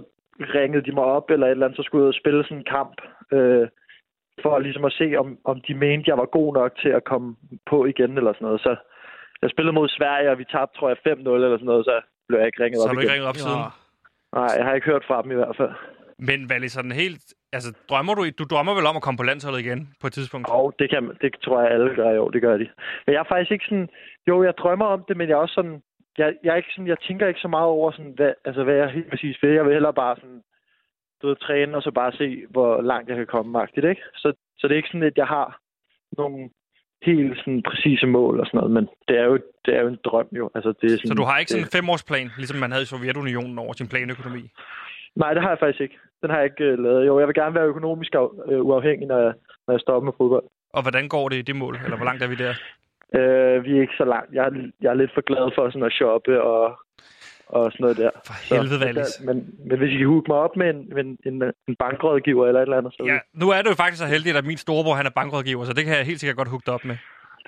ringede 0.56 0.86
de 0.88 0.92
mig 0.92 1.04
op 1.04 1.30
eller 1.30 1.48
et 1.48 1.52
eller 1.52 1.66
andet, 1.66 1.78
så 1.78 1.84
skulle 1.84 2.02
jeg 2.02 2.08
ud 2.08 2.16
og 2.16 2.22
spille 2.22 2.44
sådan 2.44 2.58
en 2.58 2.74
kamp, 2.78 2.96
øh, 3.36 3.68
for 4.44 4.60
ligesom 4.60 4.86
at 4.86 4.98
se, 5.02 5.08
om, 5.22 5.28
om 5.52 5.58
de 5.68 5.74
mente, 5.74 6.10
jeg 6.10 6.18
var 6.18 6.26
god 6.38 6.54
nok 6.54 6.72
til 6.84 6.90
at 6.90 7.04
komme 7.04 7.36
på 7.70 7.86
igen 7.86 8.12
eller 8.18 8.34
sådan 8.34 8.46
noget. 8.46 8.62
Så 8.62 8.76
jeg 9.42 9.50
spillede 9.50 9.74
mod 9.80 9.90
Sverige, 9.90 10.32
og 10.32 10.38
vi 10.38 10.46
tabte, 10.46 10.78
tror 10.78 10.90
jeg, 10.90 10.98
5-0 10.98 11.30
eller 11.30 11.58
sådan 11.58 11.72
noget, 11.74 11.86
så 11.86 11.96
blev 12.28 12.38
jeg 12.40 12.48
ikke 12.48 12.64
ringet 12.64 12.80
Så 12.80 12.84
op 12.84 12.90
har 12.90 12.94
du 12.94 13.00
igen. 13.00 13.06
ikke 13.06 13.14
ringet 13.14 13.30
op 13.30 13.36
siden. 13.36 13.62
Nej, 14.38 14.52
jeg 14.58 14.66
har 14.66 14.74
ikke 14.74 14.90
hørt 14.92 15.06
fra 15.08 15.22
dem 15.22 15.32
i 15.32 15.40
hvert 15.42 15.58
fald. 15.60 15.74
Men 16.30 16.50
Valis, 16.50 16.72
sådan 16.72 16.92
helt... 16.92 17.24
Altså, 17.54 17.70
drømmer 17.90 18.14
du... 18.16 18.24
Du 18.40 18.46
drømmer 18.52 18.74
vel 18.76 18.86
om 18.86 18.96
at 18.96 19.06
komme 19.06 19.18
på 19.18 19.30
landsholdet 19.30 19.60
igen 19.60 19.82
på 20.02 20.08
et 20.08 20.14
tidspunkt? 20.14 20.50
Og 20.50 20.74
det, 20.80 20.90
kan, 20.90 21.04
det 21.22 21.36
tror 21.44 21.62
jeg, 21.62 21.72
alle 21.72 21.96
gør, 21.96 22.10
jo, 22.20 22.30
det 22.30 22.42
gør 22.42 22.58
de. 22.58 22.68
Men 23.06 23.14
jeg 23.14 23.20
er 23.20 23.32
faktisk 23.34 23.52
ikke 23.52 23.66
sådan... 23.70 23.90
Jo, 24.28 24.44
jeg 24.44 24.54
drømmer 24.58 24.86
om 24.86 25.04
det, 25.08 25.18
men 25.18 25.28
jeg 25.28 25.34
er 25.34 25.44
også 25.46 25.54
sådan... 25.54 25.82
Jeg, 26.18 26.34
jeg, 26.44 26.52
er 26.52 26.56
ikke 26.56 26.72
sådan, 26.72 26.88
jeg 26.88 27.00
tænker 27.08 27.28
ikke 27.28 27.40
så 27.40 27.48
meget 27.48 27.68
over, 27.68 27.92
sådan, 27.92 28.14
hvad, 28.16 28.34
altså, 28.46 28.64
hvad 28.64 28.76
jeg 28.76 28.90
helt 28.90 29.10
præcis 29.10 29.38
vil. 29.42 29.58
Jeg 29.60 29.66
vil 29.66 29.74
hellere 29.74 29.94
bare 29.94 30.16
sådan, 30.16 30.42
du 31.22 31.28
ved, 31.28 31.36
træne, 31.36 31.78
og 31.78 31.84
så 31.84 31.92
bare 31.92 32.12
se, 32.12 32.46
hvor 32.50 32.82
langt 32.82 33.10
jeg 33.10 33.18
kan 33.18 33.28
komme, 33.28 33.52
magtigt, 33.52 33.86
ikke? 33.86 34.02
Så, 34.16 34.34
så 34.58 34.68
det 34.68 34.74
er 34.74 34.82
ikke 34.82 34.90
sådan, 34.94 35.12
at 35.12 35.18
jeg 35.18 35.28
har 35.28 35.60
nogle 36.18 36.50
helt 37.04 37.38
sådan 37.38 37.64
præcise 37.70 38.08
mål 38.08 38.40
og 38.40 38.46
sådan 38.46 38.58
noget, 38.58 38.72
men 38.72 38.88
det 39.08 39.16
er 39.18 39.24
jo, 39.24 39.40
det 39.66 39.76
er 39.76 39.82
jo 39.82 39.88
en 39.88 40.00
drøm 40.04 40.28
jo. 40.32 40.50
Altså, 40.56 40.74
det 40.82 40.86
er 40.86 40.98
sådan, 40.98 41.08
Så 41.08 41.14
du 41.14 41.24
har 41.24 41.38
ikke 41.38 41.52
sådan 41.52 41.66
en 41.66 41.76
femårsplan, 41.78 42.30
ligesom 42.38 42.60
man 42.60 42.72
havde 42.72 42.84
i 42.84 42.92
Sovjetunionen 42.92 43.60
over 43.60 43.74
sin 43.74 43.88
planøkonomi? 43.88 44.44
Nej, 45.16 45.34
det 45.34 45.42
har 45.44 45.50
jeg 45.50 45.60
faktisk 45.60 45.82
ikke. 45.82 45.98
Den 46.22 46.30
har 46.30 46.38
jeg 46.38 46.46
ikke 46.46 46.74
uh, 46.74 46.84
lavet. 46.84 47.08
Jo, 47.08 47.20
jeg 47.20 47.28
vil 47.28 47.36
gerne 47.36 47.56
være 47.56 47.72
økonomisk 47.74 48.16
af, 48.16 48.28
uh, 48.52 48.66
uafhængig, 48.70 49.08
når 49.08 49.20
jeg, 49.26 49.34
når 49.68 49.74
jeg 49.74 49.82
stopper 49.82 50.06
med 50.06 50.14
fodbold. 50.18 50.44
Og 50.74 50.82
hvordan 50.82 51.08
går 51.08 51.30
det 51.30 51.38
i 51.38 51.42
det 51.42 51.56
mål? 51.56 51.76
Eller 51.84 51.98
hvor 51.98 52.06
langt 52.06 52.24
er 52.24 52.28
vi 52.28 52.36
der? 52.36 52.54
Øh, 53.20 53.64
vi 53.66 53.78
er 53.78 53.82
ikke 53.82 54.00
så 54.02 54.06
langt. 54.14 54.30
Jeg 54.34 54.44
er, 54.46 54.52
jeg 54.82 54.90
er 54.90 54.94
lidt 55.02 55.14
for 55.14 55.22
glad 55.22 55.46
for 55.56 55.70
sådan 55.70 55.90
at 55.90 55.94
shoppe 56.00 56.42
og, 56.42 56.64
og 57.48 57.72
sådan 57.72 57.84
noget 57.84 57.98
der. 57.98 58.10
For 58.28 58.36
helvede, 58.50 58.80
så, 58.80 58.86
Valis. 58.86 59.22
men, 59.28 59.36
men 59.68 59.78
hvis 59.80 59.92
I 59.96 59.98
kan 59.98 60.08
hooke 60.08 60.32
mig 60.32 60.38
op 60.38 60.56
med 60.62 60.70
en, 60.74 60.80
med 60.96 61.04
en, 61.06 61.18
en, 61.30 61.44
en 61.68 61.76
bankrådgiver 61.84 62.48
eller 62.48 62.60
et 62.62 62.66
eller 62.66 62.78
andet, 62.78 62.94
så 62.94 63.04
Ja, 63.12 63.18
nu 63.42 63.50
er 63.50 63.62
det 63.62 63.70
jo 63.70 63.76
faktisk 63.84 64.02
så 64.02 64.08
heldigt, 64.16 64.38
at 64.38 64.46
min 64.46 64.58
storebror 64.58 64.96
han 64.96 65.06
er 65.06 65.16
bankrådgiver, 65.20 65.64
så 65.66 65.74
det 65.74 65.84
kan 65.86 65.94
jeg 65.98 66.06
helt 66.06 66.20
sikkert 66.20 66.38
godt 66.38 66.50
hugge 66.54 66.72
op 66.72 66.86
med. 66.86 66.98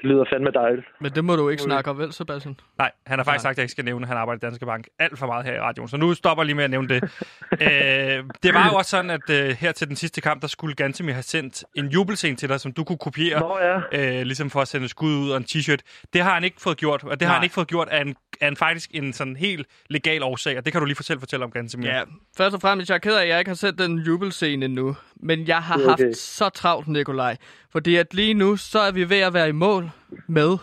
Det 0.03 0.11
lyder 0.11 0.25
fandme 0.33 0.51
dejligt. 0.51 0.85
Men 0.99 1.11
det 1.11 1.23
må 1.25 1.35
du 1.35 1.49
ikke 1.49 1.63
snakke 1.63 1.89
om, 1.89 1.97
vel, 1.97 2.13
Sebastian? 2.13 2.55
Nej, 2.77 2.91
han 3.05 3.19
har 3.19 3.23
faktisk 3.23 3.41
sagt, 3.41 3.51
at 3.51 3.57
jeg 3.57 3.63
ikke 3.63 3.71
skal 3.71 3.85
nævne, 3.85 4.03
at 4.03 4.07
han 4.07 4.17
arbejder 4.17 4.39
i 4.39 4.45
Danske 4.49 4.65
Bank 4.65 4.87
alt 4.99 5.19
for 5.19 5.27
meget 5.27 5.45
her 5.45 5.53
i 5.53 5.59
radioen. 5.59 5.89
Så 5.89 5.97
nu 5.97 6.13
stopper 6.13 6.43
jeg 6.43 6.45
lige 6.45 6.55
med 6.55 6.63
at 6.63 6.69
nævne 6.69 6.87
det. 6.87 7.03
øh, 7.51 8.23
det 8.43 8.53
var 8.53 8.69
jo 8.71 8.77
også 8.77 8.91
sådan, 8.91 9.11
at 9.11 9.29
øh, 9.29 9.49
her 9.49 9.71
til 9.71 9.87
den 9.87 9.95
sidste 9.95 10.21
kamp, 10.21 10.41
der 10.41 10.47
skulle 10.47 10.75
Gantemir 10.75 11.13
have 11.13 11.23
sendt 11.23 11.63
en 11.75 11.87
jubelscene 11.87 12.35
til 12.35 12.49
dig, 12.49 12.59
som 12.59 12.71
du 12.71 12.83
kunne 12.83 12.97
kopiere, 12.97 13.39
Nå 13.39 13.57
ja, 13.61 14.17
øh, 14.19 14.25
ligesom 14.25 14.49
for 14.49 14.61
at 14.61 14.67
sende 14.67 14.89
skud 14.89 15.15
ud 15.15 15.29
og 15.29 15.37
en 15.37 15.43
t-shirt. 15.43 15.79
Det 16.13 16.21
har 16.21 16.33
han 16.33 16.43
ikke 16.43 16.61
fået 16.61 16.77
gjort, 16.77 17.03
og 17.03 17.19
det 17.19 17.27
har 17.27 17.33
Nej. 17.33 17.37
han 17.37 17.43
ikke 17.43 17.53
fået 17.53 17.67
gjort 17.67 17.89
af 17.89 18.01
en, 18.01 18.15
af 18.41 18.47
en 18.47 18.55
faktisk 18.57 18.89
en 18.93 19.13
sådan 19.13 19.35
helt 19.35 19.67
legal 19.89 20.23
årsag, 20.23 20.57
og 20.57 20.65
det 20.65 20.73
kan 20.73 20.79
du 20.81 20.85
lige 20.85 20.95
fortælle, 20.95 21.19
fortælle 21.19 21.45
om 21.45 21.51
Gantemir. 21.51 21.87
Ja, 21.89 22.03
først 22.37 22.55
og 22.55 22.61
fremmest, 22.61 22.89
jeg 22.89 22.95
er 22.95 22.99
ked 22.99 23.15
af, 23.15 23.21
at 23.21 23.27
jeg 23.29 23.39
ikke 23.39 23.49
har 23.49 23.55
set 23.55 23.77
den 23.77 23.97
jubelscene 23.99 24.65
endnu. 24.65 24.95
Men 25.15 25.47
jeg 25.47 25.61
har 25.61 25.77
er 25.79 25.87
okay. 25.93 26.05
haft 26.05 26.17
så 26.17 26.49
travlt, 26.49 26.87
Nikolaj. 26.87 27.37
Fordi 27.71 27.95
at 27.95 28.13
lige 28.13 28.33
nu, 28.33 28.55
så 28.55 28.79
er 28.79 28.91
vi 28.91 29.09
ved 29.09 29.19
at 29.19 29.33
være 29.33 29.49
i 29.49 29.51
mål 29.51 29.89
med 30.27 30.57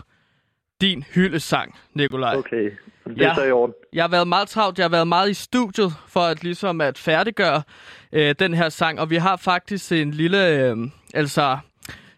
din 0.81 1.03
hyldesang, 1.15 1.79
Nikolaj. 1.95 2.37
okay. 2.37 2.71
Det 3.07 3.19
Ja. 3.21 3.31
er 3.31 3.35
så 3.35 3.45
i 3.45 3.51
orden. 3.51 3.75
Jeg 3.93 4.03
har 4.05 4.09
været 4.09 4.29
meget 4.29 4.49
travlt. 4.49 4.79
Jeg 4.79 4.85
har 4.85 4.89
været 4.91 5.09
meget 5.09 5.31
i 5.31 5.35
studiet 5.35 5.93
for 6.09 6.21
at 6.21 6.43
ligesom 6.43 6.81
at 6.81 6.99
færdiggøre 6.99 7.63
øh, 8.13 8.35
den 8.39 8.55
her 8.55 8.69
sang. 8.69 9.01
Og 9.01 9.11
vi 9.11 9.17
har 9.17 9.37
faktisk 9.37 9.93
en 9.93 10.11
lille, 10.11 10.49
øh, 10.49 10.77
altså, 11.15 11.59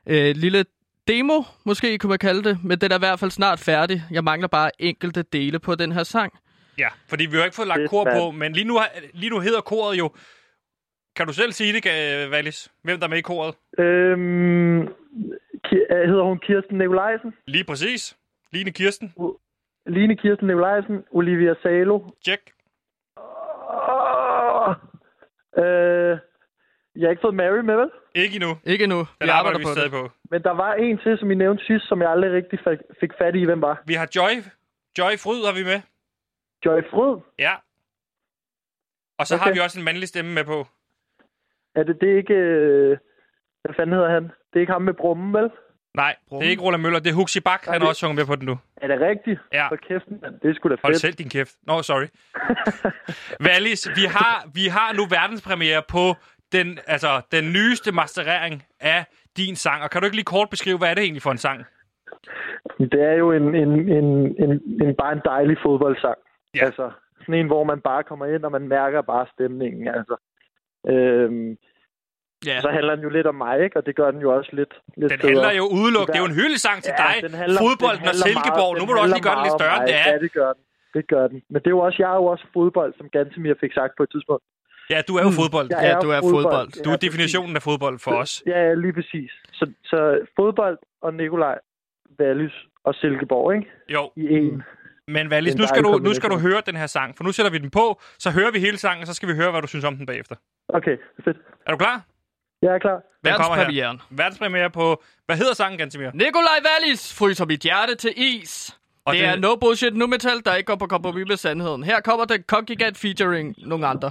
øh, 0.06 0.36
lille 0.36 0.64
demo, 1.08 1.42
måske 1.64 1.98
kunne 1.98 2.10
man 2.10 2.18
kalde 2.18 2.42
det. 2.48 2.58
Men 2.64 2.78
den 2.78 2.92
er 2.92 2.96
i 2.96 2.98
hvert 2.98 3.18
fald 3.18 3.30
snart 3.30 3.58
færdig. 3.60 4.02
Jeg 4.10 4.24
mangler 4.24 4.48
bare 4.48 4.70
enkelte 4.78 5.22
dele 5.22 5.58
på 5.58 5.74
den 5.74 5.92
her 5.92 6.02
sang. 6.02 6.32
ja, 6.78 6.88
fordi 7.08 7.26
vi 7.26 7.36
har 7.36 7.44
ikke 7.44 7.56
fået 7.56 7.68
lagt 7.68 7.90
kor 7.90 8.04
på, 8.04 8.30
men 8.30 8.52
lige 8.52 8.64
nu, 8.68 8.74
har- 8.78 8.90
lige 9.14 9.30
nu 9.30 9.40
hedder 9.40 9.60
koret 9.60 9.98
jo... 9.98 10.10
Kan 11.16 11.26
du 11.26 11.32
selv 11.32 11.52
sige 11.52 11.72
det, 11.72 11.84
Valis? 12.30 12.72
Hvem 12.84 12.98
der 12.98 13.06
er 13.06 13.10
med 13.10 13.18
i 13.18 13.20
koret? 13.20 13.54
Øhm, 13.78 14.80
øh, 14.82 14.88
hedder 16.10 16.24
hun 16.24 16.38
Kirsten 16.38 16.78
Nikolajsen? 16.78 17.32
Lige 17.46 17.64
præcis. 17.64 18.16
Line 18.52 18.70
Kirsten. 18.72 19.14
Line 19.86 20.16
Kirsten 20.16 20.46
Nikolajsen, 20.46 20.96
Olivia 21.10 21.54
Salo. 21.62 22.00
Check. 22.24 22.42
Oh, 23.16 24.74
øh, 25.64 26.18
jeg 26.96 27.06
har 27.06 27.10
ikke 27.10 27.20
fået 27.26 27.34
Mary 27.34 27.58
med, 27.70 27.76
vel? 27.76 27.90
Ikke 28.14 28.34
endnu. 28.34 28.52
Ikke 28.64 28.86
nu. 28.86 28.98
Den 28.98 29.06
vi 29.06 29.28
arbejder 29.28 29.38
arbejder 29.38 29.58
vi 29.58 29.64
på 29.64 29.72
stadig 29.72 29.92
det. 29.92 29.98
på. 30.00 30.10
Men 30.30 30.42
der 30.42 30.50
var 30.50 30.72
en 30.74 30.98
til, 30.98 31.18
som 31.18 31.30
I 31.30 31.34
nævnte 31.34 31.64
sidst, 31.64 31.88
som 31.88 32.02
jeg 32.02 32.10
aldrig 32.10 32.32
rigtig 32.32 32.58
fik, 32.66 32.78
fik 33.00 33.10
fat 33.18 33.34
i. 33.36 33.44
Hvem 33.44 33.62
var? 33.62 33.82
Vi 33.86 33.94
har 33.94 34.08
Joy. 34.16 34.32
Joy 34.98 35.12
Fryd 35.24 35.44
har 35.48 35.54
vi 35.58 35.64
med. 35.64 35.80
Joy 36.66 36.80
Fryd. 36.90 37.20
Ja. 37.38 37.54
Og 39.18 39.26
så 39.26 39.34
okay. 39.34 39.44
Har 39.44 39.52
vi 39.52 39.58
også 39.58 39.78
en 39.78 39.84
mandlig 39.84 40.08
stemme 40.08 40.32
med 40.34 40.44
på. 40.44 40.66
Er 41.74 41.82
det, 41.82 41.96
det 42.00 42.12
er 42.12 42.16
ikke... 42.16 42.34
Øh, 42.34 42.98
hvad 43.62 43.74
fanden 43.76 43.94
hedder 43.96 44.10
han? 44.10 44.22
Det 44.22 44.56
er 44.56 44.60
ikke 44.60 44.72
ham 44.72 44.82
med 44.82 44.94
brummen, 44.94 45.32
vel? 45.34 45.50
Nej, 45.94 46.16
det 46.30 46.46
er 46.46 46.50
ikke 46.50 46.62
Roland 46.62 46.82
Møller. 46.82 46.98
Det 46.98 47.10
er 47.10 47.14
Huxi 47.14 47.40
Bak. 47.40 47.64
Han 47.64 47.80
har 47.80 47.88
også 47.88 48.00
sunget 48.00 48.16
med 48.16 48.26
på 48.26 48.36
den 48.36 48.46
nu. 48.46 48.58
Er 48.76 48.86
det 48.86 49.00
rigtigt? 49.00 49.40
Ja. 49.52 49.68
For 49.68 49.76
kæft, 49.76 50.04
mand. 50.22 50.40
Det 50.40 50.50
er 50.50 50.54
sgu 50.54 50.68
da 50.68 50.76
Hold 50.82 50.94
fedt. 50.94 51.00
selv 51.00 51.14
din 51.14 51.28
kæft. 51.28 51.54
Nå, 51.66 51.72
no, 51.76 51.82
sorry. 51.82 52.06
Valis, 53.46 53.88
vi 53.96 54.04
har, 54.04 54.50
vi 54.54 54.64
har 54.68 54.92
nu 54.92 55.06
verdenspremiere 55.06 55.82
på 55.88 56.14
den, 56.52 56.78
altså, 56.86 57.20
den 57.32 57.44
nyeste 57.52 57.92
masterering 57.92 58.62
af 58.80 59.04
din 59.36 59.56
sang. 59.56 59.82
Og 59.82 59.90
kan 59.90 60.00
du 60.00 60.04
ikke 60.06 60.16
lige 60.16 60.24
kort 60.36 60.50
beskrive, 60.50 60.78
hvad 60.78 60.90
er 60.90 60.94
det 60.94 61.02
egentlig 61.04 61.22
for 61.22 61.30
en 61.30 61.38
sang? 61.38 61.64
Det 62.78 63.00
er 63.10 63.12
jo 63.22 63.32
en, 63.32 63.54
en, 63.54 63.70
en, 63.98 64.06
en, 64.44 64.50
en, 64.82 64.94
bare 64.98 65.12
en 65.12 65.20
dejlig 65.24 65.56
fodboldsang. 65.62 66.18
Ja. 66.54 66.64
Altså, 66.64 66.90
sådan 67.20 67.34
en, 67.34 67.46
hvor 67.46 67.64
man 67.64 67.80
bare 67.80 68.02
kommer 68.02 68.26
ind, 68.26 68.44
og 68.44 68.52
man 68.52 68.68
mærker 68.68 69.02
bare 69.02 69.26
stemningen. 69.34 69.88
Altså. 69.88 70.16
Øhm, 70.88 71.56
Ja. 72.50 72.60
Så 72.60 72.68
handler 72.76 72.94
den 72.94 73.04
jo 73.04 73.10
lidt 73.16 73.26
om 73.26 73.34
mig, 73.34 73.54
ikke? 73.64 73.76
Og 73.78 73.86
det 73.86 73.96
gør 73.96 74.10
den 74.10 74.20
jo 74.20 74.30
også 74.38 74.50
lidt, 74.52 74.74
lidt 74.96 75.12
Den 75.12 75.20
handler 75.28 75.52
jo 75.60 75.64
udelukkende. 75.78 76.12
Det 76.12 76.18
er 76.20 76.24
jo 76.26 76.30
en 76.34 76.38
hyldesang 76.42 76.78
til 76.86 76.92
dig. 77.04 77.14
den 77.28 77.34
handler- 77.42 77.60
Fodbolden 77.64 78.00
den 78.06 78.08
og 78.08 78.14
Silkeborg. 78.26 78.72
meget- 78.72 78.78
Nu 78.78 78.80
den 78.80 78.86
må 78.88 78.92
du 78.96 79.00
også 79.04 79.14
lige 79.16 79.26
gøre 79.28 79.38
det 79.40 79.44
lidt 79.48 79.58
større, 79.60 79.76
end 79.80 79.86
det 79.90 79.96
er. 80.02 80.08
Ja, 80.12 80.18
det 80.24 80.32
gør 80.38 80.50
den. 80.56 80.62
Det 80.96 81.04
gør 81.12 81.24
den. 81.32 81.38
Men 81.50 81.58
det 81.62 81.68
er 81.70 81.74
jo 81.78 81.82
også, 81.86 81.98
jeg 82.02 82.10
er 82.14 82.18
jo 82.22 82.26
også 82.34 82.46
fodbold, 82.56 82.90
som 82.98 83.06
Gantemir 83.16 83.54
fik 83.64 83.72
sagt 83.78 83.92
på 83.98 84.02
et 84.06 84.10
tidspunkt. 84.14 84.44
Ja, 84.94 85.00
du 85.08 85.12
er 85.16 85.22
jo 85.28 85.30
fodbold. 85.40 85.68
Jeg 85.70 85.78
Ja, 85.82 85.94
du 86.06 86.10
er 86.10 86.20
fodbold. 86.20 86.82
Du 86.84 86.90
er 86.90 86.96
Ja, 87.02 87.06
definitionen 87.06 87.56
af 87.56 87.62
fodbold 87.62 87.98
for 87.98 88.10
os. 88.22 88.42
Ja, 88.46 88.74
lige 88.74 88.92
præcis. 88.92 89.30
Så, 89.52 89.64
så 89.84 89.98
fodbold 90.38 90.78
og 91.02 91.14
Nikolaj 91.14 91.58
Wallis 92.20 92.52
og 92.84 92.94
Silkeborg, 92.94 93.54
ikke? 93.56 93.66
Jo, 93.88 94.10
I 94.16 94.20
en. 94.36 94.62
men 95.08 95.30
Valis, 95.30 95.54
En 95.54 95.60
nu 95.60 95.66
skal, 95.66 95.82
du, 95.82 95.98
nu 95.98 96.14
skal 96.14 96.30
du 96.30 96.38
høre 96.38 96.62
den 96.66 96.76
her 96.76 96.86
sang. 96.86 97.16
For 97.16 97.24
nu 97.24 97.32
sætter 97.32 97.52
vi 97.52 97.58
den 97.58 97.70
på, 97.70 98.00
så 98.18 98.30
hører 98.30 98.50
vi 98.50 98.58
hele 98.58 98.78
sangen, 98.78 99.00
og 99.02 99.06
så 99.06 99.14
skal 99.14 99.28
vi 99.28 99.34
høre, 99.34 99.50
hvad 99.50 99.62
du 99.62 99.66
synes 99.68 99.84
om 99.84 99.96
den 99.96 100.06
bagefter. 100.06 100.36
Okay, 100.68 100.96
fedt. 101.24 101.36
Er 101.66 101.70
du 101.70 101.76
klar? 101.78 102.02
Jeg 102.62 102.74
er 102.74 102.78
klar. 102.78 103.02
Den 103.24 103.32
kommer 103.34 103.56
her. 103.56 103.96
Verdenspremiere 104.10 104.70
på... 104.70 105.02
Hvad 105.26 105.36
hedder 105.36 105.54
sangen, 105.54 105.78
Gantemir? 105.78 106.10
Nikolaj 106.14 106.58
Wallis 106.68 107.14
fryser 107.18 107.46
mit 107.46 107.60
hjerte 107.60 107.94
til 107.94 108.12
is. 108.16 108.78
Og 109.04 109.14
det, 109.14 109.20
det- 109.20 109.28
er 109.28 109.36
no 109.36 109.56
bullshit 109.56 109.96
nu 109.96 110.06
metal, 110.06 110.40
der 110.44 110.54
ikke 110.54 110.66
går 110.66 110.76
på 110.76 110.86
kompromis 110.86 111.28
med 111.28 111.36
sandheden. 111.36 111.84
Her 111.84 112.00
kommer 112.00 112.24
den 112.24 112.42
Congigant 112.42 112.98
featuring 112.98 113.54
nogle 113.58 113.86
andre. 113.86 114.10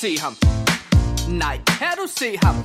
Se 0.00 0.18
ham? 0.18 0.36
Nej, 1.28 1.60
kan 1.66 1.94
du 2.00 2.06
se 2.18 2.38
ham? 2.42 2.56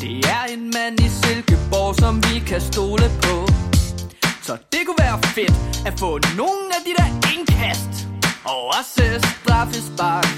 Det 0.00 0.24
er 0.36 0.44
en 0.54 0.70
mand 0.74 1.00
i 1.00 1.08
Silkeborg, 1.08 1.94
som 1.94 2.22
vi 2.26 2.38
kan 2.38 2.60
stole 2.60 3.06
på. 3.22 3.36
Så 4.42 4.56
det 4.72 4.80
kunne 4.86 5.00
være 5.06 5.18
fedt 5.22 5.86
at 5.86 5.94
få 5.98 6.10
nogle 6.36 6.66
af 6.76 6.82
de 6.86 6.92
der 6.98 7.08
indkast 7.34 7.92
Og 8.44 8.58
også 8.78 9.04
straffespark 9.34 10.28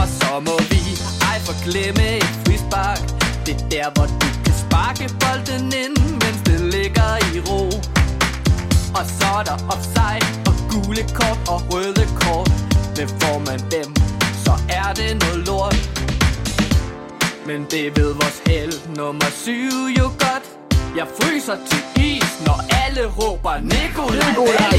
Og 0.00 0.06
så 0.20 0.32
må 0.46 0.56
vi 0.72 0.82
ej 1.30 1.38
forglemme 1.48 2.06
et 2.16 2.32
frispark 2.44 3.00
Det 3.46 3.54
er 3.60 3.68
der, 3.74 3.88
hvor 3.94 4.06
du 4.22 4.28
kan 4.44 4.54
sparke 4.64 5.06
bolden 5.22 5.72
ind 5.82 5.96
Mens 6.22 6.40
det 6.46 6.60
ligger 6.74 7.10
i 7.34 7.40
ro 7.50 7.64
og 8.98 9.04
så 9.18 9.28
er 9.40 9.44
der 9.50 9.58
offside 9.74 10.24
og 10.48 10.54
gule 10.70 11.02
kort 11.18 11.38
og 11.48 11.60
røde 11.70 12.06
kort 12.20 12.50
Hvem 12.94 13.08
får 13.08 13.38
man 13.48 13.60
dem, 13.74 13.88
så 14.44 14.54
er 14.80 14.92
det 15.00 15.10
noget 15.22 15.46
lort. 15.48 15.76
Men 17.46 17.60
det 17.70 17.84
ved 17.96 18.12
vores 18.20 18.38
held 18.46 18.96
nummer 18.96 19.30
syv 19.42 19.74
jo 19.98 20.06
godt. 20.24 20.44
Jeg 20.96 21.06
fryser 21.20 21.56
til 21.70 21.82
is, 22.10 22.30
når 22.46 22.58
alle 22.84 23.04
råber 23.18 23.54
Nikolaj, 23.72 24.30
Nikolaj 24.30 24.74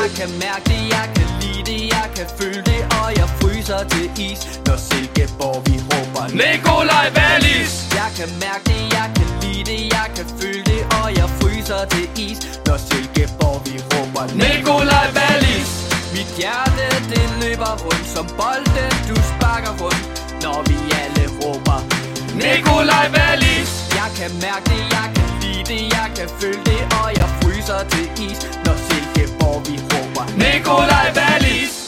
Jeg 0.00 0.10
kan 0.18 0.30
mærke 0.44 0.64
det, 0.72 0.82
jeg 0.96 1.06
kan 1.16 1.28
lide 1.40 1.62
det, 1.70 1.80
jeg 1.96 2.06
kan 2.16 2.26
føle 2.38 2.62
det 2.70 2.80
Og 3.00 3.08
jeg 3.20 3.28
fryser 3.40 3.82
til 3.92 4.06
is, 4.28 4.40
når 4.66 4.76
Silkeborg 4.88 5.58
vi 5.66 5.74
råber 5.90 6.24
Nikolaj 6.42 7.06
Wallis. 7.16 7.72
Jeg 8.00 8.10
kan 8.18 8.30
mærke 8.44 8.64
det, 8.70 8.82
jeg 8.98 9.08
kan 9.16 9.28
lide 9.42 9.64
det, 9.70 9.80
jeg 9.96 10.08
kan 10.16 10.26
føle 10.40 10.62
det 10.70 10.82
Og 11.00 11.08
jeg 11.18 11.28
fryser 11.40 11.82
til 11.92 12.06
is, 12.26 12.38
når 12.66 12.76
Silkeborg 12.88 13.58
vi 13.66 13.74
råber 13.90 14.24
Nikolaj 14.42 15.06
Wallis 15.16 15.91
mit 16.12 16.28
hjerte 16.36 16.86
det 17.10 17.26
løber 17.40 17.74
rundt 17.84 18.08
som 18.14 18.26
bolde 18.40 18.84
du 19.08 19.16
sparker 19.30 19.74
rundt 19.82 20.04
Når 20.42 20.58
vi 20.68 20.76
alle 21.02 21.24
råber. 21.40 21.78
Nikolaj 22.34 23.06
Wallis! 23.16 23.72
Jeg 23.98 24.10
kan 24.18 24.32
mærke 24.44 24.64
det, 24.70 24.82
jeg 24.96 25.08
kan 25.16 25.28
lide 25.42 25.64
det, 25.70 25.82
jeg 25.96 26.08
kan 26.16 26.28
føle 26.40 26.60
det 26.64 26.80
Og 27.00 27.08
jeg 27.20 27.28
fryser 27.42 27.82
til 27.92 28.06
is, 28.28 28.38
når 28.64 28.76
Silkeborg 28.86 29.60
vi 29.68 29.76
råber. 29.92 30.24
Nikolaj 30.36 31.08
Wallis! 31.16 31.81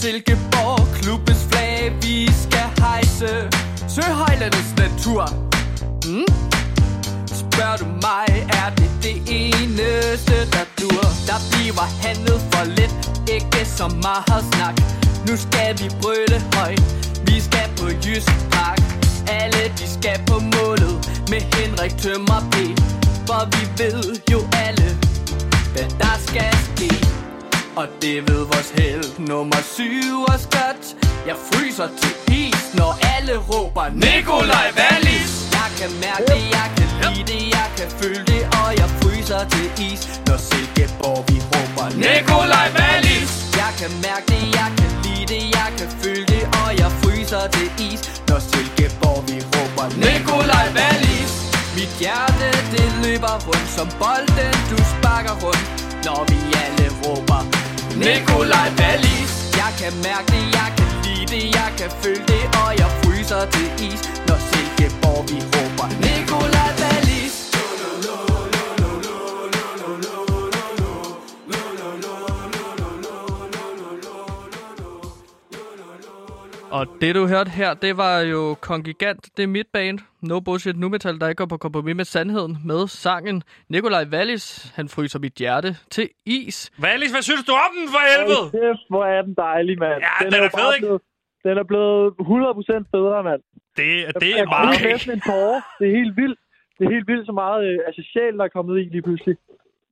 Silkeborg, 0.00 0.80
klubbens 1.00 1.44
flag 1.50 1.92
vi 2.02 2.32
skal 2.44 2.68
hejse. 2.78 3.30
Søhøjlandets 3.94 4.72
natur. 4.82 5.22
Hmm? 6.04 6.28
Spørger 7.42 7.76
du 7.76 7.86
mig, 8.06 8.26
er 8.60 8.68
det 8.78 8.90
det 9.02 9.16
eneste, 9.40 10.36
der 10.54 10.64
dur. 10.80 11.04
Der 11.28 11.38
bliver 11.50 11.88
handlet 12.06 12.40
for 12.52 12.64
lidt, 12.78 12.94
ikke 13.36 13.62
så 13.78 13.86
meget 14.06 14.44
snak. 14.52 14.76
Nu 15.28 15.36
skal 15.36 15.70
vi 15.80 15.86
brøle 16.02 16.38
højt, 16.54 16.82
vi 17.26 17.40
skal 17.40 17.68
på 17.78 17.86
Jysk 18.04 18.34
Park. 18.52 18.80
Alle 19.28 19.62
de 19.78 19.86
skal 19.96 20.18
på 20.26 20.36
målet. 20.54 20.94
Med 21.30 21.42
Henrik 21.56 21.94
Tømmer 22.02 22.40
B. 22.52 22.54
For 23.26 23.42
vi 23.54 23.62
ved 23.82 24.02
jo 24.32 24.40
alle, 24.66 24.88
hvad 25.72 25.88
der 26.00 26.16
skal 26.26 26.52
ske. 26.68 27.23
Og 27.76 27.88
det 28.02 28.16
ved 28.28 28.42
vores 28.52 28.70
held 28.78 29.04
nummer 29.18 29.60
syv 29.76 30.16
og 30.32 30.38
skat. 30.46 30.82
Jeg 31.28 31.36
fryser 31.50 31.88
til 32.00 32.14
is, 32.42 32.74
når 32.78 32.92
alle 33.14 33.36
råber 33.50 33.86
Nikolaj 34.04 34.68
Wallis! 34.78 35.32
Jeg 35.58 35.70
kan 35.78 35.90
mærke 36.04 36.24
det, 36.32 36.42
jeg 36.58 36.68
kan 36.76 36.88
lide 37.02 37.24
det, 37.32 37.42
jeg 37.58 37.68
kan 37.78 37.88
føle 38.00 38.22
det 38.32 38.42
Og 38.60 38.68
jeg 38.80 38.88
fryser 39.00 39.42
til 39.54 39.68
is, 39.88 40.02
når 40.26 40.38
Silkeborg 40.48 41.20
vi 41.28 41.36
råber 41.52 41.86
Nikolaj 42.04 42.68
Wallis! 42.78 43.32
Jeg 43.60 43.72
kan 43.80 43.92
mærke 44.06 44.26
det, 44.32 44.42
jeg 44.60 44.70
kan 44.78 44.90
lide 45.04 45.26
det, 45.32 45.42
jeg 45.58 45.70
kan 45.78 45.90
føle 46.00 46.24
det 46.32 46.44
Og 46.60 46.70
jeg 46.82 46.90
fryser 47.02 47.44
til 47.56 47.68
is, 47.88 48.00
når 48.28 48.40
Silkeborg 48.50 49.20
vi 49.28 49.36
råber 49.52 49.86
Nikolaj 50.04 50.66
Wallis! 50.76 51.32
Mit 51.76 51.92
hjerte 52.02 52.48
det 52.74 52.88
løber 53.02 53.36
rundt 53.46 53.68
som 53.76 53.88
bolden 54.02 54.54
du 54.70 54.76
sparker 54.92 55.36
rundt. 55.44 55.83
Når 56.04 56.24
vi 56.30 56.38
alle 56.64 56.88
råber 57.02 57.40
Nikolaj 57.96 58.68
Wallis. 58.78 59.32
Jeg 59.60 59.72
kan 59.80 59.92
mærke 60.06 60.26
det, 60.32 60.44
jeg 60.58 60.70
kan 60.78 60.88
lide 61.04 61.26
det, 61.34 61.44
jeg 61.58 61.70
kan 61.78 61.90
føle 62.02 62.24
det 62.28 62.42
Og 62.62 62.70
jeg 62.80 62.90
fryser 63.02 63.44
til 63.54 63.68
is, 63.88 64.00
når 64.28 64.38
Silkeborg 64.48 65.24
vi 65.30 65.38
råber 65.54 65.88
Nikolaj 66.04 66.70
Wallis 66.78 66.83
Og 76.78 76.86
det 77.00 77.14
du 77.14 77.22
hørte 77.26 77.50
her, 77.50 77.74
det 77.74 77.96
var 77.96 78.20
jo 78.20 78.54
Kongigant, 78.68 79.22
det 79.36 79.42
er 79.42 79.46
mit 79.46 79.66
band. 79.72 79.98
No 80.30 80.40
Bullshit 80.40 80.76
Nu 80.76 80.88
Metal, 80.88 81.20
der 81.20 81.28
ikke 81.28 81.40
går 81.42 81.46
på 81.46 81.56
kompromis 81.56 81.96
med 81.96 82.04
sandheden 82.04 82.58
med 82.64 82.88
sangen. 82.88 83.42
Nikolaj 83.68 84.04
Wallis, 84.12 84.72
han 84.76 84.88
fryser 84.88 85.18
mit 85.18 85.34
hjerte 85.34 85.76
til 85.90 86.08
is. 86.26 86.70
Wallis, 86.84 87.10
hvad 87.10 87.22
synes 87.22 87.44
du 87.44 87.52
om 87.52 87.70
den 87.78 87.88
for 87.94 88.02
helvede? 88.12 88.42
Hold 88.42 88.50
kæft, 88.52 88.84
hvor 88.92 89.04
er 89.04 89.22
den 89.22 89.34
dejlig, 89.34 89.78
mand. 89.78 90.00
Ja, 90.08 90.24
den 90.24 90.34
er 90.34 90.42
jo 90.46 90.48
fed, 90.58 90.70
ikke? 90.76 90.86
Blevet, 90.86 91.02
den 91.46 91.58
er 91.62 91.64
blevet 91.72 92.02
100% 92.84 92.96
bedre, 92.96 93.22
mand. 93.28 93.40
Det, 93.78 93.86
det 94.22 94.30
Jeg 94.30 94.38
er 94.38 94.46
meget... 94.54 94.78
får 94.80 94.88
næsten 94.92 95.12
en 95.12 95.20
tårer. 95.30 95.60
Det 95.78 95.84
er 95.90 95.94
helt 96.00 96.16
vildt. 96.16 96.38
Det 96.78 96.82
er 96.86 96.90
helt 96.96 97.08
vildt 97.10 97.26
så 97.26 97.32
meget 97.42 97.60
øh, 97.68 97.78
altså 97.88 98.02
sjæl, 98.12 98.32
der 98.38 98.44
er 98.44 98.52
kommet 98.56 98.74
i 98.80 98.84
lige 98.94 99.02
pludselig. 99.08 99.36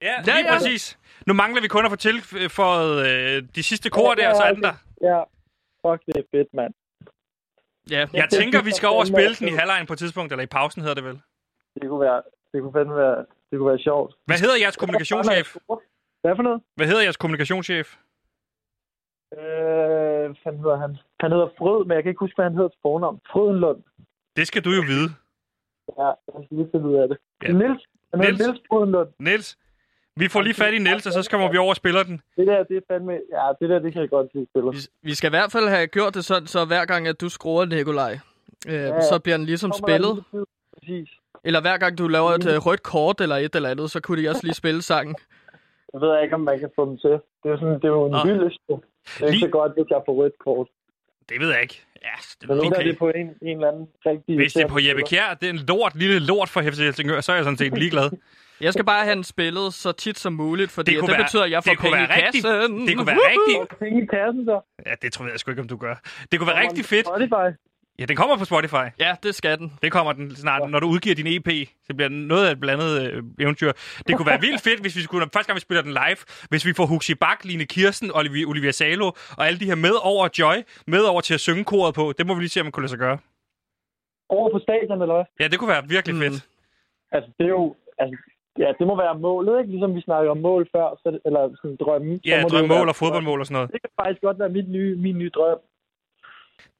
Ja, 0.02 0.14
Ja, 0.26 0.32
lige 0.38 0.46
ja. 0.46 0.52
præcis. 0.54 0.98
Nu 1.26 1.32
mangler 1.42 1.60
vi 1.62 1.68
kun 1.68 1.84
at 1.84 1.90
få 1.90 1.96
tilføjet 2.08 2.94
øh, 3.08 3.42
de 3.56 3.62
sidste 3.70 3.88
kor 3.90 4.14
der, 4.14 4.34
så 4.34 4.42
er 4.42 4.52
den 4.52 4.62
der. 4.68 4.76
Ja, 5.10 5.20
fuck, 5.86 6.00
det 6.06 6.16
er 6.16 6.26
fedt, 6.34 6.48
mand. 6.54 6.74
Ja, 7.90 8.02
Jeg 8.20 8.28
tænker, 8.38 8.62
vi 8.62 8.70
skal 8.70 8.88
over 8.88 9.00
og 9.00 9.06
spille 9.06 9.34
den 9.40 9.48
i 9.48 9.50
halvlejen 9.60 9.86
på 9.86 9.92
et 9.92 9.98
tidspunkt, 9.98 10.32
eller 10.32 10.42
i 10.42 10.46
pausen 10.56 10.82
hedder 10.82 10.94
det 10.94 11.04
vel. 11.04 11.20
Det 11.80 11.88
kunne 11.88 12.00
være, 12.00 12.22
det 12.52 12.62
kunne 12.62 12.72
fandme 12.72 12.96
være, 12.96 13.18
det 13.50 13.54
kunne 13.58 13.68
være 13.68 13.78
sjovt. 13.78 14.14
Hvad 14.26 14.38
hedder 14.38 14.56
jeres 14.64 14.76
kommunikationschef? 14.76 15.56
Hvad 16.22 16.36
for 16.36 16.42
noget? 16.42 16.62
Hvad 16.76 16.86
hedder 16.86 17.02
jeres 17.02 17.16
kommunikationschef? 17.16 17.96
Øh, 19.32 19.38
hvad 20.42 20.52
hedder 20.62 20.76
han? 20.76 20.96
Han 21.20 21.30
hedder 21.32 21.48
Frød, 21.58 21.84
men 21.86 21.94
jeg 21.94 22.02
kan 22.02 22.10
ikke 22.10 22.24
huske, 22.26 22.36
hvad 22.36 22.44
han 22.44 22.54
hedder 22.54 22.68
til 22.68 22.78
fornavn. 22.82 23.20
Frydenlund. 23.32 23.82
Det 24.36 24.46
skal 24.46 24.64
du 24.64 24.70
jo 24.70 24.82
vide. 24.92 25.08
Ja, 25.98 26.08
jeg 26.32 26.40
skal 26.44 26.56
lige 26.56 26.68
finde 26.72 26.86
ud 26.88 26.94
af 27.02 27.08
det. 27.08 27.18
Ja. 27.42 27.52
Nils. 27.52 27.82
Han 28.10 28.20
Niels. 28.20 28.38
Niels 28.40 28.60
Frydenlund. 28.68 29.08
Niels, 29.18 29.58
vi 30.16 30.28
får 30.28 30.40
lige 30.40 30.54
fat 30.54 30.74
i 30.74 30.78
Niels, 30.78 31.06
og 31.06 31.12
så 31.12 31.30
kommer 31.30 31.50
vi 31.52 31.56
over 31.56 31.68
og 31.70 31.76
spiller 31.76 32.02
den. 32.02 32.20
Det 32.36 32.46
der, 32.46 32.62
det 32.62 32.76
er 32.76 32.80
fandme... 32.90 33.12
Ja, 33.12 33.46
det 33.60 33.68
der, 33.70 33.78
det 33.78 33.92
kan 33.92 34.00
jeg 34.02 34.10
godt 34.10 34.34
lide 34.34 34.46
spille. 34.50 34.70
vi, 34.70 34.78
vi 35.02 35.14
skal 35.14 35.28
i 35.28 35.34
hvert 35.36 35.52
fald 35.52 35.68
have 35.68 35.86
gjort 35.86 36.14
det 36.14 36.24
sådan, 36.24 36.46
så 36.46 36.64
hver 36.64 36.84
gang, 36.84 37.08
at 37.08 37.20
du 37.20 37.28
skruer 37.28 37.64
Nikolaj, 37.64 38.18
øh, 38.68 38.74
ja. 38.74 39.00
så 39.00 39.18
bliver 39.24 39.36
den 39.36 39.46
ligesom 39.46 39.72
spillet. 39.82 40.24
Præcis. 40.78 41.08
Eller 41.44 41.60
hver 41.60 41.78
gang 41.78 41.98
du 41.98 42.08
laver 42.08 42.30
et 42.30 42.46
øh, 42.54 42.66
rødt 42.66 42.82
kort 42.82 43.20
eller 43.20 43.36
et 43.36 43.54
eller 43.54 43.68
andet, 43.68 43.90
så 43.90 44.00
kunne 44.00 44.22
de 44.22 44.28
også 44.28 44.40
lige 44.44 44.54
spille 44.54 44.82
sangen. 44.82 45.16
Jeg 45.92 46.00
ved 46.00 46.22
ikke, 46.22 46.34
om 46.34 46.40
man 46.40 46.58
kan 46.58 46.70
få 46.76 46.86
dem 46.90 46.98
til. 46.98 47.10
Det 47.42 47.50
er 47.52 47.56
sådan, 47.56 47.74
det 47.74 47.84
er 47.84 47.88
jo 47.88 48.06
en 48.06 48.28
hyldest. 48.28 48.58
Det 48.68 48.74
er 49.20 49.26
ikke 49.26 49.30
Lige- 49.30 49.40
så 49.40 49.48
godt, 49.48 49.72
hvis 49.72 49.90
jeg 49.90 50.00
får 50.06 50.14
rødt 50.14 50.38
kort. 50.38 50.68
Det 51.28 51.40
ved 51.40 51.48
jeg 51.50 51.62
ikke. 51.62 51.82
Ja, 52.02 52.08
det 52.40 52.50
er 52.50 52.54
okay. 52.54 52.68
det 52.68 52.76
okay. 52.76 52.96
på 52.98 53.08
en, 53.08 53.26
en 53.42 53.56
eller 53.56 53.68
anden 53.68 53.88
rigtig... 54.06 54.36
Hvis 54.36 54.52
det 54.52 54.62
er 54.62 54.68
på 54.68 54.78
Jeppe. 54.88 55.02
Kjær, 55.02 55.34
det 55.40 55.46
er 55.46 55.52
en 55.52 55.64
lort, 55.68 55.94
lille 55.96 56.18
lort 56.18 56.48
for 56.48 56.60
FC 56.62 56.78
Helsingør, 56.78 57.20
så 57.20 57.32
er 57.32 57.36
jeg 57.36 57.44
sådan 57.44 57.56
set 57.58 57.78
ligeglad. 57.78 58.10
Jeg 58.62 58.72
skal 58.72 58.84
bare 58.84 59.04
have 59.04 59.14
den 59.14 59.24
spillet 59.24 59.74
så 59.74 59.92
tit 59.92 60.18
som 60.18 60.32
muligt, 60.32 60.70
fordi 60.70 60.90
Det 60.90 60.94
det, 60.94 61.00
kunne 61.00 61.08
det 61.12 61.18
være- 61.18 61.24
betyder, 61.26 61.44
at 61.44 61.50
jeg 61.50 61.64
får 61.64 61.70
det 61.70 61.78
kunne 61.78 61.90
penge 61.90 62.04
i 62.04 62.08
være 62.08 62.26
rigtig- 62.26 62.42
kassen. 62.44 62.86
det 62.86 62.96
kunne 62.96 63.06
være 63.06 63.16
rigtig- 63.16 63.78
penge 63.78 64.02
i 64.02 64.06
kassen, 64.06 64.44
så? 64.44 64.60
Ja, 64.86 64.94
det 65.02 65.12
tror 65.12 65.26
jeg 65.26 65.38
sgu 65.40 65.50
ikke, 65.50 65.62
om 65.62 65.68
du 65.68 65.76
gør. 65.76 65.94
Det 66.32 66.38
kunne 66.38 66.46
være 66.46 66.60
rigtig 66.68 66.84
fedt. 66.84 67.06
Spotify. 67.06 67.48
Ja, 67.98 68.04
den 68.04 68.16
kommer 68.16 68.36
på 68.36 68.44
Spotify. 68.44 68.86
Ja, 69.00 69.16
det 69.22 69.34
skal 69.34 69.58
den. 69.58 69.72
Det 69.82 69.92
kommer 69.92 70.12
den 70.12 70.36
snart, 70.36 70.70
når 70.70 70.80
du 70.80 70.86
udgiver 70.86 71.14
din 71.14 71.26
EP. 71.26 71.46
Det 71.88 71.96
bliver 71.96 72.08
noget 72.08 72.46
af 72.46 72.50
et 72.52 72.60
blandet 72.60 72.90
øh, 73.12 73.22
eventyr. 73.40 73.72
Det 74.06 74.16
kunne 74.16 74.26
være 74.26 74.40
vildt 74.46 74.62
fedt, 74.62 74.80
hvis 74.80 74.96
vi 74.96 75.00
skulle, 75.02 75.28
første 75.32 75.46
gang 75.48 75.54
vi 75.56 75.60
spiller 75.60 75.82
den 75.82 75.92
live, 75.92 76.16
hvis 76.50 76.66
vi 76.66 76.72
får 76.72 76.86
Huxi 76.86 77.14
Bak, 77.14 77.44
Line 77.44 77.64
Kirsten, 77.66 78.10
Olivia, 78.14 78.44
Olivia 78.46 78.70
Salo 78.70 79.06
og 79.38 79.46
alle 79.46 79.58
de 79.60 79.64
her 79.64 79.74
med 79.74 79.94
over 80.02 80.28
Joy, 80.38 80.56
med 80.86 81.00
over 81.00 81.20
til 81.20 81.34
at 81.34 81.40
synge 81.40 81.64
koret 81.64 81.94
på. 81.94 82.12
Det 82.18 82.26
må 82.26 82.34
vi 82.34 82.40
lige 82.40 82.48
se, 82.48 82.60
om 82.60 82.66
man 82.66 82.72
kunne 82.72 82.82
lade 82.82 82.90
sig 82.90 82.98
gøre. 82.98 83.18
Over 84.28 84.50
på 84.52 84.58
stadion, 84.58 85.02
eller 85.02 85.14
hvad? 85.14 85.24
Ja, 85.40 85.48
det 85.48 85.58
kunne 85.58 85.68
være 85.74 85.88
virkelig 85.88 86.14
Mm. 86.16 86.22
fedt. 86.22 86.48
Altså, 87.12 87.30
det 87.38 87.44
er 87.44 87.48
jo... 87.50 87.76
Altså, 87.98 88.16
ja, 88.58 88.68
det 88.78 88.86
må 88.86 88.96
være 88.96 89.18
målet, 89.18 89.58
ikke? 89.60 89.70
Ligesom 89.70 89.94
vi 89.96 90.00
snakkede 90.00 90.30
om 90.30 90.38
mål 90.38 90.68
før, 90.74 90.86
så, 91.02 91.18
eller 91.26 91.42
sådan 91.62 91.76
drømme. 91.76 92.14
så 92.16 92.20
Ja, 92.24 92.42
må 92.42 92.48
det 92.48 92.54
jo 92.54 92.58
drømmål 92.58 92.76
være- 92.76 92.88
og 92.88 92.96
fodboldmål 92.96 93.40
og 93.40 93.46
sådan 93.46 93.54
noget. 93.54 93.72
Det 93.72 93.80
kan 93.82 93.90
faktisk 94.00 94.22
godt 94.22 94.38
være 94.38 94.48
mit 94.48 94.68
nye, 94.68 94.96
min 94.96 95.18
nye 95.18 95.30
drøm. 95.30 95.58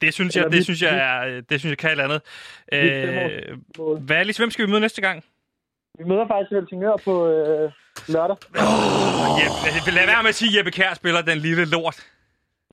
Det 0.01 0.13
synes 0.13 0.35
jeg, 0.35 0.41
Eller 0.41 0.51
det 0.51 0.57
vi- 0.59 0.63
synes 0.63 0.81
jeg, 0.81 0.95
er, 1.09 1.41
det 1.41 1.59
synes 1.59 1.71
jeg 1.71 1.77
kan 1.77 1.87
et 1.89 1.91
eller 1.91 2.03
andet. 2.03 2.21
Øh, 2.73 3.57
Mål. 3.77 3.97
Valis, 4.07 4.37
hvem 4.37 4.49
skal 4.51 4.65
vi 4.65 4.69
møde 4.71 4.81
næste 4.81 5.01
gang? 5.01 5.23
Vi 5.99 6.03
møder 6.03 6.27
faktisk 6.27 6.51
Helsingør 6.51 6.95
på 7.05 7.27
øh, 7.27 7.71
lørdag. 8.07 8.37
Oh, 8.65 9.29
Jeppe, 9.39 9.91
lad 9.91 10.05
være 10.05 10.23
med 10.23 10.29
at 10.29 10.35
sige, 10.35 10.49
at 10.51 10.57
Jeppe 10.57 10.71
Kjær 10.71 10.93
spiller 10.93 11.21
den 11.21 11.37
lille 11.37 11.65
lort. 11.65 11.97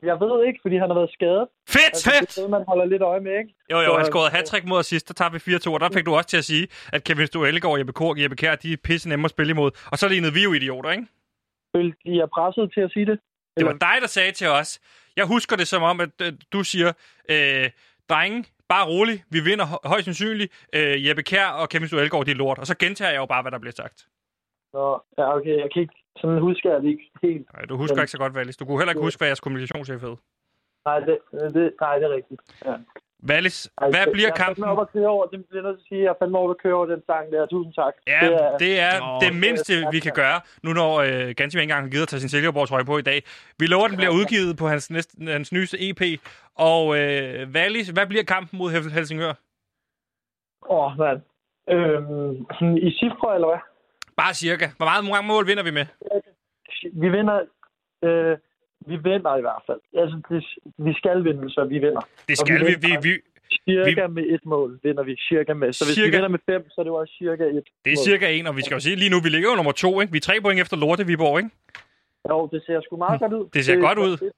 Jeg 0.03 0.21
ved 0.21 0.47
ikke, 0.47 0.59
fordi 0.63 0.77
han 0.77 0.89
har 0.91 0.95
været 1.01 1.13
skadet. 1.13 1.49
Fedt! 1.69 1.85
Altså, 1.87 2.11
det 2.11 2.37
er 2.37 2.41
noget, 2.41 2.51
man 2.51 2.65
holder 2.69 2.85
lidt 2.85 3.03
øje 3.03 3.21
med, 3.21 3.39
ikke? 3.39 3.55
Jo, 3.73 3.79
jo, 3.79 3.85
Så- 3.91 3.97
han 3.97 4.05
scorede 4.07 4.31
hat 4.31 4.65
mod 4.65 4.79
os 4.79 4.87
sidst, 4.87 5.09
der 5.09 5.15
tabte 5.15 5.35
vi 5.35 5.53
4-2, 5.57 5.75
og 5.75 5.81
der 5.81 5.89
fik 5.97 6.07
du 6.07 6.15
også 6.15 6.29
til 6.29 6.37
at 6.37 6.45
sige, 6.45 6.69
at 6.93 7.05
Kevin 7.05 7.27
Stu 7.27 7.45
Ellegaard, 7.45 7.79
Jeppe 7.79 7.93
Kork 7.93 8.17
og 8.17 8.23
Jeppe 8.23 8.37
Kjær, 8.37 8.55
de 8.55 8.73
er 8.73 8.77
pisse 8.85 9.09
nemme 9.09 9.25
at 9.25 9.31
spille 9.31 9.51
imod. 9.51 9.71
Og 9.93 9.99
så 9.99 10.09
lignede 10.09 10.33
vi 10.33 10.43
jo 10.43 10.53
idioter, 10.53 10.91
ikke? 10.91 11.07
Følte 11.77 11.97
de 12.05 12.21
er 12.21 12.27
presset 12.27 12.71
til 12.75 12.81
at 12.81 12.91
sige 12.93 13.07
det? 13.07 13.19
Det 13.57 13.67
var 13.67 13.73
dig, 13.73 13.97
der 14.01 14.07
sagde 14.07 14.33
til 14.33 14.49
os. 14.49 14.81
Jeg 15.17 15.27
husker 15.27 15.57
det 15.57 15.69
som 15.69 15.83
om, 15.83 16.01
at 16.01 16.11
øh, 16.23 16.33
du 16.53 16.63
siger, 16.65 16.93
øh, 17.31 17.71
drenge, 18.09 18.45
bare 18.69 18.87
rolig, 18.87 19.25
vi 19.31 19.41
vinder 19.41 19.67
hø- 19.67 19.89
højst 19.89 20.05
sandsynligt. 20.05 20.67
Øh, 20.75 21.07
Jeppe 21.07 21.23
Kjær 21.23 21.47
og 21.47 21.69
Kevin 21.69 21.89
Stu 21.89 21.97
Ellegaard, 21.97 22.27
de 22.27 22.31
er 22.31 22.35
lort. 22.35 22.59
Og 22.59 22.67
så 22.67 22.75
gentager 22.79 23.11
jeg 23.11 23.19
jo 23.19 23.27
bare, 23.27 23.43
hvad 23.43 23.53
der 23.53 23.59
bliver 23.59 23.73
sagt. 23.73 24.07
Nå, 24.73 25.03
ja, 25.19 25.37
okay. 25.37 25.57
Jeg 25.59 25.69
kan 25.73 25.83
ikke... 25.83 25.95
Sådan 26.21 26.39
husker 26.39 26.73
jeg 26.73 26.83
det 26.83 26.89
ikke 26.89 27.11
helt. 27.23 27.47
Nej, 27.53 27.63
du 27.65 27.77
husker 27.77 27.97
Men- 27.97 28.03
ikke 28.03 28.11
så 28.11 28.19
godt, 28.19 28.35
Valis. 28.35 28.57
Du 28.57 28.65
kunne 28.65 28.79
heller 28.81 28.93
ikke 28.93 29.03
huske, 29.09 29.19
hvad 29.21 29.29
jeres 29.29 29.41
kommunikationschef 29.41 30.01
hed. 30.03 30.17
Nej, 30.85 30.99
det, 31.01 31.19
det, 31.55 31.73
nej, 31.81 31.99
det 31.99 32.05
er 32.11 32.15
rigtigt. 32.19 32.41
Ja. 32.67 32.75
Valis, 33.23 33.71
Ej, 33.79 33.91
hvad 33.91 34.01
jeg- 34.01 34.09
bliver 34.13 34.29
jeg 34.29 34.33
er 34.33 34.45
kampen? 34.45 34.63
fandme 34.65 34.73
op 34.73 34.81
at 34.87 34.93
køre 34.93 35.07
over. 35.09 35.27
Det 35.27 35.47
bliver 35.49 35.63
jeg 35.63 35.69
nødt 35.71 35.79
til 35.79 35.85
at 35.85 35.89
sige. 35.89 36.03
Jeg 36.03 36.09
er 36.11 36.15
fandme 36.23 36.39
op 36.39 36.51
at 36.51 36.59
køre 36.63 36.75
over 36.75 36.87
den 36.87 37.03
sang 37.07 37.33
der. 37.33 37.47
Tusind 37.47 37.75
tak. 37.75 37.95
Ja, 38.07 38.21
det 38.65 38.73
er 38.81 38.95
Nå. 39.01 39.19
det 39.25 39.33
mindste, 39.45 39.73
vi 39.93 39.99
kan 40.01 40.13
gøre, 40.15 40.41
nu 40.63 40.71
når 40.73 40.93
øh, 41.09 41.35
Gansim 41.37 41.59
ikke 41.59 41.63
engang 41.63 41.83
har 41.85 41.91
givet 41.91 42.03
at 42.03 42.09
tage 42.09 42.21
sin 42.21 42.29
Silkeborg-trøje 42.29 42.85
på 42.85 42.99
i 42.99 43.03
dag. 43.03 43.19
Vi 43.59 43.67
lover, 43.67 43.85
at 43.85 43.91
den 43.91 43.97
bliver 43.97 44.15
udgivet 44.21 44.57
på 44.61 44.67
hans, 44.73 44.91
næste, 44.91 45.13
hans 45.37 45.53
nyeste 45.53 45.77
EP. 45.89 46.03
Og 46.55 46.83
øh, 47.01 47.55
Valis, 47.55 47.89
hvad 47.89 48.07
bliver 48.07 48.25
kampen 48.25 48.59
mod 48.59 48.71
Hel- 48.71 48.93
Helsingør? 48.99 49.33
Åh, 50.71 50.85
oh, 50.87 50.99
mand. 50.99 51.21
Øhm, 51.75 52.77
I 52.77 52.91
cifre, 53.01 53.35
eller 53.37 53.49
hvad? 53.53 53.63
Bare 54.23 54.35
cirka. 54.35 54.67
Hvor 54.77 54.87
meget 54.87 55.05
mange 55.05 55.29
mål 55.33 55.47
vinder 55.47 55.63
vi 55.63 55.71
med? 55.71 55.87
Vi 57.03 57.09
vinder... 57.17 57.37
Øh, 58.05 58.37
vi 58.87 58.97
vinder 58.97 59.37
i 59.37 59.41
hvert 59.41 59.63
fald. 59.67 59.81
Altså, 60.03 60.17
det, 60.29 60.39
vi 60.87 60.93
skal 61.01 61.25
vinde, 61.25 61.51
så 61.51 61.65
vi 61.65 61.79
vinder. 61.87 62.01
Det 62.29 62.35
Og 62.41 62.47
skal 62.47 62.61
vi. 62.61 62.65
Vi, 62.65 62.77
vinder 62.87 63.01
vi, 63.01 63.13
Cirka 63.65 64.07
med 64.07 64.23
et 64.35 64.45
mål 64.45 64.81
vinder 64.83 65.03
vi 65.03 65.17
cirka 65.29 65.55
med. 65.55 65.73
Så 65.73 65.85
hvis 65.85 65.95
Cirka. 65.95 66.07
vi 66.07 66.13
vinder 66.17 66.29
med 66.29 66.39
fem, 66.51 66.71
så 66.71 66.81
er 66.81 66.83
det 66.85 66.91
jo 66.91 66.95
også 66.95 67.15
cirka 67.19 67.45
et 67.45 67.65
det 67.85 67.93
er 67.93 67.97
mål. 67.99 68.05
cirka 68.09 68.27
en, 68.37 68.47
og 68.47 68.57
vi 68.57 68.63
skal 68.63 68.75
jo 68.75 68.81
sige 68.81 68.97
lige 68.97 69.11
nu, 69.11 69.21
vi 69.21 69.29
ligger 69.29 69.51
jo 69.51 69.57
nummer 69.57 69.73
to. 69.73 70.01
Ikke? 70.01 70.13
Vi 70.13 70.17
er 70.17 70.21
tre 70.21 70.41
point 70.43 70.61
efter 70.61 70.77
Lorte 70.77 71.07
Viborg, 71.07 71.39
ikke? 71.39 71.51
Jo, 72.31 72.49
det 72.53 72.63
ser 72.67 72.81
sgu 72.81 72.97
meget 72.97 73.21
godt 73.21 73.33
ud. 73.33 73.49
Det 73.55 73.65
ser 73.65 73.77
godt 73.81 73.99
ud. 73.99 74.31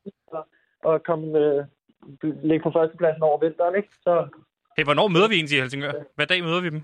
Og 0.85 1.03
komme 1.03 1.39
øh, 1.39 1.64
ligge 2.51 2.62
på 2.62 2.70
førstepladsen 2.76 3.22
over 3.22 3.39
vinteren, 3.39 3.74
ikke? 3.76 3.89
Så 4.03 4.28
Hey, 4.76 4.85
hvornår 4.85 5.09
møder 5.09 5.28
vi 5.28 5.35
egentlig 5.35 5.57
i 5.59 5.61
Helsingør? 5.61 5.93
Hvad 6.16 6.26
dag 6.26 6.43
møder 6.43 6.61
vi 6.61 6.70
dem? 6.70 6.83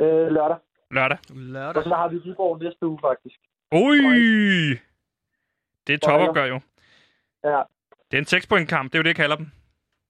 øh, 0.00 0.26
lørdag. 0.36 0.56
Lørdag. 0.94 1.18
Lørdag. 1.30 1.76
Og 1.76 1.84
så 1.84 1.94
har 1.94 2.08
vi 2.08 2.16
Viborg 2.24 2.62
næste 2.62 2.86
uge, 2.86 2.98
faktisk. 3.08 3.36
Ui! 3.72 4.70
Det 5.86 5.92
er 5.94 5.98
topopgør 5.98 6.44
jo. 6.44 6.60
Ja, 7.44 7.62
Det 8.10 8.16
er 8.16 8.18
en 8.18 8.24
6 8.26 8.46
point 8.46 8.68
kamp, 8.68 8.92
det 8.92 8.98
er 8.98 8.98
jo 8.98 9.02
det, 9.02 9.08
jeg 9.08 9.16
kalder 9.16 9.36
dem. 9.36 9.46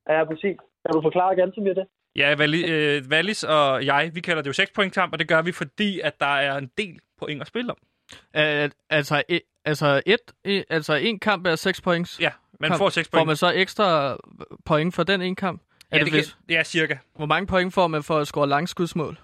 ja 0.08 0.24
præcis. 0.24 0.56
Kan 0.86 0.92
du 0.92 1.02
forklare 1.02 1.36
ganske 1.36 1.60
mere 1.60 1.74
det? 1.74 1.86
Ja, 2.16 2.34
Vali, 2.34 2.64
øh, 2.72 3.10
Valis 3.10 3.44
og 3.44 3.86
jeg, 3.86 4.10
vi 4.14 4.20
kalder 4.20 4.42
det 4.42 4.48
jo 4.48 4.52
6 4.52 4.70
point 4.74 4.94
kamp, 4.94 5.12
og 5.12 5.18
det 5.18 5.28
gør 5.28 5.42
vi, 5.42 5.52
fordi 5.52 6.00
at 6.00 6.20
der 6.20 6.26
er 6.26 6.58
en 6.58 6.70
del 6.78 6.98
point 7.18 7.40
at 7.40 7.46
spille 7.46 7.70
om. 7.72 7.78
Uh, 8.12 8.70
altså, 8.90 9.22
altså, 9.64 10.02
et, 10.06 10.64
altså, 10.70 10.94
en 10.94 11.18
kamp 11.18 11.46
er 11.46 11.56
6 11.56 11.80
points. 11.80 12.20
Ja, 12.20 12.30
man 12.60 12.70
kamp. 12.70 12.78
får 12.78 12.88
6 12.88 13.08
Får 13.08 13.18
point. 13.18 13.26
man 13.26 13.36
så 13.36 13.52
ekstra 13.54 14.16
point 14.64 14.94
for 14.94 15.02
den 15.02 15.22
ene 15.22 15.36
kamp? 15.36 15.62
Er 15.90 15.96
ja, 15.98 16.04
det, 16.04 16.12
det, 16.12 16.20
hvis, 16.20 16.32
kan, 16.32 16.56
ja, 16.56 16.62
cirka. 16.62 16.98
hvor 17.16 17.26
mange 17.26 17.46
point 17.46 17.74
får 17.74 17.86
man 17.86 18.02
for 18.02 18.18
at 18.18 18.26
score 18.26 18.48
langskudsmål? 18.48 19.18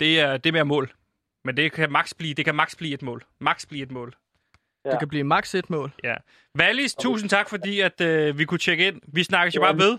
Det 0.00 0.20
er, 0.20 0.36
det 0.36 0.48
er 0.50 0.52
mere 0.52 0.64
mål. 0.64 0.92
Men 1.44 1.56
det 1.56 1.72
kan 1.72 1.92
max 1.92 2.14
blive, 2.14 2.34
det 2.34 2.44
kan 2.44 2.54
max 2.54 2.76
blive 2.76 2.94
et 2.94 3.02
mål. 3.02 3.24
Max 3.40 3.66
blive 3.66 3.82
et 3.82 3.90
mål. 3.90 4.14
Ja. 4.84 4.90
Det 4.90 4.98
kan 4.98 5.08
blive 5.08 5.24
maks 5.24 5.54
et 5.54 5.70
mål. 5.70 5.90
Ja. 6.04 6.14
Valis, 6.54 6.94
tusind 6.94 7.30
tak, 7.30 7.48
fordi 7.48 7.80
at, 7.80 8.00
øh, 8.00 8.38
vi 8.38 8.44
kunne 8.44 8.58
tjekke 8.58 8.86
ind. 8.88 9.00
Vi 9.06 9.22
snakkes 9.22 9.56
jo 9.56 9.60
bare 9.60 9.76
ved. 9.76 9.98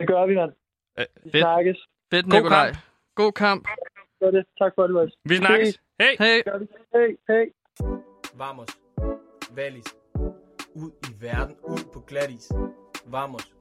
Det 0.00 0.06
gør 0.08 0.26
vi, 0.26 0.34
mand. 0.34 0.52
Øh, 0.98 1.04
Vi 1.24 1.30
fedt. 1.30 1.42
snakkes. 1.42 1.78
Fedt, 2.12 2.26
God 2.30 2.32
Nikolaj. 2.40 2.66
kamp. 2.66 2.78
God 3.14 3.32
kamp. 3.32 3.68
Gør 4.20 4.30
det. 4.30 4.44
Tak 4.58 4.72
for 4.74 4.82
det, 4.82 4.94
Mads. 4.94 5.12
Vi 5.24 5.36
snakkes. 5.36 5.78
Hej. 6.00 6.16
Det. 6.18 6.68
Hey, 6.94 7.16
hey. 7.28 7.46
Vamos. 8.34 8.68
Valis. 9.56 9.94
Ud 10.74 10.90
i 11.08 11.22
verden. 11.24 11.56
Ud 11.62 11.84
på 11.92 12.00
glatis. 12.00 12.52
Vamos. 13.06 13.52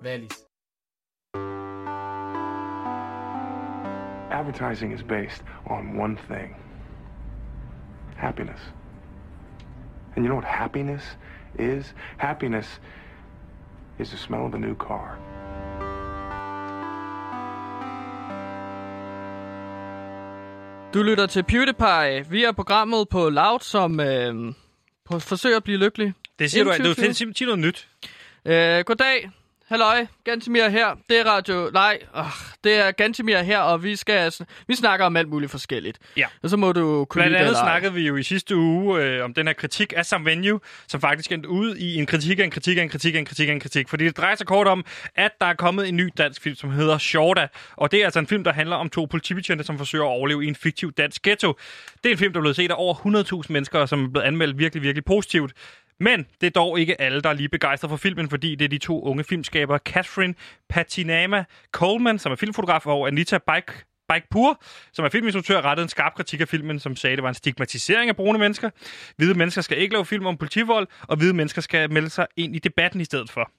Valis. 0.00 0.45
Advertising 4.40 4.92
is 4.92 5.02
based 5.02 5.42
on 5.66 5.98
one 6.04 6.16
thing 6.28 6.56
happiness. 8.16 8.60
And 10.14 10.24
you 10.24 10.28
know 10.28 10.34
what 10.34 10.44
happiness 10.44 11.16
is? 11.58 11.94
Happiness 12.18 12.80
is 13.98 14.10
the 14.10 14.16
smell 14.16 14.44
of 14.46 14.54
a 14.54 14.58
new 14.58 14.74
car. 14.74 15.18
Du 20.94 21.02
lytter 21.02 21.26
til 21.26 21.42
PewDiePie. 21.42 22.30
Vi 22.30 22.44
er 22.44 22.52
programmet 22.52 23.08
på 23.08 23.28
Loud, 23.28 23.60
som 23.60 24.00
øh, 24.00 24.54
på, 25.04 25.18
forsøger 25.18 25.56
at 25.56 25.64
blive 25.64 25.78
lykkelig. 25.78 26.14
Det 26.38 26.50
siger 26.50 26.64
du, 26.64 26.70
Inden 26.70 26.82
du 26.84 26.94
2020. 26.94 27.32
til 27.32 27.36
sig 27.36 27.46
noget 27.46 27.58
nyt. 27.58 27.88
Øh, 28.44 28.84
goddag. 28.84 29.30
Halløj, 29.68 30.06
Gantimir 30.24 30.68
her. 30.68 30.86
Det 31.08 31.18
er 31.18 31.24
Radio... 31.24 31.70
Nej, 31.72 31.98
øh, 32.16 32.24
det 32.64 32.74
er 32.74 32.90
Gantimir 32.90 33.38
her, 33.38 33.58
og 33.58 33.82
vi 33.82 33.96
skal 33.96 34.32
vi 34.68 34.74
snakker 34.74 35.06
om 35.06 35.16
alt 35.16 35.28
muligt 35.28 35.50
forskelligt. 35.50 35.98
Ja. 36.16 36.26
Og 36.42 36.50
så 36.50 36.56
må 36.56 36.72
du 36.72 37.04
kunne 37.04 37.22
Blandt 37.22 37.36
andet 37.36 37.56
snakkede 37.56 37.94
vi 37.94 38.00
jo 38.00 38.16
i 38.16 38.22
sidste 38.22 38.56
uge 38.56 39.02
øh, 39.02 39.24
om 39.24 39.34
den 39.34 39.46
her 39.46 39.54
kritik 39.54 39.92
af 39.96 40.06
Sam 40.06 40.24
Venue, 40.24 40.60
som 40.88 41.00
faktisk 41.00 41.32
endte 41.32 41.48
ud 41.48 41.76
i 41.76 41.96
en 41.96 42.06
kritik 42.06 42.38
af 42.38 42.44
en 42.44 42.50
kritik 42.50 42.78
af 42.78 42.82
en 42.82 42.88
kritik 42.88 43.14
af 43.14 43.18
en 43.18 43.24
kritik 43.24 43.48
af 43.48 43.52
en 43.52 43.60
kritik. 43.60 43.88
Fordi 43.88 44.04
det 44.04 44.16
drejer 44.16 44.34
sig 44.34 44.46
kort 44.46 44.66
om, 44.66 44.84
at 45.14 45.32
der 45.40 45.46
er 45.46 45.54
kommet 45.54 45.88
en 45.88 45.96
ny 45.96 46.10
dansk 46.18 46.42
film, 46.42 46.56
som 46.56 46.70
hedder 46.70 46.98
Shorta. 46.98 47.48
Og 47.76 47.90
det 47.90 48.00
er 48.00 48.04
altså 48.04 48.18
en 48.18 48.26
film, 48.26 48.44
der 48.44 48.52
handler 48.52 48.76
om 48.76 48.90
to 48.90 49.04
politibetjente, 49.04 49.64
som 49.64 49.78
forsøger 49.78 50.04
at 50.04 50.10
overleve 50.10 50.44
i 50.44 50.48
en 50.48 50.56
fiktiv 50.56 50.92
dansk 50.92 51.22
ghetto. 51.22 51.56
Det 52.04 52.08
er 52.08 52.12
en 52.12 52.18
film, 52.18 52.32
der 52.32 52.40
er 52.40 52.42
blevet 52.42 52.56
set 52.56 52.70
af 52.70 52.74
over 52.78 52.94
100.000 53.44 53.52
mennesker, 53.52 53.78
og 53.78 53.88
som 53.88 54.04
er 54.04 54.08
blevet 54.08 54.26
anmeldt 54.26 54.58
virkelig, 54.58 54.82
virkelig 54.82 55.04
positivt. 55.04 55.52
Men 56.00 56.26
det 56.40 56.46
er 56.46 56.50
dog 56.50 56.80
ikke 56.80 57.00
alle, 57.00 57.20
der 57.20 57.28
er 57.28 57.34
lige 57.34 57.48
begejstret 57.48 57.88
for 57.88 57.96
filmen, 57.96 58.30
fordi 58.30 58.54
det 58.54 58.64
er 58.64 58.68
de 58.68 58.78
to 58.78 59.02
unge 59.02 59.24
filmskabere, 59.24 59.78
Catherine 59.78 60.34
Patinama 60.68 61.44
Coleman, 61.72 62.18
som 62.18 62.32
er 62.32 62.36
filmfotograf, 62.36 62.86
og 62.86 63.06
Anita 63.06 63.38
Bike 63.38 63.72
Bike 64.12 64.26
Pur, 64.30 64.62
som 64.92 65.04
er 65.04 65.08
filminstruktør, 65.08 65.60
rettede 65.60 65.84
en 65.84 65.88
skarp 65.88 66.14
kritik 66.14 66.40
af 66.40 66.48
filmen, 66.48 66.78
som 66.78 66.96
sagde, 66.96 67.12
at 67.12 67.16
det 67.16 67.22
var 67.22 67.28
en 67.28 67.34
stigmatisering 67.34 68.08
af 68.08 68.16
brune 68.16 68.38
mennesker. 68.38 68.70
Hvide 69.16 69.34
mennesker 69.34 69.62
skal 69.62 69.78
ikke 69.78 69.92
lave 69.94 70.04
film 70.04 70.26
om 70.26 70.36
politivold, 70.36 70.88
og 71.02 71.16
hvide 71.16 71.34
mennesker 71.34 71.60
skal 71.60 71.92
melde 71.92 72.10
sig 72.10 72.26
ind 72.36 72.56
i 72.56 72.58
debatten 72.58 73.00
i 73.00 73.04
stedet 73.04 73.30
for. 73.30 73.50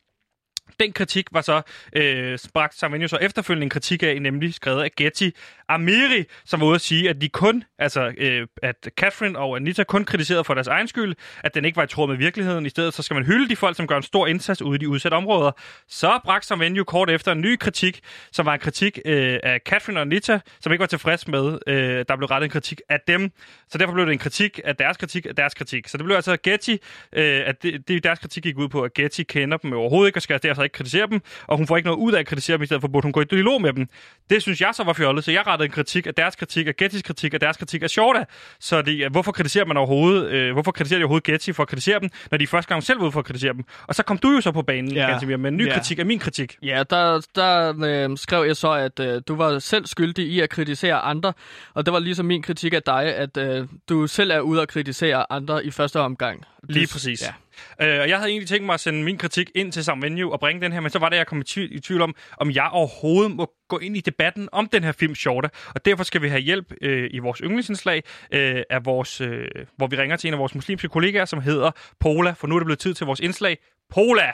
Den 0.80 0.93
kritik 0.93 1.28
var 1.32 1.41
så 1.41 1.61
øh, 1.93 2.39
bragt 2.53 2.76
sammen 2.76 3.01
jo 3.01 3.07
så 3.07 3.18
efterfølgende 3.18 3.63
en 3.63 3.70
kritik 3.70 4.03
af, 4.03 4.22
nemlig 4.22 4.53
skrevet 4.53 4.84
af 4.84 4.91
Getty 4.97 5.30
Amiri, 5.70 6.24
som 6.45 6.61
var 6.61 6.68
ude 6.68 6.76
at 6.76 6.82
sige, 6.82 7.09
at 7.09 7.22
de 7.22 7.30
kun, 7.30 7.63
altså 7.80 8.13
øh, 8.18 8.47
at 8.63 8.89
Catherine 8.97 9.39
og 9.39 9.55
Anita 9.55 9.84
kun 9.84 10.05
kritiserede 10.05 10.43
for 10.43 10.53
deres 10.53 10.68
egen 10.68 10.88
skyld, 10.88 11.15
at 11.43 11.55
den 11.55 11.65
ikke 11.65 11.76
var 11.76 11.84
i 11.84 11.88
tråd 11.88 12.07
med 12.07 12.18
virkeligheden. 12.18 12.65
I 12.65 12.70
stedet 12.70 12.93
så 12.93 13.03
skal 13.03 13.15
man 13.15 13.26
hylde 13.26 13.49
de 13.49 13.55
folk, 13.55 13.78
som 13.78 13.88
gør 13.88 13.97
en 13.97 14.03
stor 14.03 14.28
indsats 14.28 14.61
ude 14.61 14.76
i 14.76 14.78
de 14.78 14.89
udsatte 14.89 15.15
områder. 15.15 15.51
Så 15.88 16.20
bragte 16.24 16.47
som 16.47 16.61
jo 16.61 16.84
kort 16.84 17.09
efter 17.09 17.32
en 17.32 17.41
ny 17.41 17.55
kritik, 17.55 17.99
som 18.32 18.45
var 18.45 18.53
en 18.53 18.59
kritik 18.59 18.99
øh, 19.05 19.39
af 19.43 19.59
Catherine 19.65 19.99
og 19.99 20.01
Anita, 20.01 20.39
som 20.59 20.72
ikke 20.72 20.80
var 20.82 20.88
tilfreds 20.88 21.28
med, 21.28 21.59
øh, 21.68 22.05
der 22.07 22.15
blev 22.15 22.28
rettet 22.28 22.45
en 22.45 22.51
kritik 22.51 22.82
af 22.89 22.99
dem. 23.07 23.32
Så 23.70 23.78
derfor 23.78 23.93
blev 23.93 24.05
det 24.05 24.11
en 24.11 24.20
kritik 24.20 24.59
af 24.63 24.76
deres 24.76 24.97
kritik 24.97 25.26
af 25.26 25.36
deres 25.36 25.53
kritik. 25.53 25.88
Så 25.88 25.97
det 25.97 26.05
blev 26.05 26.15
altså 26.15 26.38
Getty, 26.43 26.76
øh, 27.13 27.41
at 27.45 27.63
det, 27.63 27.88
det, 27.88 28.03
deres 28.03 28.20
kritik 28.20 28.43
gik 28.43 28.57
ud 28.57 28.68
på, 28.68 28.82
at 28.82 28.93
Getty 28.93 29.22
kender 29.22 29.57
dem 29.57 29.74
overhovedet 29.74 30.09
ikke, 30.09 30.18
og 30.18 30.22
skal 30.22 30.34
derfor 30.58 30.64
ikke 30.64 30.74
kritisere 30.74 31.08
dem, 31.08 31.22
og 31.47 31.58
hun 31.58 31.68
får 31.68 31.78
ikke 31.78 31.88
noget 31.88 31.99
ud 31.99 32.14
af 32.14 32.20
at 32.20 32.26
kritisere 32.28 32.58
dem, 32.58 32.64
i 32.64 32.66
stedet 32.66 32.82
for 32.82 32.88
burde 32.88 33.05
hun 33.05 33.12
gå 33.12 33.22
i 33.22 33.24
dialog 33.24 33.62
med 33.62 33.74
dem. 33.74 33.88
Det 34.30 34.41
synes 34.41 34.62
jeg 34.62 34.70
så 34.74 34.84
var 34.84 34.93
fjollet, 34.93 35.24
så 35.24 35.32
jeg 35.32 35.47
rettede 35.47 35.66
en 35.66 35.72
kritik 35.72 36.08
af 36.08 36.14
deres 36.14 36.36
kritik, 36.36 36.68
af 36.68 36.76
Gettys 36.76 37.01
kritik, 37.01 37.34
af 37.34 37.39
deres 37.39 37.58
kritik 37.58 37.84
af 37.84 37.89
Shorta. 37.89 38.26
Så 38.60 38.82
det, 38.82 39.12
hvorfor 39.12 39.32
kritiserer 39.32 39.66
man 39.66 39.78
overhovedet, 39.78 40.32
øh, 40.32 40.53
hvorfor 40.53 40.72
kritiserer 40.72 40.99
de 40.99 41.03
overhovedet 41.03 41.24
Getty 41.26 41.51
for 41.51 41.64
at 41.64 41.70
kritisere 41.70 41.99
dem, 41.99 42.10
når 42.32 42.38
de 42.38 42.47
første 42.47 42.70
gang 42.70 42.84
selv 42.84 42.99
var 42.99 43.03
ude 43.05 43.12
for 43.12 43.20
at 43.20 43.26
kritisere 43.26 43.53
dem? 43.53 43.64
Og 43.88 43.95
så 43.95 44.03
kom 44.03 44.18
du 44.18 44.32
jo 44.32 44.41
så 44.41 44.51
på 44.51 44.62
banen, 44.62 44.91
Ja. 44.91 45.20
ja. 45.30 45.38
med 45.38 45.51
en 45.51 45.58
ny 45.58 45.68
Ja. 45.68 45.74
kritik 45.74 45.99
af 45.99 46.05
min 46.05 46.20
kritik. 46.20 46.55
Ja, 46.64 46.84
der, 46.89 47.28
der 47.36 47.74
øh, 48.12 48.18
skrev 48.18 48.45
jeg 48.45 48.55
så, 48.55 48.72
at 48.72 48.99
øh, 48.99 49.22
du 49.28 49.36
var 49.36 49.60
selv 49.60 49.86
skyldig 49.86 50.28
i 50.28 50.39
at 50.39 50.49
kritisere 50.49 50.95
andre. 50.99 51.34
Og 51.74 51.86
det 51.86 51.93
var 51.93 51.99
ligesom 51.99 52.26
min 52.26 52.41
kritik 52.41 52.74
af 52.74 52.84
dig, 52.84 53.03
at 53.16 53.38
øh, 53.38 53.68
du 53.89 54.08
selv 54.08 54.32
er 54.32 54.39
ude 54.39 54.62
at 54.62 54.68
kritisere 54.68 55.32
andre 55.32 55.66
i 55.66 55.72
første 55.72 55.99
omgang. 55.99 56.43
Lige 56.70 56.88
præcis. 56.88 57.22
Ja. 57.22 57.34
Øh, 57.82 57.99
og 57.99 58.10
jeg 58.10 58.18
havde 58.18 58.32
egentlig 58.32 58.47
tænkt 58.47 58.66
mig 58.66 58.74
at 58.74 58.80
sende 58.80 59.03
min 59.03 59.18
kritik 59.18 59.51
ind 59.55 59.72
til 59.72 59.84
Sam 59.84 60.01
Venue 60.01 60.32
og 60.32 60.39
bringe 60.39 60.62
den 60.62 60.72
her, 60.72 60.80
men 60.80 60.91
så 60.91 60.99
var 60.99 61.10
det, 61.10 61.18
jeg 61.18 61.28
kom 61.28 61.41
i 61.41 61.43
tvivl, 61.43 61.76
i 61.76 61.80
tvivl 61.80 62.01
om, 62.01 62.16
om 62.38 62.51
jeg 62.51 62.70
overhovedet 62.72 63.32
må 63.32 63.51
gå 63.68 63.78
ind 63.78 63.97
i 63.97 64.01
debatten 64.01 64.49
om 64.51 64.70
den 64.70 64.84
her 64.84 64.91
film 64.91 65.16
Shorter. 65.16 65.49
Og 65.76 65.86
derfor 65.86 66.03
skal 66.03 66.22
vi 66.22 66.30
have 66.30 66.41
hjælp 66.41 66.74
øh, 66.82 67.10
i 67.14 67.20
vores 67.20 67.39
yndlingsindslag, 67.39 68.03
øh, 68.32 68.64
af 68.70 68.86
vores, 68.86 69.22
øh, 69.22 69.47
hvor 69.76 69.88
vi 69.88 69.97
ringer 69.97 70.18
til 70.18 70.28
en 70.28 70.34
af 70.34 70.39
vores 70.39 70.55
muslimske 70.55 70.88
kollegaer, 70.88 71.26
som 71.26 71.41
hedder 71.41 71.72
Pola, 71.99 72.32
for 72.32 72.47
nu 72.47 72.55
er 72.55 72.60
det 72.60 72.66
blevet 72.66 72.80
tid 72.80 72.93
til 72.93 73.05
vores 73.05 73.20
indslag. 73.20 73.58
Pola! 73.89 74.32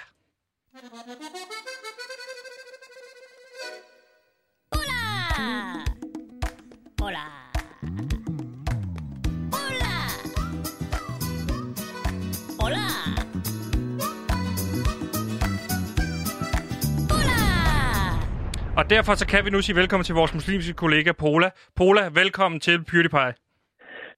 Hola! 4.74 5.86
Hola! 7.02 7.43
Og 18.84 18.90
derfor 18.90 19.14
så 19.16 19.28
kan 19.28 19.46
vi 19.46 19.50
nu 19.50 19.62
sige 19.62 19.76
velkommen 19.76 20.04
til 20.06 20.16
vores 20.16 20.34
muslimske 20.34 20.74
kollega 20.74 21.12
Pola. 21.12 21.50
Pola, 21.76 22.10
velkommen 22.14 22.60
til 22.60 22.84
PewDiePie. 22.84 23.34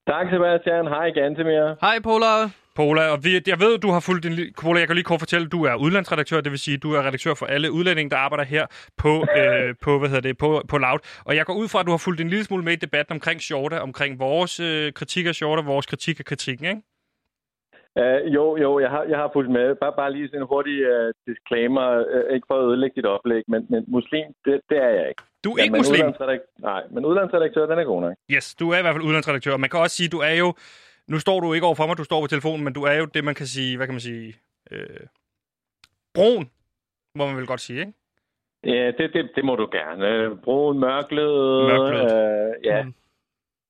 Tak, 0.07 0.25
Sebastian. 0.31 0.87
Hej, 0.87 1.09
Gantemir. 1.09 1.75
Hej, 1.81 1.99
Pola. 2.03 2.49
Pola, 2.75 3.03
og 3.09 3.23
vi, 3.23 3.41
jeg 3.47 3.59
ved, 3.59 3.77
du 3.77 3.91
har 3.91 3.99
fulgt 3.99 4.23
din... 4.23 4.53
Pola, 4.61 4.79
jeg 4.79 4.87
kan 4.87 4.95
lige 4.95 5.03
kort 5.03 5.19
fortælle, 5.19 5.45
at 5.45 5.51
du 5.51 5.63
er 5.63 5.75
udlandsredaktør, 5.75 6.41
det 6.41 6.51
vil 6.51 6.59
sige, 6.59 6.77
du 6.77 6.93
er 6.93 7.07
redaktør 7.07 7.33
for 7.33 7.45
alle 7.45 7.71
udlændinge, 7.71 8.09
der 8.09 8.17
arbejder 8.17 8.43
her 8.43 8.65
på, 8.97 9.25
øh, 9.39 9.75
på, 9.81 9.99
hvad 9.99 10.09
hedder 10.09 10.21
det, 10.21 10.37
på, 10.37 10.61
på 10.67 10.77
Loud. 10.77 10.99
Og 11.25 11.35
jeg 11.35 11.45
går 11.45 11.53
ud 11.53 11.67
fra, 11.67 11.79
at 11.79 11.85
du 11.85 11.91
har 11.91 11.97
fulgt 11.97 12.21
en 12.21 12.29
lille 12.29 12.45
smule 12.45 12.63
med 12.63 12.73
i 12.73 12.75
debatten 12.75 13.13
omkring 13.13 13.41
Shorta, 13.41 13.79
omkring 13.79 14.19
vores 14.19 14.59
øh, 14.59 14.93
kritik 14.93 15.25
af 15.25 15.35
Shorta, 15.35 15.61
vores 15.61 15.85
kritik 15.85 16.19
af 16.19 16.25
kritikken, 16.25 16.65
ikke? 16.65 16.81
Uh, 18.01 18.33
jo, 18.35 18.57
jo, 18.57 18.79
jeg 18.79 18.89
har, 18.89 19.03
jeg 19.03 19.17
har 19.17 19.29
fulgt 19.33 19.51
med. 19.51 19.75
Bare, 19.75 19.93
bare 19.97 20.13
lige 20.13 20.27
sådan 20.27 20.41
en 20.41 20.47
hurtig 20.47 20.77
uh, 20.93 21.13
disclaimer. 21.27 21.87
Uh, 22.15 22.33
ikke 22.35 22.47
for 22.49 22.57
at 22.59 22.65
ødelægge 22.69 22.95
dit 22.95 23.05
oplæg, 23.05 23.43
men, 23.47 23.65
men 23.69 23.85
muslim, 23.87 24.27
det, 24.45 24.61
det 24.69 24.77
er 24.77 24.89
jeg 24.89 25.09
ikke. 25.09 25.23
Du 25.43 25.51
er 25.51 25.63
ikke 25.63 25.71
men 25.71 25.79
muslim? 25.79 26.05
Nej, 26.59 26.83
men 26.91 27.05
udlandsredaktør, 27.05 27.65
den 27.65 27.79
er 27.79 27.83
god 27.83 28.01
nok. 28.01 28.13
Yes, 28.31 28.55
du 28.55 28.69
er 28.69 28.77
i 28.77 28.81
hvert 28.81 28.95
fald 28.95 29.03
udlandsredaktør. 29.03 29.57
Man 29.57 29.69
kan 29.69 29.79
også 29.79 29.95
sige, 29.95 30.09
du 30.09 30.19
er 30.19 30.35
jo... 30.43 30.53
Nu 31.07 31.19
står 31.19 31.39
du 31.39 31.53
ikke 31.53 31.65
over 31.65 31.75
for 31.75 31.87
mig, 31.87 31.97
du 31.97 32.03
står 32.03 32.21
på 32.21 32.27
telefonen, 32.27 32.63
men 32.63 32.73
du 32.73 32.83
er 32.83 32.93
jo 32.93 33.05
det, 33.05 33.23
man 33.23 33.35
kan 33.35 33.45
sige... 33.45 33.77
Hvad 33.77 33.87
kan 33.87 33.93
man 33.93 33.99
sige? 33.99 34.35
Øh, 34.71 34.99
brun, 36.13 36.49
må 37.15 37.25
man 37.27 37.37
vel 37.37 37.47
godt 37.47 37.61
sige, 37.61 37.79
ikke? 37.79 37.93
Ja, 38.63 38.91
det, 38.97 39.13
det, 39.13 39.31
det 39.35 39.45
må 39.45 39.55
du 39.55 39.69
gerne. 39.71 40.37
Brun, 40.43 40.79
mørklød. 40.79 41.63
Mørklød. 41.71 42.03
Uh, 42.03 42.65
ja. 42.65 42.85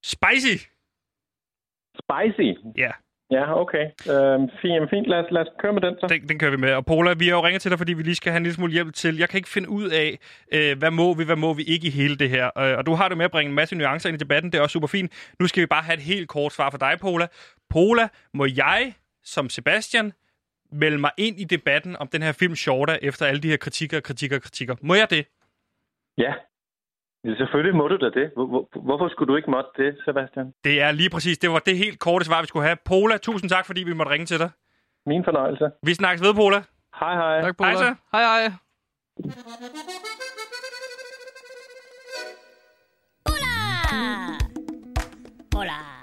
Spicy! 0.03 0.55
Spicy? 2.01 2.49
Ja. 2.77 2.91
Ja, 3.31 3.59
okay. 3.61 3.85
Uh, 3.85 4.49
fint, 4.61 4.89
fint. 4.89 5.07
Lad, 5.07 5.19
os, 5.19 5.31
lad 5.31 5.41
os 5.41 5.47
køre 5.59 5.73
med 5.73 5.81
den 5.81 5.95
så. 5.99 6.07
Den, 6.07 6.29
den 6.29 6.39
kører 6.39 6.51
vi 6.51 6.57
med. 6.57 6.73
Og 6.73 6.85
Paula, 6.85 7.13
vi 7.13 7.27
har 7.27 7.35
jo 7.35 7.45
ringet 7.45 7.61
til 7.61 7.71
dig, 7.71 7.77
fordi 7.77 7.93
vi 7.93 8.03
lige 8.03 8.15
skal 8.15 8.31
have 8.31 8.37
en 8.37 8.43
lille 8.43 8.55
smule 8.55 8.71
hjælp 8.71 8.93
til. 8.93 9.17
Jeg 9.17 9.29
kan 9.29 9.37
ikke 9.37 9.49
finde 9.49 9.69
ud 9.69 9.89
af, 9.89 10.19
øh, 10.51 10.77
hvad 10.77 10.91
må 10.91 11.13
vi, 11.13 11.23
hvad 11.23 11.35
må 11.35 11.53
vi 11.53 11.63
ikke 11.63 11.87
i 11.87 11.89
hele 11.89 12.15
det 12.17 12.29
her. 12.29 12.45
Øh, 12.57 12.77
og 12.77 12.85
du 12.85 12.93
har 12.93 13.07
det 13.07 13.17
med 13.17 13.25
at 13.25 13.31
bringe 13.31 13.49
en 13.49 13.55
masse 13.55 13.75
nuancer 13.75 14.09
ind 14.09 14.15
i 14.15 14.19
debatten. 14.19 14.51
Det 14.51 14.57
er 14.57 14.61
også 14.61 14.73
super 14.73 14.87
fint. 14.87 15.33
Nu 15.39 15.47
skal 15.47 15.61
vi 15.61 15.65
bare 15.65 15.83
have 15.83 15.97
et 15.97 16.03
helt 16.03 16.27
kort 16.27 16.53
svar 16.53 16.69
fra 16.69 16.77
dig, 16.77 16.99
Paula. 16.99 17.27
Paula, 17.69 18.07
må 18.33 18.45
jeg 18.45 18.93
som 19.23 19.49
Sebastian 19.49 20.13
melde 20.71 20.97
mig 20.97 21.11
ind 21.17 21.39
i 21.39 21.43
debatten 21.43 21.95
om 21.95 22.07
den 22.07 22.21
her 22.21 22.31
film 22.31 22.55
Shorta 22.55 22.97
efter 23.01 23.25
alle 23.25 23.41
de 23.41 23.49
her 23.49 23.57
kritikker, 23.57 23.99
kritikker, 23.99 24.39
kritikker? 24.39 24.75
Må 24.81 24.93
jeg 24.93 25.09
det? 25.09 25.25
Ja. 26.17 26.33
Ja, 27.25 27.35
Selvfølgelig 27.35 27.75
må 27.75 27.87
du 27.87 27.97
da 27.97 28.09
det. 28.19 28.31
Hvor, 28.35 28.45
hvor, 28.45 28.63
hvorfor 28.87 29.07
skulle 29.09 29.31
du 29.31 29.35
ikke 29.35 29.51
måtte 29.51 29.69
det, 29.83 29.97
Sebastian? 30.05 30.53
Det 30.63 30.81
er 30.81 30.91
lige 30.91 31.09
præcis. 31.09 31.37
Det 31.37 31.49
var 31.49 31.59
det 31.59 31.77
helt 31.77 31.99
korte 31.99 32.25
svar, 32.25 32.41
vi 32.41 32.47
skulle 32.47 32.65
have. 32.65 32.77
Paula, 32.85 33.17
tusind 33.17 33.49
tak, 33.49 33.65
fordi 33.65 33.83
vi 33.83 33.93
måtte 33.93 34.11
ringe 34.11 34.25
til 34.25 34.39
dig. 34.39 34.49
Min 35.05 35.23
fornøjelse. 35.23 35.65
Vi 35.83 35.93
snakkes 35.93 36.21
ved, 36.27 36.33
Paula. 36.33 36.61
Hej, 36.99 37.13
hej. 37.15 37.41
Tak, 37.41 37.55
Hej 37.59 37.73
Pola. 37.73 37.77
så. 37.85 37.95
Hej, 38.11 38.23
hej. 38.23 38.51
Hola! 43.25 44.37
Hola! 45.55 45.94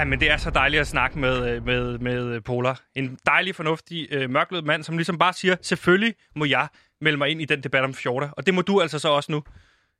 Ej, 0.00 0.04
men 0.04 0.20
det 0.20 0.30
er 0.30 0.36
så 0.36 0.50
dejligt 0.50 0.80
at 0.80 0.86
snakke 0.86 1.18
med, 1.18 1.48
øh, 1.56 1.66
med, 1.66 1.98
med 1.98 2.40
Pola. 2.40 2.74
En 2.94 3.18
dejlig, 3.26 3.54
fornuftig, 3.54 4.08
øh, 4.10 4.30
mørklød 4.30 4.62
mand, 4.62 4.82
som 4.82 4.96
ligesom 4.96 5.18
bare 5.18 5.32
siger, 5.32 5.56
selvfølgelig 5.62 6.14
må 6.36 6.44
jeg 6.44 6.68
melde 7.00 7.18
mig 7.18 7.28
ind 7.28 7.42
i 7.42 7.44
den 7.44 7.62
debat 7.62 7.84
om 7.84 7.94
Fjorda. 7.94 8.28
Og 8.32 8.46
det 8.46 8.54
må 8.54 8.62
du 8.62 8.80
altså 8.80 8.98
så 8.98 9.08
også 9.08 9.32
nu. 9.32 9.42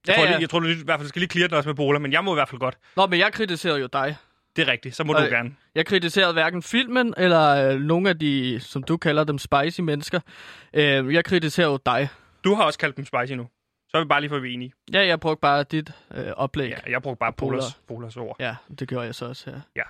Jeg, 0.07 0.13
Ja, 0.13 0.15
tror, 0.15 0.25
ja. 0.25 0.31
lige, 0.31 0.41
jeg 0.41 0.51
tror, 0.51 0.59
du 0.59 0.67
i 0.69 0.75
hvert 0.85 0.99
fald 1.01 1.09
skal 1.09 1.21
lige 1.21 1.31
clear 1.31 1.49
den 1.49 1.57
også 1.57 1.69
med 1.69 1.75
Pola, 1.77 1.99
men 1.99 2.13
jeg 2.13 2.25
må 2.25 2.33
i 2.33 2.37
hvert 2.37 2.49
fald 2.49 2.61
godt. 2.61 2.79
Nå, 2.97 3.07
men 3.07 3.19
jeg 3.19 3.33
kritiserer 3.33 3.77
jo 3.77 3.89
dig. 3.93 4.17
Det 4.57 4.69
er 4.69 4.73
rigtigt, 4.73 4.97
så 4.97 5.05
må 5.05 5.13
Og- 5.13 5.21
du 5.23 5.27
gerne. 5.27 5.55
Jeg 5.75 5.87
kritiserede 5.87 6.33
hverken 6.33 6.63
filmen 6.63 7.15
eller 7.17 7.71
øh, 7.73 7.81
nogle 7.81 8.09
af 8.09 8.19
de, 8.19 8.61
som 8.61 8.83
du 8.83 8.97
kalder 8.97 9.25
dem, 9.25 9.39
spicy 9.39 9.81
mennesker. 9.81 10.21
Øh, 10.75 11.15
jeg 11.15 11.25
kritiserer 11.25 11.67
jo 11.69 11.79
dig. 11.87 12.09
Du 12.45 12.55
har 12.55 12.63
også 12.65 12.79
kaldt 12.79 12.97
dem 12.97 13.05
spicy 13.05 13.33
nu. 13.33 13.47
Så 13.91 13.97
er 13.97 14.01
vi 14.01 14.05
bare 14.09 14.21
lige 14.21 14.31
for 14.31 14.37
enige. 14.37 14.73
Ja, 14.93 15.07
jeg 15.07 15.21
brugte 15.21 15.41
bare 15.41 15.63
dit 15.63 15.93
øh, 16.15 16.33
oplæg. 16.37 16.71
Ja, 16.71 16.91
jeg 16.91 17.03
brugte 17.03 17.19
bare 17.19 17.33
Pola. 17.33 17.51
Polas, 17.51 17.81
Polas 17.89 18.17
ord. 18.17 18.37
Ja, 18.41 18.57
det 18.79 18.89
gjorde 18.89 19.07
jeg 19.07 19.15
så 19.15 19.27
også 19.27 19.51
her. 19.51 19.61
Ja. 19.77 19.83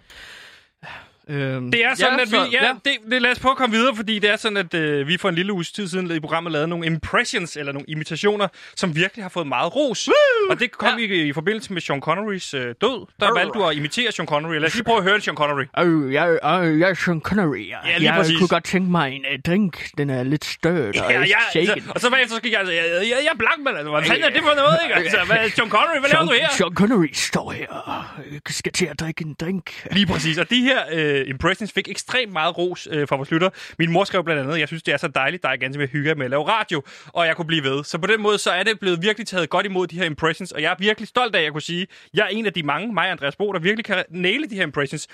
Øhm, 1.30 1.70
Det 1.70 1.84
er 1.84 1.94
sådan, 1.94 2.16
ja, 2.18 2.22
at 2.22 2.26
vi... 2.28 2.36
så- 2.36 2.48
Ja, 2.52 2.72
Det, 2.84 2.92
det, 3.10 3.22
lad 3.22 3.30
os 3.30 3.38
prøve 3.38 3.50
at 3.50 3.56
komme 3.56 3.76
videre, 3.76 3.96
fordi 3.96 4.18
det 4.18 4.30
er 4.30 4.36
sådan, 4.36 4.56
at 4.56 4.74
øh, 4.74 5.08
vi 5.08 5.16
for 5.16 5.28
en 5.28 5.34
lille 5.34 5.52
uges 5.52 5.72
tid 5.72 5.88
siden 5.88 6.10
i 6.10 6.20
programmet 6.20 6.52
lavede 6.52 6.68
nogle 6.68 6.86
impressions, 6.86 7.56
eller 7.56 7.72
nogle 7.72 7.84
imitationer, 7.88 8.48
som 8.76 8.96
virkelig 8.96 9.24
har 9.24 9.28
fået 9.28 9.46
meget 9.46 9.76
ros. 9.76 10.08
Woo! 10.08 10.50
Og 10.50 10.60
det 10.60 10.72
kom 10.72 10.98
ja. 10.98 11.04
i, 11.04 11.28
i 11.28 11.32
forbindelse 11.32 11.72
med 11.72 11.80
Sean 11.82 12.00
Connerys 12.00 12.54
øh, 12.54 12.60
død. 12.60 13.06
Der 13.20 13.26
Arr. 13.26 13.34
valgte 13.38 13.58
du 13.58 13.64
at 13.64 13.76
imitere 13.76 14.12
Sean 14.12 14.26
Connery. 14.28 14.54
Lad 14.54 14.64
os 14.64 14.74
lige 14.74 14.84
prøve 14.84 14.98
at 14.98 15.04
høre 15.04 15.14
en 15.14 15.20
Sean 15.20 15.36
Connery. 15.36 15.64
Øh, 15.78 16.12
jeg, 16.12 16.28
øh, 16.30 16.80
jeg 16.80 16.90
er 16.90 16.94
Sean 16.94 17.20
Connery. 17.20 17.68
Ja, 17.68 17.76
Ja, 17.88 17.98
lige 17.98 18.10
jeg 18.12 18.18
præcis. 18.20 18.38
kunne 18.38 18.48
godt 18.48 18.64
tænke 18.64 18.90
mig 18.90 19.12
en 19.12 19.24
uh, 19.34 19.38
drink. 19.46 19.88
Den 19.98 20.10
er 20.10 20.22
lidt 20.22 20.44
stødt 20.44 21.00
og 21.00 21.10
Ja, 21.12 21.20
ja, 21.20 21.26
shaken. 21.50 21.70
altså, 21.70 21.90
og 21.94 22.00
så 22.00 22.10
bagefter 22.10 22.36
skal 22.36 22.50
jeg 22.50 22.58
altså, 22.58 22.74
jeg, 22.74 22.84
jeg, 23.02 23.02
jeg 23.24 23.30
er 23.32 23.38
blank, 23.38 23.58
men 23.58 23.76
altså, 23.76 23.90
hvad 23.90 24.02
fanden 24.02 24.24
er 24.24 24.30
det 24.30 24.42
for 24.42 24.54
noget, 24.56 24.78
ikke? 24.84 24.94
Altså, 24.94 25.18
hvad, 25.26 25.50
Sean 25.50 25.68
Connery, 25.68 25.98
hvad 26.00 26.10
laver 26.10 26.24
du 26.26 26.32
her? 26.32 26.48
Sean 26.56 26.74
Connery 26.74 27.08
står 27.12 27.50
her 27.50 27.66
og 27.68 28.02
øh, 28.32 28.38
skal 28.48 28.72
til 28.72 28.86
at 28.86 29.00
drikke 29.00 29.24
en 29.24 29.34
drink. 29.40 29.86
Lige 29.92 30.06
præcis. 30.06 30.38
Og 30.38 30.50
de 30.50 30.60
her 30.62 30.78
øh, 30.92 31.19
impressions 31.26 31.72
fik 31.72 31.88
ekstremt 31.88 32.32
meget 32.32 32.58
ros 32.58 32.88
øh, 32.90 33.08
fra 33.08 33.16
vores 33.16 33.30
lytter. 33.30 33.50
Min 33.78 33.92
mor 33.92 34.04
skrev 34.04 34.24
blandt 34.24 34.42
andet, 34.42 34.60
jeg 34.60 34.68
synes, 34.68 34.82
det 34.82 34.94
er 34.94 34.98
så 34.98 35.08
dejligt, 35.08 35.42
der 35.42 35.48
er 35.48 35.56
ganske 35.56 35.78
med 35.78 35.88
hygge 35.88 36.14
med 36.14 36.24
at 36.24 36.30
lave 36.30 36.48
radio, 36.48 36.82
og 37.06 37.26
jeg 37.26 37.36
kunne 37.36 37.46
blive 37.46 37.64
ved. 37.64 37.84
Så 37.84 37.98
på 37.98 38.06
den 38.06 38.20
måde, 38.20 38.38
så 38.38 38.50
er 38.50 38.62
det 38.62 38.80
blevet 38.80 39.02
virkelig 39.02 39.26
taget 39.26 39.50
godt 39.50 39.66
imod 39.66 39.86
de 39.86 39.96
her 39.96 40.04
impressions, 40.04 40.52
og 40.52 40.62
jeg 40.62 40.70
er 40.70 40.76
virkelig 40.78 41.08
stolt 41.08 41.34
af, 41.34 41.38
at 41.38 41.44
jeg 41.44 41.52
kunne 41.52 41.62
sige, 41.62 41.86
jeg 42.14 42.22
er 42.22 42.28
en 42.28 42.46
af 42.46 42.52
de 42.52 42.62
mange, 42.62 42.94
mig 42.94 43.04
og 43.04 43.10
Andreas 43.10 43.36
Bo, 43.36 43.52
der 43.52 43.58
virkelig 43.58 43.84
kan 43.84 44.04
næle 44.10 44.46
de 44.50 44.54
her 44.54 44.62
impressions. 44.62 45.08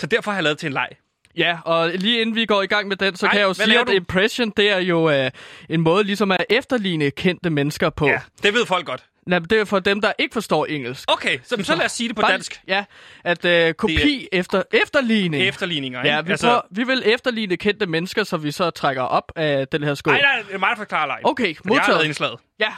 Så 0.00 0.06
derfor 0.06 0.30
har 0.30 0.38
jeg 0.38 0.44
lavet 0.44 0.58
til 0.58 0.66
en 0.66 0.72
leg. 0.72 0.88
Ja, 1.36 1.58
og 1.64 1.90
lige 1.94 2.20
inden 2.20 2.34
vi 2.34 2.46
går 2.46 2.62
i 2.62 2.66
gang 2.66 2.88
med 2.88 2.96
den, 2.96 3.16
så 3.16 3.26
Ej, 3.26 3.32
kan 3.32 3.40
jeg 3.40 3.46
jo 3.46 3.54
sige, 3.54 3.80
at 3.80 3.88
impression, 3.88 4.52
det 4.56 4.70
er 4.70 4.78
jo 4.78 5.10
øh, 5.10 5.30
en 5.68 5.80
måde 5.80 6.04
ligesom 6.04 6.30
at 6.30 6.44
efterligne 6.50 7.10
kendte 7.10 7.50
mennesker 7.50 7.90
på. 7.90 8.06
Ja, 8.06 8.20
det 8.42 8.54
ved 8.54 8.66
folk 8.66 8.86
godt. 8.86 9.04
Nej, 9.28 9.38
det 9.38 9.52
er 9.52 9.64
for 9.64 9.78
dem, 9.78 10.00
der 10.00 10.12
ikke 10.18 10.32
forstår 10.32 10.66
engelsk. 10.66 11.04
Okay, 11.12 11.38
så, 11.42 11.56
så 11.62 11.74
lad 11.74 11.84
os 11.84 11.92
sige 11.92 12.08
det 12.08 12.16
på 12.16 12.22
Bare- 12.22 12.32
dansk. 12.32 12.60
Ja, 12.68 12.84
at 13.24 13.44
øh, 13.44 13.74
kopi 13.74 14.28
efter 14.32 14.62
efterligning. 14.72 15.42
Efterligninger, 15.44 16.02
ikke? 16.02 16.14
Ja, 16.14 16.20
vi, 16.20 16.30
altså... 16.30 16.46
prøver, 16.46 16.60
vi 16.70 16.84
vil 16.84 17.02
efterligne 17.06 17.56
kendte 17.56 17.86
mennesker, 17.86 18.24
så 18.24 18.36
vi 18.36 18.50
så 18.50 18.70
trækker 18.70 19.02
op 19.02 19.32
af 19.36 19.68
den 19.68 19.82
her 19.82 19.94
skål. 19.94 20.12
Nej, 20.12 20.22
nej, 20.22 20.42
det 20.46 20.54
er 20.54 20.58
mig, 20.58 20.68
der 20.70 20.76
forklarer 20.76 21.06
lejen. 21.06 21.26
Okay, 21.26 21.46
Jeg 21.48 21.56
modtaget. 21.64 21.88
lavet 21.88 22.04
indslaget. 22.04 22.38
Ja. 22.60 22.72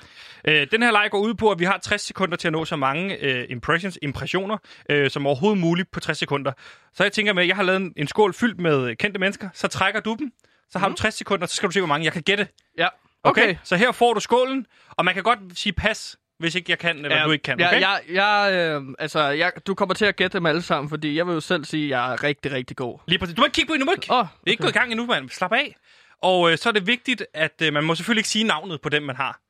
Øh, 0.45 0.67
den 0.73 0.83
her 0.83 0.91
leg 0.91 1.09
går 1.11 1.19
ud 1.19 1.35
på, 1.35 1.51
at 1.51 1.59
vi 1.59 1.65
har 1.65 1.79
60 1.79 2.03
sekunder 2.03 2.37
til 2.37 2.49
at 2.49 2.53
nå 2.53 2.65
så 2.65 2.77
mange 2.77 3.17
øh, 3.25 3.45
impressions, 3.49 3.99
impressioner, 4.03 4.59
øh, 4.91 5.11
som 5.11 5.27
overhovedet 5.27 5.61
muligt 5.61 5.91
på 5.91 6.01
60 6.01 6.19
sekunder. 6.19 6.53
Så 6.95 7.03
jeg 7.03 7.13
tænker 7.13 7.33
med, 7.33 7.43
at 7.43 7.49
jeg 7.49 7.57
har 7.57 7.63
lavet 7.63 7.81
en, 7.81 7.93
en 7.97 8.07
skål 8.07 8.35
fyldt 8.35 8.61
med 8.61 8.97
kendte 8.97 9.21
mennesker. 9.21 9.49
Så 9.55 9.69
trækker 9.69 10.01
du 10.01 10.17
dem. 10.19 10.33
Så 10.71 10.79
har 10.79 10.89
mm. 10.89 10.95
du 10.95 11.01
60 11.01 11.15
sekunder, 11.15 11.47
så 11.47 11.57
skal 11.57 11.67
du 11.67 11.73
se, 11.73 11.81
hvor 11.81 11.87
mange 11.89 12.05
jeg 12.05 12.13
kan 12.13 12.23
gætte. 12.23 12.49
Ja, 12.79 12.89
Okay? 13.25 13.43
okay. 13.43 13.57
Så 13.65 13.77
her 13.77 13.93
får 13.93 14.15
du 14.15 14.21
skålen, 14.21 14.67
og 14.91 15.05
man 15.05 15.15
kan 15.15 15.23
godt 15.23 15.39
sige 15.55 15.73
pas, 15.73 16.17
hvis 16.41 16.55
ikke 16.55 16.71
jeg 16.71 16.79
kan, 16.79 16.97
eller 16.97 17.17
Ja, 17.17 17.25
du 17.25 17.31
ikke 17.31 17.43
kan. 17.43 17.55
Okay? 17.55 17.81
Ja, 17.81 17.91
jeg, 17.91 18.01
jeg, 18.09 18.53
øh, 18.53 18.83
altså, 18.99 19.21
jeg, 19.29 19.53
du 19.67 19.75
kommer 19.75 19.95
til 19.95 20.05
at 20.05 20.17
gætte 20.17 20.39
dem 20.39 20.47
alle 20.47 20.63
sammen, 20.63 20.89
fordi 20.89 21.17
jeg 21.17 21.27
vil 21.27 21.33
jo 21.35 21.41
selv 21.41 21.65
sige, 21.65 21.85
at 21.85 21.91
jeg 21.91 22.13
er 22.13 22.23
rigtig, 22.23 22.53
rigtig 22.53 22.77
god. 22.77 22.99
Lige 23.07 23.19
præcis. 23.19 23.35
Du 23.35 23.41
må 23.41 23.47
ikke 23.47 23.55
kigge 23.55 23.69
på 23.69 23.75
endnu, 23.75 23.93
ikke. 23.93 24.07
Åh, 24.11 24.19
Det 24.19 24.47
er 24.47 24.51
ikke 24.51 24.63
gået 24.63 24.71
i 24.75 24.79
gang 24.79 24.91
endnu, 24.91 25.07
mand. 25.07 25.31
Slap 25.31 25.53
af. 25.53 25.77
Og 26.23 26.53
øh, 26.53 26.59
så 26.59 26.69
er 26.69 26.73
det 26.73 26.87
vigtigt, 26.87 27.27
at 27.35 27.63
øh, 27.63 27.73
man 27.73 27.85
må 27.85 27.95
selvfølgelig 27.95 28.21
ikke 28.21 28.29
sige 28.29 28.45
navnet 28.45 28.81
på 28.81 28.89
den, 28.89 29.03
man 29.03 29.17
har. 29.17 29.41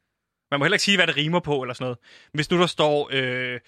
Man 0.51 0.61
må 0.61 0.64
heller 0.64 0.74
ikke 0.74 0.84
sige, 0.84 0.97
hvad 0.97 1.07
det 1.07 1.16
rimer 1.16 1.41
på, 1.41 1.62
eller 1.62 1.74
sådan 1.74 1.84
noget. 1.84 1.99
Hvis 2.32 2.51
nu 2.51 2.59
der 2.61 2.66
står... 2.66 3.09
Øh, 3.12 3.61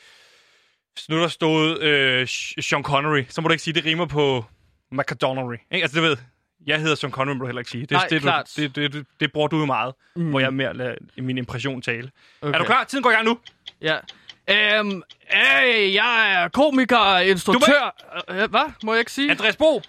hvis 0.94 1.08
nu 1.08 1.18
der 1.18 1.28
stod 1.28 1.80
øh, 1.80 2.28
Sean 2.62 2.82
Connery, 2.82 3.24
så 3.28 3.40
må 3.40 3.48
du 3.48 3.52
ikke 3.52 3.62
sige, 3.62 3.74
det 3.74 3.84
rimer 3.84 4.06
på 4.06 4.44
McDonald's. 4.94 5.52
Ikke? 5.74 5.82
Altså, 5.84 6.00
det 6.00 6.02
ved 6.02 6.16
jeg 6.66 6.80
hedder 6.80 6.94
Sean 6.94 7.10
Connery, 7.10 7.34
må 7.34 7.40
du 7.40 7.46
heller 7.46 7.60
ikke 7.60 7.70
sige. 7.70 7.80
Det, 7.82 7.90
Nej, 7.90 8.06
det, 8.10 8.22
klart. 8.22 8.50
det, 8.56 8.76
det, 8.76 8.92
det, 8.92 9.06
det 9.20 9.32
bruger 9.32 9.48
du 9.48 9.58
jo 9.58 9.64
meget, 9.64 9.94
mm. 10.16 10.30
hvor 10.30 10.40
jeg 10.40 10.54
mere 10.54 10.74
lader 10.76 10.94
min 11.18 11.38
impression 11.38 11.82
tale. 11.82 12.10
Okay. 12.42 12.54
Er 12.54 12.58
du 12.58 12.64
klar? 12.64 12.84
Tiden 12.84 13.02
går 13.02 13.10
i 13.10 13.14
gang 13.14 13.24
nu. 13.24 13.38
Ja. 13.82 13.96
Øhm, 14.50 15.02
øh, 15.34 15.94
jeg 15.94 16.32
er 16.44 16.48
komiker, 16.48 17.18
instruktør. 17.18 17.94
Øh, 18.30 18.50
hvad? 18.50 18.72
Må 18.84 18.92
jeg 18.92 18.98
ikke 18.98 19.12
sige? 19.12 19.30
Andreas 19.30 19.56
Bo. 19.56 19.82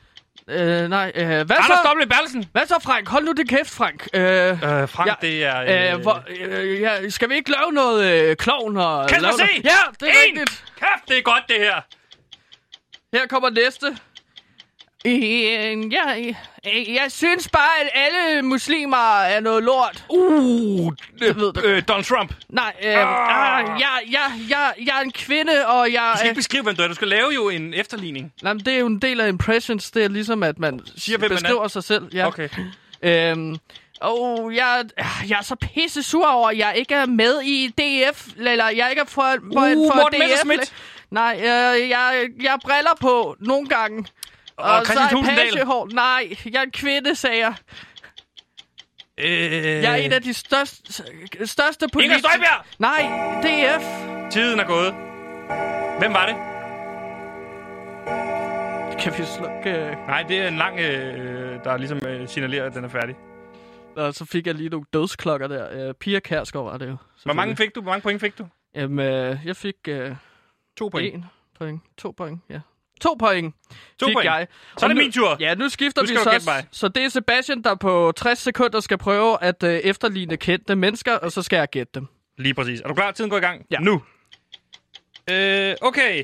Øh, 0.48 0.90
nej, 0.90 1.12
øh, 1.16 1.26
hvad 1.28 1.38
Anders 1.40 1.66
så? 1.84 1.94
W. 2.02 2.06
Bertelsen. 2.10 2.46
Hvad 2.52 2.66
så, 2.68 2.76
Frank? 2.84 3.08
Hold 3.10 3.26
nu 3.26 3.32
det 3.32 3.50
kæft, 3.50 3.70
Frank. 3.70 4.08
Øh, 4.14 4.24
Øh, 4.24 4.58
Frank, 4.90 5.08
Ja, 5.10 5.14
det 5.22 5.44
er... 5.46 5.94
øh, 5.96 6.02
hvor, 6.02 6.24
øh, 6.30 6.82
ja, 6.82 7.10
skal 7.10 7.30
vi 7.30 7.36
ikke 7.36 7.52
lave 7.52 7.72
noget 7.72 8.30
øh, 8.30 8.36
klovn? 8.36 8.78
Og 8.78 9.10
Kan 9.10 9.22
lave 9.22 9.34
se? 9.34 9.44
Ja, 9.64 9.70
det 10.00 10.08
er 10.08 10.12
En! 10.12 10.40
rigtigt. 10.40 10.66
Kæft, 10.80 11.08
det 11.10 11.18
er 11.18 11.22
godt, 11.22 11.44
det 11.48 11.56
her. 11.60 11.82
Her 13.14 13.28
kommer 13.28 13.50
næste. 13.50 13.98
Øh, 15.06 15.14
jeg, 15.94 16.36
øh, 16.68 16.94
jeg 16.94 17.06
synes 17.10 17.50
bare, 17.50 17.82
at 17.82 17.90
alle 17.94 18.42
muslimer 18.42 19.20
er 19.22 19.40
noget 19.40 19.64
lort. 19.64 20.04
Uh, 20.10 20.94
Det 21.20 21.36
ved 21.38 21.54
du. 21.54 21.62
øh, 21.62 21.84
Donald 21.88 22.06
Trump. 22.06 22.34
Nej, 22.50 22.74
øh, 22.84 22.90
ah, 22.90 23.80
jeg, 23.80 24.00
jeg, 24.12 24.32
jeg, 24.50 24.74
jeg 24.86 24.98
er 24.98 25.02
en 25.02 25.12
kvinde, 25.12 25.68
og 25.68 25.92
jeg... 25.94 26.12
Du 26.14 26.18
skal 26.18 26.26
er- 26.28 26.30
ikke 26.30 26.36
beskrive, 26.36 26.64
hvem 26.64 26.76
du 26.76 26.84
er. 26.84 26.88
Du 26.88 26.94
skal 26.94 27.08
lave 27.08 27.30
jo 27.30 27.50
en 27.50 27.74
efterligning. 27.74 28.34
Nej, 28.44 28.54
men 28.54 28.66
det 28.66 28.74
er 28.74 28.80
jo 28.80 28.86
en 28.88 29.00
del 29.00 29.22
af 29.22 29.28
impressions. 29.28 29.92
Det 29.92 30.04
er 30.04 30.08
ligesom, 30.10 30.44
at 30.44 30.60
man 30.60 30.80
Siger, 30.98 31.18
hvem 31.18 31.32
man 31.32 31.36
beskriver 31.38 31.68
sig 31.68 31.84
selv. 31.84 32.04
Ja. 32.14 32.28
Okay. 32.28 32.50
Øhm, 33.02 33.58
og 34.02 34.52
jeg, 34.56 34.84
jeg 35.30 35.38
er 35.40 35.44
så 35.44 35.56
pisse 35.56 36.04
sur 36.04 36.28
over, 36.28 36.50
at 36.50 36.58
jeg 36.58 36.74
ikke 36.78 36.96
er 36.96 37.06
med 37.06 37.42
i 37.42 37.68
DF, 37.68 38.28
eller 38.38 38.70
jeg 38.70 38.88
ikke 38.90 39.00
er 39.02 39.06
for, 39.06 39.22
for, 39.54 39.62
Uh, 39.76 39.92
for 39.92 39.96
Morten 39.96 40.22
DF. 40.22 40.72
Nej, 41.12 41.40
jeg, 41.44 41.86
jeg, 41.90 42.26
jeg 42.42 42.58
briller 42.64 42.98
på 43.02 43.36
nogle 43.40 43.68
gange. 43.68 44.06
Og 44.58 44.86
Christian 44.86 45.10
så 45.10 45.18
er 45.18 45.36
pagehår. 45.36 45.90
Nej, 45.94 46.36
jeg 46.46 46.60
er 46.60 46.64
en 46.64 46.72
kvinde, 46.72 47.16
sagde 47.16 47.38
jeg. 47.40 47.54
Øh... 49.18 49.52
Jeg 49.84 49.92
er 49.92 49.96
en 49.96 50.12
af 50.14 50.22
de 50.22 50.34
største, 50.34 50.94
største 51.46 51.86
Inger 51.86 51.94
politikere. 51.94 52.20
Støjberg! 52.20 52.66
Nej, 52.80 53.02
DF. 53.42 53.86
Tiden 54.32 54.60
er 54.60 54.66
gået. 54.68 54.94
Hvem 56.00 56.14
var 56.14 56.26
det? 56.26 56.36
Kan 59.00 59.14
vi 59.18 59.24
slukke... 59.26 59.70
øh, 59.70 60.08
Nej, 60.08 60.24
det 60.24 60.38
er 60.38 60.48
en 60.48 60.58
lang, 60.58 60.80
øh, 60.80 61.64
der 61.64 61.78
ligesom 61.78 62.06
øh, 62.08 62.28
signalerer, 62.28 62.66
at 62.66 62.74
den 62.74 62.84
er 62.84 62.90
færdig. 62.90 63.16
Og 63.96 64.14
så 64.14 64.26
fik 64.26 64.48
jeg 64.48 64.56
lige 64.56 64.70
nogle 64.70 64.86
dødsklokker 64.94 65.48
der. 65.48 65.90
Uh, 65.90 65.94
Pia 65.96 66.20
Kærsgaard 66.20 66.66
var 66.66 66.78
det 66.78 66.88
jo. 66.88 66.96
Hvor 67.24 67.34
mange 67.34 67.56
fik 67.56 67.76
du? 67.76 67.82
Hvor 67.82 67.92
mange 67.92 68.02
point 68.02 68.22
fik 68.22 68.38
du? 68.38 68.48
Jamen, 68.76 69.08
øh, 69.08 69.38
jeg 69.46 69.56
fik... 69.56 69.76
Uh, 69.90 69.96
To 70.78 70.88
point. 70.88 71.14
En 71.16 71.26
point. 71.58 71.82
To 71.98 72.12
point, 72.12 72.42
ja. 72.50 72.60
To 73.02 73.16
point 73.20 73.56
To 74.00 74.06
fik 74.06 74.16
point. 74.16 74.26
jeg. 74.26 74.48
Så 74.78 74.86
er 74.86 74.88
det 74.88 74.98
nu- 74.98 75.02
min 75.04 75.12
tur. 75.12 75.38
Ja, 75.40 75.56
nu 75.56 75.70
skifter 75.70 76.02
Nu 76.02 76.08
vi 76.08 76.14
så. 76.16 76.64
Så 76.72 76.88
det 76.88 77.04
er 77.04 77.10
Sebastian, 77.10 77.62
der 77.62 77.76
på 77.76 78.14
60 78.16 78.40
sekunder 78.40 78.80
skal 78.80 78.98
prøve 78.98 79.38
at 79.44 79.64
øh, 79.64 79.74
efterligne 79.74 80.38
kendte 80.38 80.76
mennesker, 80.76 81.14
og 81.14 81.32
så 81.32 81.42
skal 81.42 81.58
jeg 81.58 81.70
gætte 81.70 81.92
dem. 81.96 82.08
Lige 82.38 82.54
præcis. 82.54 82.80
Er 82.82 82.88
du 82.88 82.94
klar? 82.94 83.12
Tiden 83.12 83.30
går 83.30 83.38
i 83.38 83.42
gang. 83.42 83.66
Ja. 83.72 83.80
Nu. 83.80 84.02
Øh, 85.30 85.76
okay. 85.82 86.24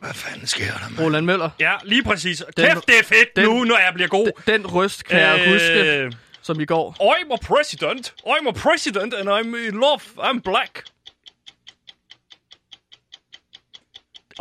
Hvad 0.00 0.14
fanden 0.14 0.46
sker 0.46 0.64
der, 0.72 0.88
mand? 0.90 1.00
Roland 1.06 1.26
Møller. 1.26 1.50
Ja, 1.60 1.72
lige 1.84 2.02
præcis. 2.04 2.42
Den- 2.56 2.66
Kæft, 2.66 2.86
det 2.86 2.98
er 2.98 3.04
fedt 3.04 3.36
den- 3.36 3.44
nu, 3.44 3.64
når 3.64 3.76
jeg 3.78 3.90
bliver 3.94 4.08
god. 4.08 4.30
Den, 4.46 4.54
den 4.62 4.66
røst 4.74 5.04
kan 5.04 5.20
jeg 5.20 5.40
Øh, 5.46 5.52
huske, 5.52 6.12
som 6.42 6.60
i 6.60 6.64
går. 6.64 6.96
I'm 7.00 7.32
a 7.32 7.36
president. 7.54 8.14
I'm 8.26 8.48
a 8.48 8.52
president, 8.52 9.14
and 9.14 9.28
I'm 9.28 9.56
in 9.68 9.74
love. 9.74 10.00
I'm 10.18 10.40
black. 10.40 10.84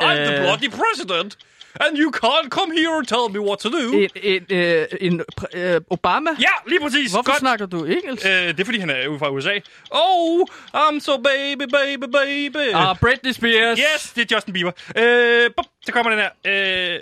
I'm 0.01 0.15
the 0.15 0.33
Øh. 0.35 0.41
bloody 0.43 0.69
president. 0.69 1.37
And 1.79 1.97
you 1.97 2.11
can't 2.11 2.49
come 2.49 2.71
here 2.77 2.97
and 2.97 3.05
tell 3.05 3.27
me 3.33 3.39
what 3.39 3.59
to 3.59 3.69
do. 3.69 3.91
En, 3.91 4.09
en, 4.23 4.45
øh, 4.49 4.85
en 5.01 5.21
øh, 5.53 5.81
Obama? 5.89 6.29
Ja, 6.39 6.47
lige 6.67 6.79
præcis. 6.79 7.11
Hvorfor 7.11 7.31
Godt. 7.31 7.39
snakker 7.39 7.65
du 7.65 7.83
engelsk? 7.85 8.25
Øh, 8.25 8.31
det 8.31 8.59
er, 8.59 8.65
fordi 8.65 8.79
han 8.79 8.89
er 8.89 9.07
ude 9.07 9.19
fra 9.19 9.29
USA. 9.29 9.59
Oh, 9.91 10.41
I'm 10.75 10.99
so 10.99 11.17
baby, 11.17 11.63
baby, 11.71 12.03
baby. 12.11 12.73
Ah, 12.73 12.95
Britney 13.01 13.31
Spears. 13.31 13.79
Yes, 13.79 14.13
det 14.15 14.31
er 14.31 14.35
Justin 14.35 14.53
Bieber. 14.53 14.71
Øh, 14.97 15.49
bup, 15.57 15.65
så 15.85 15.91
kommer 15.91 16.11
den 16.11 16.19
her. 16.19 16.93
Øh, 16.95 16.99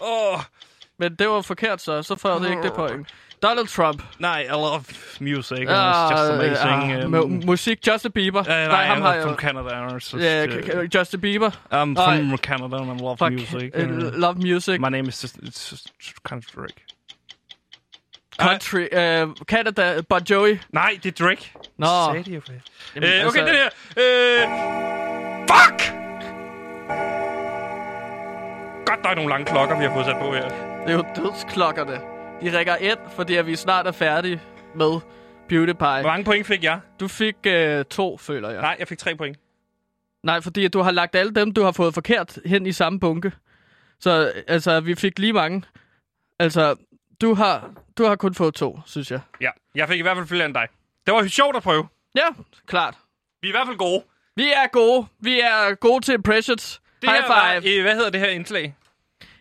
åh, 0.00 0.40
Men 0.98 1.14
det 1.14 1.28
var 1.28 1.42
forkert, 1.42 1.82
så. 1.82 2.02
Så 2.02 2.16
får 2.16 2.40
jeg 2.42 2.50
ikke 2.50 2.62
det 2.62 2.72
point. 2.72 3.08
Donald 3.42 3.68
Trump. 3.68 4.02
nej, 4.18 4.42
I 4.42 4.52
love 4.52 4.84
music. 5.20 5.66
Ah, 5.68 6.08
it's 6.10 6.18
just 6.20 6.30
amazing. 6.32 7.02
ah, 7.02 7.04
um, 7.04 7.10
mu- 7.10 7.46
musik, 7.46 7.78
Justin 7.86 8.12
Bieber. 8.12 8.40
Uh, 8.40 8.46
nej, 8.46 8.66
Nej, 8.68 8.86
ham 8.86 9.02
har 9.02 9.22
from. 9.22 9.36
Canada. 9.36 9.94
just, 9.94 10.14
Ja, 10.14 10.46
uh, 10.46 10.88
Justin 10.94 11.20
Bieber. 11.20 11.50
I'm 11.72 11.94
from 11.94 12.38
Canada 12.38 12.76
and 12.76 13.00
I 13.00 13.02
love 13.04 13.18
Fuck. 13.18 13.32
music. 13.32 13.72
Uh, 13.74 13.82
uh, 13.82 14.12
love 14.18 14.38
music. 14.38 14.80
my 14.80 14.88
name 14.90 15.08
is 15.08 15.20
just, 15.22 15.36
it's 15.42 15.70
just 15.70 16.22
kind 16.24 16.42
of 16.44 16.50
Drake. 16.54 16.82
Country. 18.38 18.88
Uh, 18.92 19.34
Canada. 19.46 20.02
Bon 20.08 20.20
Jovi. 20.30 20.58
Nej, 20.72 20.98
det 21.02 21.20
er 21.20 21.24
Drake. 21.24 21.52
Nå. 21.78 21.86
Sagde 22.12 22.24
de 22.30 22.34
jo 22.34 22.40
for- 22.40 22.52
Jamen, 22.94 23.08
Øh, 23.08 23.26
okay, 23.26 23.40
altså- 23.40 23.40
det 23.40 23.56
her. 23.56 23.68
Øh, 23.96 24.48
fuck! 25.50 25.92
Godt, 28.86 29.00
der 29.04 29.10
er 29.10 29.14
nogle 29.14 29.30
lange 29.30 29.46
klokker, 29.46 29.78
vi 29.78 29.84
har 29.84 29.92
fået 29.94 30.06
sat 30.06 30.16
på 30.20 30.32
her. 30.34 30.42
Det 30.86 30.90
er 30.90 30.92
jo 30.92 31.04
dødsklokkerne. 31.16 32.15
De 32.40 32.58
rækker 32.58 32.76
ind, 32.76 32.98
fordi 33.10 33.32
vi 33.32 33.56
snart 33.56 33.86
er 33.86 33.92
færdige 33.92 34.40
med 34.74 35.00
PewDiePie. 35.48 35.86
Hvor 35.86 36.02
mange 36.02 36.24
point 36.24 36.46
fik 36.46 36.64
jeg? 36.64 36.80
Du 37.00 37.08
fik 37.08 37.36
øh, 37.46 37.84
to, 37.84 38.16
føler 38.18 38.50
jeg. 38.50 38.60
Nej, 38.60 38.76
jeg 38.78 38.88
fik 38.88 38.98
tre 38.98 39.16
point. 39.16 39.38
Nej, 40.22 40.40
fordi 40.40 40.68
du 40.68 40.82
har 40.82 40.90
lagt 40.90 41.14
alle 41.14 41.34
dem, 41.34 41.52
du 41.52 41.62
har 41.62 41.72
fået 41.72 41.94
forkert, 41.94 42.38
hen 42.46 42.66
i 42.66 42.72
samme 42.72 43.00
bunke. 43.00 43.32
Så 44.00 44.32
altså, 44.48 44.80
vi 44.80 44.94
fik 44.94 45.18
lige 45.18 45.32
mange. 45.32 45.62
Altså, 46.38 46.76
du 47.20 47.34
har, 47.34 47.70
du 47.98 48.04
har 48.04 48.16
kun 48.16 48.34
fået 48.34 48.54
to, 48.54 48.80
synes 48.86 49.10
jeg. 49.10 49.20
Ja, 49.40 49.50
jeg 49.74 49.88
fik 49.88 49.98
i 49.98 50.02
hvert 50.02 50.16
fald 50.16 50.26
flere 50.26 50.44
end 50.44 50.54
dig. 50.54 50.68
Det 51.06 51.14
var 51.14 51.26
sjovt 51.26 51.56
at 51.56 51.62
prøve. 51.62 51.88
Ja, 52.16 52.26
klart. 52.66 52.94
Vi 53.42 53.48
er 53.48 53.52
i 53.52 53.56
hvert 53.56 53.66
fald 53.66 53.76
gode. 53.76 54.04
Vi 54.36 54.48
er 54.52 54.66
gode. 54.72 55.06
Vi 55.20 55.40
er 55.40 55.74
gode 55.74 56.04
til 56.04 56.14
impressions. 56.14 56.80
Det 57.02 57.10
High 57.10 57.28
var, 57.28 57.60
five. 57.60 57.76
øh, 57.76 57.82
hvad 57.82 57.94
hedder 57.94 58.10
det 58.10 58.20
her 58.20 58.28
indslag? 58.28 58.74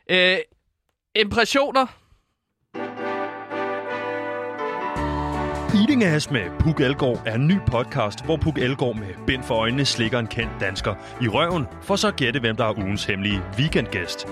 Øh, 0.09 0.37
impressioner. 1.15 1.85
Eating 5.81 6.03
Ass 6.03 6.31
med 6.31 6.41
Puk 6.59 6.79
Elgård 6.79 7.21
er 7.25 7.35
en 7.35 7.47
ny 7.47 7.57
podcast, 7.67 8.25
hvor 8.25 8.37
Puk 8.37 8.57
Elgård 8.57 8.95
med 8.95 9.07
bind 9.27 9.43
for 9.43 9.55
øjnene 9.55 9.85
slikker 9.85 10.19
en 10.19 10.27
kendt 10.27 10.51
dansker 10.59 10.93
i 11.21 11.27
røven, 11.27 11.67
for 11.81 11.95
så 11.95 12.07
at 12.07 12.15
gætte, 12.15 12.39
hvem 12.39 12.55
der 12.55 12.65
er 12.65 12.77
ugens 12.77 13.05
hemmelige 13.05 13.41
weekendgæst. 13.57 14.27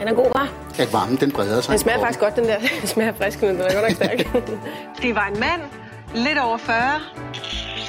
Den 0.00 0.08
er 0.08 0.14
god, 0.14 0.30
var. 0.34 0.48
at 0.78 0.92
varmen 0.92 1.16
den 1.16 1.32
breder 1.32 1.60
sig. 1.60 1.72
Den 1.72 1.78
smager 1.78 1.98
faktisk 1.98 2.20
godt, 2.20 2.36
den 2.36 2.44
der. 2.44 2.58
Den 2.80 2.88
smager 2.88 3.12
frisk, 3.12 3.42
men 3.42 3.50
den 3.50 3.60
er 3.60 3.72
godt 3.72 3.82
nok 3.82 3.92
stærk. 3.92 4.44
Det 5.02 5.14
var 5.14 5.26
en 5.34 5.40
mand, 5.40 5.60
lidt 6.14 6.38
over 6.38 6.58
40. 6.58 6.76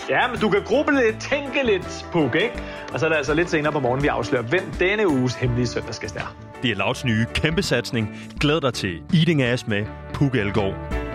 Ja, 0.10 0.28
men 0.28 0.40
du 0.40 0.50
kan 0.50 0.62
gruble 0.66 1.06
lidt, 1.06 1.20
tænke 1.20 1.66
lidt, 1.66 2.06
Puk, 2.12 2.36
ikke? 2.36 2.54
Og 2.94 3.00
så 3.00 3.06
er 3.06 3.10
det 3.10 3.18
altså 3.18 3.34
lidt 3.34 3.50
senere 3.50 3.72
på 3.72 3.80
morgenen, 3.80 4.04
vi 4.04 4.08
afslører, 4.08 4.44
hvem 4.44 4.72
denne 4.80 5.08
uges 5.08 5.34
hemmelige 5.34 5.68
søndagsgæst 5.68 6.16
er. 6.16 6.36
Det 6.64 6.72
er 6.72 6.76
Louds 6.76 7.06
nye 7.06 7.26
kæmpe 7.34 7.64
satsning. 7.64 8.18
Glæd 8.40 8.62
dig 8.62 8.74
til 8.74 9.02
Eating 9.14 9.42
Ass 9.42 9.68
med 9.68 9.86
Puk 10.14 10.36
Elgård. 10.36 11.07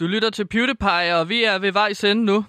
Du 0.00 0.06
lytter 0.06 0.30
til 0.30 0.46
PewDiePie, 0.46 1.16
og 1.16 1.28
vi 1.28 1.44
er 1.44 1.58
ved 1.58 1.72
vejs 1.72 2.04
ende 2.04 2.24
nu. 2.24 2.44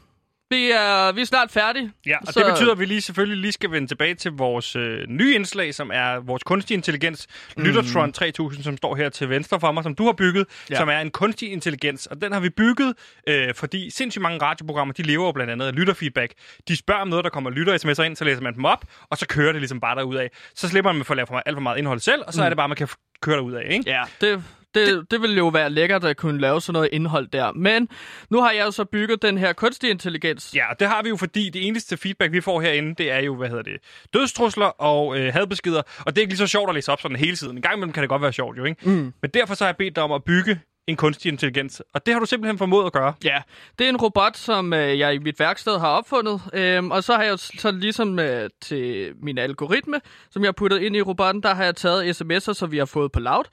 Vi 0.52 0.72
er, 0.72 1.12
vi 1.12 1.22
er 1.22 1.26
snart 1.26 1.52
færdige. 1.52 1.92
Ja, 2.06 2.18
og 2.28 2.34
Så- 2.34 2.40
det 2.40 2.48
betyder, 2.54 2.72
at 2.72 2.80
vi 2.80 2.86
lige 2.86 3.02
selvfølgelig 3.02 3.38
lige 3.38 3.52
skal 3.52 3.72
vende 3.72 3.88
tilbage 3.88 4.16
til 4.16 4.32
vores 4.32 4.76
øh, 4.76 5.08
nye 5.08 5.36
indslag, 5.36 5.74
som 5.76 5.92
er 5.94 6.20
vores 6.20 6.44
kunstig 6.44 6.74
intelligens, 6.76 7.28
mm. 7.58 7.64
Lyttertron 7.64 8.14
3000, 8.14 8.64
som 8.64 8.78
står 8.78 8.96
her 8.96 9.10
til 9.10 9.30
venstre 9.30 9.60
for 9.60 9.72
mig, 9.72 9.84
som 9.84 9.96
du 9.96 10.06
har 10.06 10.12
bygget, 10.14 10.46
ja. 10.70 10.76
Som 10.76 10.90
er 10.90 11.00
en 11.00 11.12
kunstig 11.12 11.52
intelligens. 11.52 12.06
Og 12.08 12.22
den 12.22 12.32
har 12.32 12.40
vi 12.40 12.50
bygget, 12.50 12.94
øh, 13.28 13.54
fordi 13.56 13.90
sindssygt 13.90 14.22
mange 14.22 14.42
radioprogrammer, 14.42 14.94
de 14.94 15.02
lever 15.04 15.32
blandt 15.32 15.52
andet 15.52 15.66
af 15.66 15.76
lytterfeedback. 15.76 16.34
De 16.68 16.76
spørger 16.78 17.02
om 17.02 17.08
noget, 17.08 17.24
der 17.24 17.30
kommer 17.30 17.50
lytter-sms'er 17.52 18.04
ind, 18.04 18.16
så 18.16 18.24
læser 18.26 18.42
man 18.42 18.54
dem 18.56 18.66
op, 18.66 18.86
og 19.10 19.18
så 19.18 19.28
kører 19.28 19.52
det 19.52 19.62
ligesom 19.62 19.80
bare 19.80 19.96
derud 19.96 20.16
af. 20.16 20.30
Så 20.56 20.68
slipper 20.70 20.92
man 20.92 21.06
for 21.06 21.14
at 21.14 21.16
lave 21.16 21.28
for 21.28 21.34
meget, 21.34 21.44
alt 21.46 21.56
for 21.56 21.62
meget 21.62 21.78
indhold 21.78 22.00
selv, 22.00 22.22
og 22.28 22.34
så 22.34 22.42
mm. 22.42 22.46
er 22.46 22.50
det 22.50 22.58
bare, 22.58 22.68
man 22.68 22.78
kan 22.78 22.88
køre 23.22 23.36
derud 23.36 23.54
af, 23.54 23.68
ikke? 23.70 23.90
Ja, 23.90 24.04
det, 24.22 24.44
det, 24.76 24.88
det, 24.88 25.12
det 25.12 25.22
ville 25.22 25.38
jo 25.38 25.48
være 25.48 25.70
lækkert 25.70 26.06
at 26.06 26.18
kunne 26.18 26.42
lave 26.42 26.62
sådan 26.62 26.74
noget 26.74 26.90
indhold 26.92 27.28
der. 27.28 27.52
Men 27.52 27.90
nu 28.30 28.42
har 28.42 28.52
jeg 28.52 28.66
jo 28.66 28.72
så 28.72 28.86
bygget 28.86 29.22
den 29.22 29.38
her 29.38 29.54
kunstig 29.54 29.90
intelligens. 29.90 30.52
Ja, 30.56 30.66
det 30.80 30.88
har 30.88 31.04
vi 31.04 31.10
jo, 31.10 31.18
fordi 31.18 31.50
det 31.50 31.68
eneste 31.68 31.98
feedback, 31.98 32.32
vi 32.32 32.42
får 32.42 32.62
herinde, 32.62 32.96
det 32.96 33.12
er 33.12 33.20
jo, 33.20 33.36
hvad 33.36 33.50
hedder 33.50 33.64
det, 33.64 33.78
dødstrusler 34.14 34.66
og 34.66 35.20
øh, 35.20 35.34
hadbeskeder. 35.34 35.82
Og 36.00 36.06
det 36.06 36.18
er 36.18 36.22
ikke 36.22 36.32
lige 36.32 36.38
så 36.38 36.48
sjovt 36.48 36.70
at 36.70 36.76
læse 36.76 36.92
op 36.92 37.02
sådan 37.02 37.18
hele 37.18 37.36
tiden. 37.36 37.56
En 37.56 37.62
gang 37.62 37.76
imellem 37.76 37.94
kan 37.94 38.02
det 38.02 38.10
godt 38.10 38.22
være 38.22 38.34
sjovt, 38.34 38.58
jo, 38.58 38.64
ikke? 38.64 38.90
Mm. 38.90 39.14
Men 39.22 39.32
derfor 39.34 39.54
så 39.54 39.64
har 39.64 39.70
jeg 39.70 39.78
bedt 39.78 39.96
dig 39.96 40.04
om 40.04 40.12
at 40.12 40.24
bygge 40.24 40.60
en 40.88 40.96
kunstig 40.96 41.32
intelligens. 41.32 41.82
Og 41.94 42.06
det 42.06 42.14
har 42.14 42.20
du 42.20 42.26
simpelthen 42.26 42.58
formået 42.58 42.86
at 42.86 42.94
gøre. 42.94 43.14
Ja, 43.24 43.42
det 43.80 43.86
er 43.86 43.90
en 43.90 43.98
robot, 43.98 44.38
som 44.38 44.74
øh, 44.74 45.00
jeg 45.00 45.14
i 45.14 45.18
mit 45.18 45.40
værksted 45.40 45.80
har 45.80 45.88
opfundet. 45.88 46.42
Øhm, 46.54 46.92
og 46.92 47.04
så 47.04 47.14
har 47.16 47.24
jeg 47.24 47.40
så 47.40 47.72
ligesom 47.72 48.20
øh, 48.20 48.50
til 48.62 49.14
min 49.22 49.38
algoritme, 49.38 50.02
som 50.32 50.42
jeg 50.42 50.48
har 50.48 50.54
puttet 50.54 50.82
ind 50.82 50.96
i 50.96 51.02
robotten, 51.02 51.44
der 51.44 51.54
har 51.54 51.64
jeg 51.64 51.76
taget 51.76 52.22
sms'er, 52.22 52.54
som 52.54 52.72
vi 52.72 52.78
har 52.78 52.86
fået 52.86 53.12
på 53.12 53.20
Loud. 53.20 53.44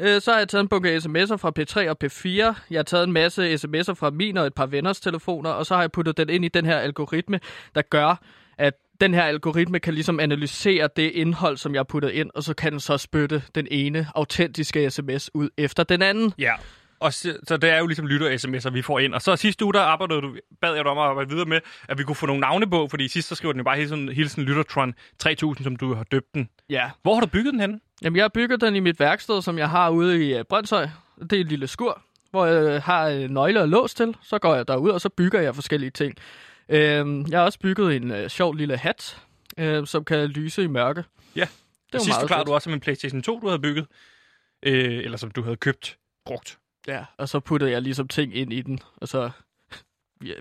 Øh, 0.00 0.20
så 0.20 0.32
har 0.32 0.38
jeg 0.38 0.48
taget 0.48 0.62
en 0.62 0.68
bunke 0.68 0.96
sms'er 0.96 1.36
fra 1.36 1.52
P3 1.58 1.90
og 1.90 1.96
P4. 2.04 2.60
Jeg 2.70 2.78
har 2.78 2.82
taget 2.82 3.04
en 3.04 3.12
masse 3.12 3.54
sms'er 3.54 3.94
fra 3.94 4.10
min 4.10 4.36
og 4.36 4.46
et 4.46 4.54
par 4.54 4.66
venners 4.66 5.00
telefoner, 5.00 5.50
og 5.50 5.66
så 5.66 5.74
har 5.74 5.82
jeg 5.82 5.92
puttet 5.92 6.16
den 6.16 6.28
ind 6.28 6.44
i 6.44 6.48
den 6.48 6.66
her 6.66 6.78
algoritme, 6.78 7.40
der 7.74 7.82
gør, 7.82 8.20
at 8.58 8.74
den 9.00 9.14
her 9.14 9.22
algoritme 9.22 9.80
kan 9.80 9.94
ligesom 9.94 10.20
analysere 10.20 10.88
det 10.96 11.10
indhold, 11.10 11.56
som 11.56 11.74
jeg 11.74 11.78
har 11.78 11.84
puttet 11.84 12.10
ind, 12.10 12.30
og 12.34 12.42
så 12.42 12.54
kan 12.54 12.72
den 12.72 12.80
så 12.80 12.96
spytte 12.96 13.42
den 13.54 13.66
ene 13.70 14.06
autentiske 14.14 14.90
sms 14.90 15.34
ud 15.34 15.48
efter 15.58 15.82
den 15.82 16.02
anden. 16.02 16.32
Ja. 16.38 16.52
Og 17.00 17.12
så, 17.12 17.38
så 17.48 17.56
det 17.56 17.70
er 17.70 17.78
jo 17.78 17.86
ligesom 17.86 18.06
lytter-sms'er, 18.06 18.70
vi 18.70 18.82
får 18.82 18.98
ind. 18.98 19.14
Og 19.14 19.22
så 19.22 19.36
sidste 19.36 19.64
uge, 19.64 19.74
der 19.74 19.80
arbejdede 19.80 20.20
du, 20.20 20.36
bad 20.60 20.74
jeg 20.74 20.84
dig 20.84 20.90
om 20.90 20.98
at 20.98 21.04
arbejde 21.04 21.30
videre 21.30 21.46
med, 21.46 21.60
at 21.88 21.98
vi 21.98 22.02
kunne 22.04 22.16
få 22.16 22.26
nogle 22.26 22.40
navne 22.40 22.70
på, 22.70 22.88
fordi 22.90 23.08
sidst 23.08 23.28
så 23.28 23.34
skriver 23.34 23.52
den 23.52 23.60
jo 23.60 23.64
bare 23.64 23.76
hilsen, 23.76 24.08
hilsen 24.08 24.42
Lyttertron 24.42 24.94
3000, 25.18 25.64
som 25.64 25.76
du 25.76 25.94
har 25.94 26.04
døbt 26.04 26.34
den. 26.34 26.48
Ja. 26.70 26.90
Hvor 27.02 27.14
har 27.14 27.20
du 27.20 27.26
bygget 27.26 27.52
den 27.52 27.60
henne? 27.60 27.80
Jamen, 28.02 28.16
jeg 28.16 28.24
har 28.24 28.28
bygget 28.28 28.60
den 28.60 28.76
i 28.76 28.80
mit 28.80 29.00
værksted, 29.00 29.42
som 29.42 29.58
jeg 29.58 29.70
har 29.70 29.90
ude 29.90 30.26
i 30.26 30.38
uh, 30.38 30.44
Brøndshøj. 30.48 30.88
Det 31.20 31.32
er 31.32 31.40
et 31.40 31.48
lille 31.48 31.66
skur, 31.66 32.02
hvor 32.30 32.46
jeg 32.46 32.64
øh, 32.64 32.82
har 32.82 33.10
uh, 33.10 33.16
nøgler 33.16 33.60
og 33.60 33.68
lås 33.68 33.94
til. 33.94 34.16
Så 34.22 34.38
går 34.38 34.54
jeg 34.54 34.68
derud, 34.68 34.90
og 34.90 35.00
så 35.00 35.08
bygger 35.08 35.40
jeg 35.40 35.54
forskellige 35.54 35.90
ting. 35.90 36.14
Uh, 36.68 36.76
jeg 37.30 37.38
har 37.38 37.44
også 37.44 37.58
bygget 37.58 37.96
en 37.96 38.28
sjov 38.28 38.54
lille 38.54 38.76
hat, 38.76 39.22
som 39.84 40.04
kan 40.04 40.26
lyse 40.26 40.62
i 40.62 40.66
mørke. 40.66 41.04
Ja. 41.36 41.40
Det 41.40 41.48
var 41.92 41.98
og 41.98 42.04
sidst 42.04 42.08
meget 42.08 42.20
forklarede 42.20 42.40
fedt. 42.40 42.48
du 42.48 42.54
også 42.54 42.70
om 42.70 42.74
en 42.74 42.80
PlayStation 42.80 43.22
2, 43.22 43.40
du 43.40 43.46
havde 43.46 43.58
bygget. 43.58 43.86
Øh, 44.62 45.04
eller 45.04 45.18
som 45.18 45.30
du 45.30 45.42
havde 45.42 45.56
købt 45.56 45.98
brugt. 46.24 46.58
Ja, 46.88 47.04
og 47.16 47.28
så 47.28 47.40
puttede 47.40 47.70
jeg 47.70 47.82
ligesom 47.82 48.08
ting 48.08 48.36
ind 48.36 48.52
i 48.52 48.62
den, 48.62 48.80
og 48.96 49.08
så 49.08 49.30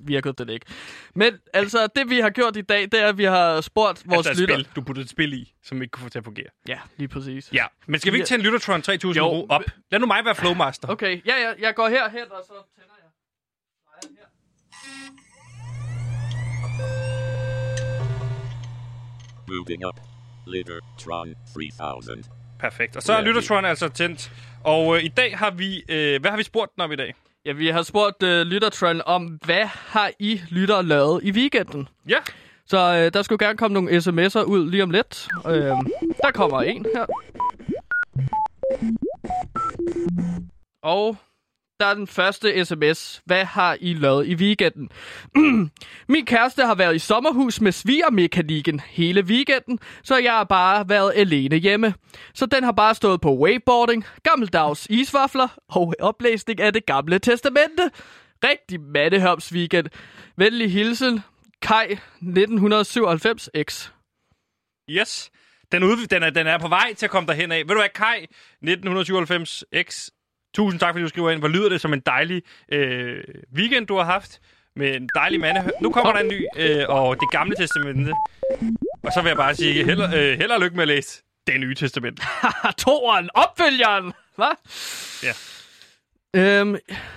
virkede 0.02 0.34
den 0.38 0.50
ikke. 0.50 0.66
Men 1.16 1.34
altså, 1.54 1.88
det 1.96 2.10
vi 2.10 2.20
har 2.20 2.30
gjort 2.30 2.58
i 2.58 2.62
dag, 2.62 2.82
det 2.82 2.94
er, 2.94 3.08
at 3.08 3.18
vi 3.18 3.24
har 3.24 3.62
spurgt 3.62 4.04
vores 4.06 4.28
altså 4.28 4.44
et 4.44 4.50
lytter... 4.50 4.64
spil, 4.64 4.76
du 4.76 4.82
puttede 4.82 5.04
et 5.04 5.10
spil 5.10 5.34
i, 5.34 5.54
som 5.64 5.82
ikke 5.82 5.92
kunne 5.92 6.04
få 6.04 6.10
til 6.10 6.20
at 6.20 6.26
fungere. 6.26 6.48
Ja, 6.68 6.80
lige 6.98 7.08
præcis. 7.08 7.50
Ja, 7.54 7.66
men 7.88 8.00
skal 8.00 8.14
vi 8.14 8.18
ikke 8.18 8.28
tage 8.28 8.40
en 8.40 8.46
Lyttertron 8.46 8.82
3000 8.82 9.26
Jo. 9.26 9.46
op? 9.50 9.64
Lad 9.92 10.00
nu 10.00 10.06
mig 10.06 10.26
være 10.26 10.36
flowmaster. 10.36 10.88
Okay, 10.88 11.22
ja, 11.26 11.36
ja, 11.36 11.52
jeg 11.60 11.76
går 11.76 11.90
herhen, 11.90 12.32
og 12.32 12.44
så 12.48 12.54
tænder 12.76 12.94
jeg. 13.04 13.10
Moving 19.48 19.86
up. 19.86 20.00
Littertron 20.48 21.36
3000. 21.54 22.24
Perfekt. 22.60 22.96
Og 22.96 23.04
så 23.04 23.14
er 23.14 23.22
Lyttertron 23.22 23.66
altså 23.66 23.90
tændt. 23.90 24.32
Og 24.64 24.98
øh, 24.98 25.04
i 25.04 25.08
dag 25.08 25.38
har 25.38 25.52
vi... 25.52 25.84
Øh, 25.90 26.22
hvad 26.22 26.32
har 26.32 26.38
vi 26.38 26.44
spurgt 26.44 26.76
den 26.76 26.82
om 26.82 26.92
i 26.92 26.96
dag? 26.96 27.16
Ja, 27.48 27.52
vi 27.52 27.68
har 27.68 27.82
spurgt 27.82 28.24
uh, 28.24 28.30
Lyttertron 28.30 29.02
om, 29.06 29.40
hvad 29.46 29.66
har 29.66 30.12
I 30.20 30.42
lytter 30.50 30.82
lavet 30.82 31.24
i 31.24 31.32
weekenden? 31.32 31.88
Ja. 32.10 32.18
Så 32.66 32.78
øh, 32.78 33.14
der 33.14 33.22
skulle 33.22 33.46
gerne 33.46 33.58
komme 33.58 33.74
nogle 33.74 33.98
sms'er 33.98 34.44
ud 34.44 34.72
lige 34.72 34.84
om 34.84 34.90
lidt. 34.90 35.28
Øh, 35.48 35.54
der 36.22 36.32
kommer 36.34 36.62
en 36.62 36.86
her. 36.96 37.06
Og 40.84 41.18
der 41.80 41.86
er 41.86 41.94
den 41.94 42.08
første 42.08 42.66
sms. 42.66 43.22
Hvad 43.26 43.46
har 43.46 43.78
I 43.82 43.94
lavet 43.94 44.28
i 44.28 44.36
weekenden? 44.36 44.90
Min 46.14 46.26
kæreste 46.26 46.66
har 46.66 46.76
været 46.76 46.96
i 46.96 47.00
sommerhus 47.00 47.62
med 47.62 47.72
svigermekanikken 47.72 48.80
hele 48.80 49.22
weekenden, 49.22 49.80
så 50.04 50.18
jeg 50.18 50.32
har 50.32 50.44
bare 50.44 50.90
været 50.90 51.14
alene 51.16 51.56
hjemme. 51.56 51.94
Så 52.34 52.46
den 52.46 52.64
har 52.64 52.72
bare 52.72 52.96
stået 52.96 53.22
på 53.22 53.38
wakeboarding, 53.38 54.06
gammeldags 54.24 54.88
isvafler 54.90 55.48
og 55.70 55.94
oplæsning 56.00 56.60
af 56.62 56.74
det 56.74 56.86
gamle 56.86 57.20
testamente. 57.20 57.92
Rigtig 58.44 58.82
Mattehøms 58.82 59.54
weekend. 59.54 59.88
Venlig 60.38 60.72
hilsen, 60.72 61.22
Kai 61.62 61.98
1997X. 62.22 63.92
Yes. 64.90 65.32
Den, 65.72 65.84
ud, 65.84 66.08
den, 66.08 66.24
er, 66.24 66.30
den 66.30 66.48
er 66.48 66.58
på 66.58 66.68
vej 66.68 66.94
til 66.94 67.06
at 67.06 67.10
komme 67.10 67.28
derhen 67.28 67.52
af. 67.52 67.58
Ved 67.58 67.76
du 67.76 67.82
hvad, 67.82 67.90
Kai 67.90 68.26
1997X, 68.66 70.10
tusind 70.54 70.80
tak, 70.80 70.94
fordi 70.94 71.04
du 71.04 71.10
skriver 71.10 71.32
ind. 71.32 71.40
Hvor 71.40 71.48
lyder 71.48 71.70
det 71.70 71.82
som 71.82 71.94
en 71.94 72.00
dejlig 72.00 72.42
øh, 72.72 73.24
weekend, 73.56 73.88
du 73.88 73.96
har 73.98 74.04
haft. 74.04 74.40
Med 74.76 74.96
en 74.96 75.10
dejlig 75.16 75.40
mande. 75.40 75.72
Nu 75.82 75.92
kommer 75.92 76.14
der 76.14 76.20
en 76.20 76.28
ny, 76.28 76.46
øh, 76.58 76.86
og 76.90 77.20
det 77.20 77.32
gamle 77.32 77.56
testamente. 77.56 78.14
Og 79.04 79.14
så 79.14 79.22
vil 79.22 79.30
jeg 79.30 79.38
bare 79.38 79.56
sige, 79.56 79.84
held, 79.86 80.02
øh, 80.02 80.38
held 80.38 80.52
og 80.52 80.62
lykke 80.62 80.76
med 80.76 80.84
at 80.84 80.88
læse 80.88 81.24
det 81.48 81.60
nye 81.60 81.76
testament. 81.76 82.22
Toren, 82.84 83.30
opfølgeren! 83.34 84.14
Hvad? 84.36 84.56
Ja. 85.24 85.34
Øhm, 86.36 86.76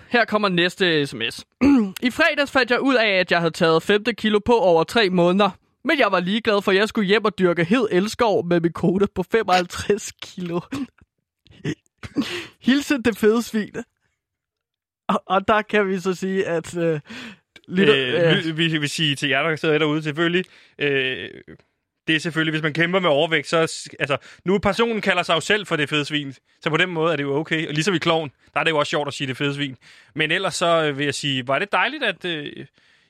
her 0.09 0.25
kommer 0.25 0.49
næste 0.49 1.07
sms. 1.07 1.45
I 2.09 2.11
fredags 2.11 2.51
fandt 2.51 2.71
jeg 2.71 2.81
ud 2.81 2.95
af, 2.95 3.09
at 3.09 3.31
jeg 3.31 3.39
havde 3.39 3.51
taget 3.51 3.83
5 3.83 4.05
kilo 4.05 4.39
på 4.39 4.59
over 4.59 4.85
3 4.85 5.11
måneder. 5.11 5.51
Men 5.85 5.99
jeg 5.99 6.13
var 6.13 6.21
ligeglad, 6.21 6.63
for 6.63 6.73
jeg 6.73 6.89
skulle 6.89 7.07
hjem 7.07 7.25
og 7.25 7.39
dyrke 7.39 7.65
hed 7.65 7.89
elskov 7.91 8.47
med 8.47 8.61
min 8.61 8.73
kone 8.73 9.07
på 9.15 9.25
55 9.33 10.13
kilo. 10.23 10.61
Hilsen 12.67 13.03
det 13.03 13.19
fede 13.19 13.43
svin. 13.43 13.75
Og, 15.09 15.23
og 15.27 15.49
der 15.49 15.63
kan 15.63 15.89
vi 15.89 15.99
så 15.99 16.15
sige, 16.15 16.47
at... 16.47 16.77
Øh, 16.77 17.01
lytter, 17.69 17.95
øh, 18.37 18.57
vi, 18.57 18.67
vi 18.69 18.79
vil 18.79 18.89
sige 18.89 19.17
til 19.17 19.29
jer, 19.29 19.43
der 19.43 19.57
sidder 19.57 19.79
derude, 19.79 20.03
selvfølgelig... 20.03 20.45
Øh, 20.79 21.31
det 22.07 22.17
er 22.17 22.21
selvfølgelig, 22.21 22.53
hvis 22.53 22.63
man 22.63 22.73
kæmper 22.73 23.01
med 23.01 23.11
overvægt, 23.11 23.47
så... 23.47 23.59
Altså, 23.99 24.17
nu 24.45 24.59
personen 24.59 25.01
kalder 25.01 25.23
sig 25.23 25.35
jo 25.35 25.41
selv 25.41 25.67
for 25.67 25.77
det 25.77 25.89
fede 25.89 26.05
svin, 26.05 26.35
så 26.61 26.71
på 26.71 26.77
den 26.77 26.89
måde 26.91 27.13
er 27.13 27.17
det 27.17 27.23
jo 27.23 27.37
okay. 27.37 27.69
Og 27.69 27.75
ligesom 27.75 27.95
i 27.95 27.99
kloven, 27.99 28.31
der 28.55 28.61
er 28.61 28.65
det 28.65 28.71
jo 28.71 28.79
også 28.79 28.91
sjovt 28.91 29.09
at 29.09 29.15
sige 29.15 29.29
det 29.29 29.37
fede 29.37 29.55
svin. 29.55 29.77
Men 30.15 30.31
ellers 30.31 30.55
så 30.55 30.85
øh, 30.85 30.99
vil 30.99 31.05
jeg 31.05 31.15
sige, 31.15 31.49
var 31.49 31.59
det 31.59 31.73
dejligt, 31.73 32.05
at 32.05 32.25
øh, 32.25 32.67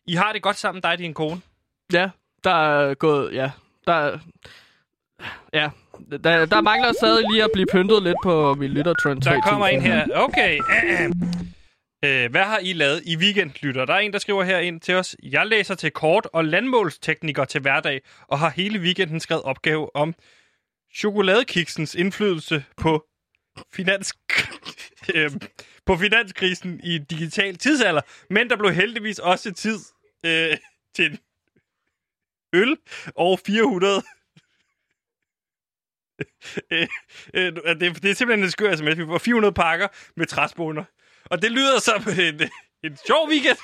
I 0.06 0.14
har 0.14 0.32
det 0.32 0.42
godt 0.42 0.56
sammen, 0.56 0.82
dig 0.82 0.92
og 0.92 0.98
din 0.98 1.14
kone? 1.14 1.40
Ja, 1.92 2.10
der 2.44 2.50
er 2.50 2.94
gået... 2.94 3.34
Ja, 3.34 3.50
der 3.86 3.92
er, 3.92 4.18
Ja, 5.52 5.70
der, 6.24 6.46
der 6.46 6.60
mangler 6.60 6.92
stadig 6.92 7.24
lige 7.30 7.44
at 7.44 7.50
blive 7.52 7.66
pyntet 7.72 8.02
lidt 8.02 8.16
på 8.24 8.54
min 8.54 8.70
lyttertrend. 8.70 9.22
Der 9.22 9.40
kommer 9.40 9.66
en 9.66 9.82
her. 9.82 10.06
Okay. 10.14 10.58
Øh, 12.04 12.30
hvad 12.30 12.44
har 12.44 12.58
I 12.58 12.72
lavet 12.72 13.02
i 13.06 13.16
weekend, 13.16 13.50
lytter? 13.62 13.84
Der 13.84 13.94
er 13.94 13.98
en, 13.98 14.12
der 14.12 14.18
skriver 14.18 14.44
her 14.44 14.58
ind 14.58 14.80
til 14.80 14.94
os. 14.94 15.16
Jeg 15.22 15.46
læser 15.46 15.74
til 15.74 15.90
kort- 15.90 16.28
og 16.32 16.44
landmålstekniker 16.44 17.44
til 17.44 17.60
hverdag, 17.60 18.00
og 18.28 18.38
har 18.38 18.50
hele 18.50 18.78
weekenden 18.78 19.20
skrevet 19.20 19.42
opgave 19.42 19.96
om 19.96 20.14
chokoladekiksens 20.94 21.94
indflydelse 21.94 22.64
på 22.76 23.04
finans... 23.72 24.14
øh, 25.14 25.30
på 25.86 25.96
finanskrisen 25.96 26.80
i 26.84 26.98
digital 26.98 27.56
tidsalder. 27.56 28.00
Men 28.30 28.50
der 28.50 28.56
blev 28.56 28.72
heldigvis 28.72 29.18
også 29.18 29.52
tid 29.52 29.78
øh, 30.26 30.56
til 30.94 31.18
øl 32.52 32.76
og 33.16 33.40
400 33.46 33.92
øh, 33.94 33.96
øh, 33.96 34.02
Øh, 36.72 36.86
øh, 37.34 37.52
det, 37.80 38.02
det 38.02 38.10
er 38.10 38.14
simpelthen 38.14 38.44
en 38.44 38.50
skør 38.50 38.76
sms. 38.76 38.98
Vi 38.98 39.06
får 39.06 39.18
400 39.18 39.54
pakker 39.54 39.88
med 40.16 40.26
træsboner. 40.26 40.84
Og 41.24 41.42
det 41.42 41.50
lyder 41.50 41.80
som 41.80 42.06
en, 42.18 42.40
en 42.84 42.98
sjov 43.06 43.28
weekend. 43.28 43.58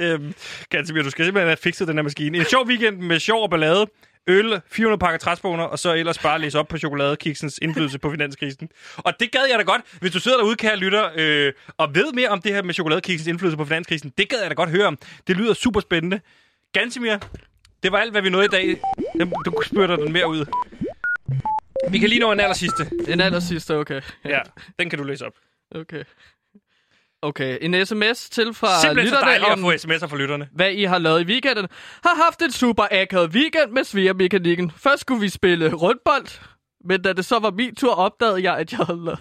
Øhm, 0.00 0.34
Gansimir, 0.70 1.02
du 1.02 1.10
skal 1.10 1.24
simpelthen 1.24 1.48
have 1.48 1.56
fikset 1.56 1.88
den 1.88 1.96
her 1.96 2.02
maskine. 2.02 2.38
En 2.38 2.44
sjov 2.44 2.66
weekend 2.66 2.96
med 2.96 3.18
sjov 3.18 3.42
og 3.42 3.50
ballade. 3.50 3.86
Øl, 4.28 4.60
400 4.70 4.98
pakker 4.98 5.18
træsboner, 5.18 5.64
og 5.64 5.78
så 5.78 5.94
ellers 5.94 6.18
bare 6.18 6.38
læse 6.38 6.58
op 6.58 6.68
på 6.68 6.78
chokoladekiksens 6.78 7.58
indflydelse 7.62 7.98
på 7.98 8.10
finanskrisen. 8.10 8.68
Og 8.96 9.12
det 9.20 9.32
gad 9.32 9.40
jeg 9.50 9.58
da 9.58 9.64
godt. 9.64 9.82
Hvis 10.00 10.12
du 10.12 10.20
sidder 10.20 10.38
derude, 10.38 10.56
kære 10.56 10.76
lytter, 10.76 11.10
øh, 11.16 11.52
og 11.78 11.94
ved 11.94 12.12
mere 12.12 12.28
om 12.28 12.42
det 12.42 12.54
her 12.54 12.62
med 12.62 12.74
chokoladekiksens 12.74 13.26
indflydelse 13.28 13.56
på 13.56 13.64
finanskrisen, 13.64 14.12
det 14.18 14.28
gad 14.28 14.38
jeg 14.40 14.50
da 14.50 14.54
godt 14.54 14.70
høre 14.70 14.86
om. 14.86 14.98
Det 15.26 15.36
lyder 15.36 15.54
super 15.54 15.80
spændende. 15.80 16.20
Gansimir, 16.72 17.16
det 17.82 17.92
var 17.92 17.98
alt, 17.98 18.10
hvad 18.10 18.22
vi 18.22 18.30
nåede 18.30 18.44
i 18.44 18.48
dag. 18.48 18.80
Du 19.44 19.62
spørger 19.66 19.96
den 19.96 20.12
mere 20.12 20.28
ud. 20.28 20.44
Vi 21.90 21.98
kan 21.98 22.08
lige 22.08 22.20
nå 22.20 22.32
en 22.32 22.40
aller 22.40 22.54
sidste. 22.54 22.90
En 23.08 23.20
aller 23.20 23.40
sidste, 23.40 23.76
okay. 23.76 24.00
Ja, 24.24 24.40
den 24.78 24.90
kan 24.90 24.98
du 24.98 25.04
læse 25.04 25.26
op. 25.26 25.32
Okay. 25.74 26.04
Okay, 27.22 27.58
en 27.60 27.86
sms 27.86 28.30
til 28.30 28.54
fra 28.54 28.80
Simpelthen 28.80 29.08
så 29.08 29.14
lytterne 29.14 29.30
dejligt 29.30 29.48
om, 29.48 29.64
at 29.64 29.80
få 29.80 29.88
sms'er 29.88 30.06
fra 30.06 30.16
lytterne. 30.16 30.48
hvad 30.52 30.72
I 30.72 30.84
har 30.84 30.98
lavet 30.98 31.20
i 31.20 31.24
weekenden. 31.24 31.68
Har 32.04 32.24
haft 32.24 32.42
en 32.42 32.52
super 32.52 32.86
akavet 32.90 33.30
weekend 33.30 33.70
med 33.70 33.84
svigermekanikken. 33.84 34.70
Først 34.70 35.00
skulle 35.00 35.20
vi 35.20 35.28
spille 35.28 35.74
rundbold, 35.74 36.26
men 36.84 37.02
da 37.02 37.12
det 37.12 37.24
så 37.24 37.38
var 37.38 37.50
min 37.50 37.74
tur, 37.74 37.94
opdagede 37.94 38.42
jeg, 38.42 38.56
at 38.56 38.72
jeg 38.72 38.78
havde 38.78 39.04
lavet... 39.04 39.20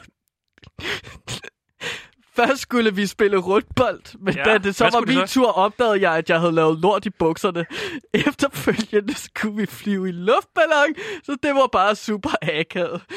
Først 2.36 2.62
skulle 2.62 2.96
vi 2.96 3.06
spille 3.06 3.38
rundbold, 3.38 4.20
men 4.20 4.34
Ja, 4.36 4.40
ja, 4.50 4.54
da 4.54 4.58
det 4.58 4.76
så 4.76 4.84
hvad 4.84 4.92
var 4.92 5.06
min 5.06 5.28
så? 5.28 5.34
tur, 5.34 5.52
opdagede 5.52 6.02
jeg, 6.02 6.18
at 6.18 6.30
jeg 6.30 6.40
havde 6.40 6.52
lavet 6.52 6.80
lort 6.80 7.06
i 7.06 7.10
bukserne. 7.10 7.66
Efterfølgende 8.28 9.14
skulle 9.16 9.56
vi 9.56 9.66
flyve 9.66 10.10
i 10.10 10.12
luftballon, 10.12 10.96
så 11.24 11.38
det 11.44 11.56
var 11.56 11.68
bare 11.68 11.96
super 11.96 12.30
akavet. 12.42 13.02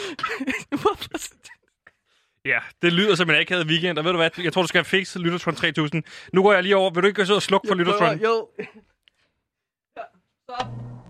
Ja, 2.45 2.59
det 2.83 2.93
lyder 2.93 3.15
som 3.15 3.31
en 3.31 3.37
akavet 3.37 3.67
weekend, 3.67 3.99
og 3.99 4.05
ved 4.05 4.13
du 4.13 4.17
hvad? 4.19 4.31
Jeg 4.39 4.53
tror, 4.53 4.63
du 4.63 4.69
skal 4.69 4.79
have 4.79 4.85
fikset 4.85 5.23
Lyttertron 5.23 5.55
3000. 5.55 6.03
Nu 6.33 6.43
går 6.43 6.53
jeg 6.53 6.63
lige 6.63 6.77
over. 6.77 6.91
Vil 6.91 7.03
du 7.03 7.07
ikke 7.07 7.21
gå 7.21 7.25
så 7.25 7.35
og 7.35 7.43
slukke 7.43 7.69
for 7.69 7.75
Lyttertron? 7.75 8.19
Jo. 8.19 8.49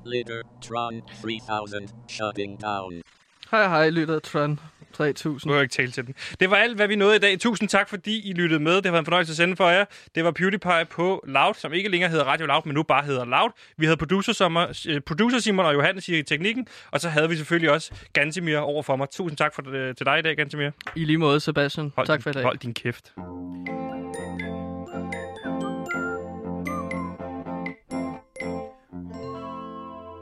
Littertron 0.06 1.02
3000 1.22 1.88
shutting 2.08 2.62
down. 2.62 3.02
Hej 3.50 3.68
hej, 3.68 3.90
Lyttertron 3.90 4.60
3000. 4.92 5.48
Nu 5.48 5.52
har 5.52 5.58
jeg 5.58 5.62
ikke 5.62 5.72
tale 5.72 5.90
til 5.90 6.06
den. 6.06 6.14
Det 6.40 6.50
var 6.50 6.56
alt, 6.56 6.76
hvad 6.76 6.88
vi 6.88 6.96
nåede 6.96 7.16
i 7.16 7.18
dag. 7.18 7.38
Tusind 7.40 7.68
tak, 7.68 7.88
fordi 7.88 8.30
I 8.30 8.32
lyttede 8.32 8.60
med. 8.60 8.74
Det 8.82 8.84
været 8.92 8.98
en 8.98 9.04
fornøjelse 9.04 9.32
at 9.32 9.36
sende 9.36 9.56
for 9.56 9.68
jer. 9.70 9.84
Det 10.14 10.24
var 10.24 10.30
PewDiePie 10.30 10.84
på 10.90 11.24
Loud, 11.26 11.54
som 11.54 11.72
ikke 11.72 11.88
længere 11.88 12.10
hedder 12.10 12.24
Radio 12.24 12.46
Loud, 12.46 12.62
men 12.64 12.74
nu 12.74 12.82
bare 12.82 13.04
hedder 13.04 13.24
Loud. 13.24 13.50
Vi 13.76 13.86
havde 13.86 13.96
producer, 13.96 14.32
sommer, 14.32 14.86
øh, 14.88 15.00
producer 15.00 15.38
Simon 15.38 15.66
og 15.66 15.74
Johannes 15.74 16.08
i 16.08 16.22
teknikken, 16.22 16.66
og 16.90 17.00
så 17.00 17.08
havde 17.08 17.28
vi 17.28 17.36
selvfølgelig 17.36 17.70
også 17.70 17.92
Gansimir 18.12 18.58
over 18.58 18.82
for 18.82 18.96
mig. 18.96 19.10
Tusind 19.10 19.36
tak 19.36 19.54
for, 19.54 19.62
øh, 19.68 19.94
til 19.94 20.06
dig 20.06 20.18
i 20.18 20.22
dag, 20.22 20.36
Gansimir. 20.36 20.70
I 20.96 21.04
lige 21.04 21.18
måde, 21.18 21.40
Sebastian. 21.40 21.92
Hold 21.96 22.06
tak 22.06 22.18
din, 22.18 22.22
for 22.22 22.30
i 22.30 22.32
dag. 22.32 22.42
Hold 22.42 22.58
din 22.58 22.74
kæft. 22.74 23.12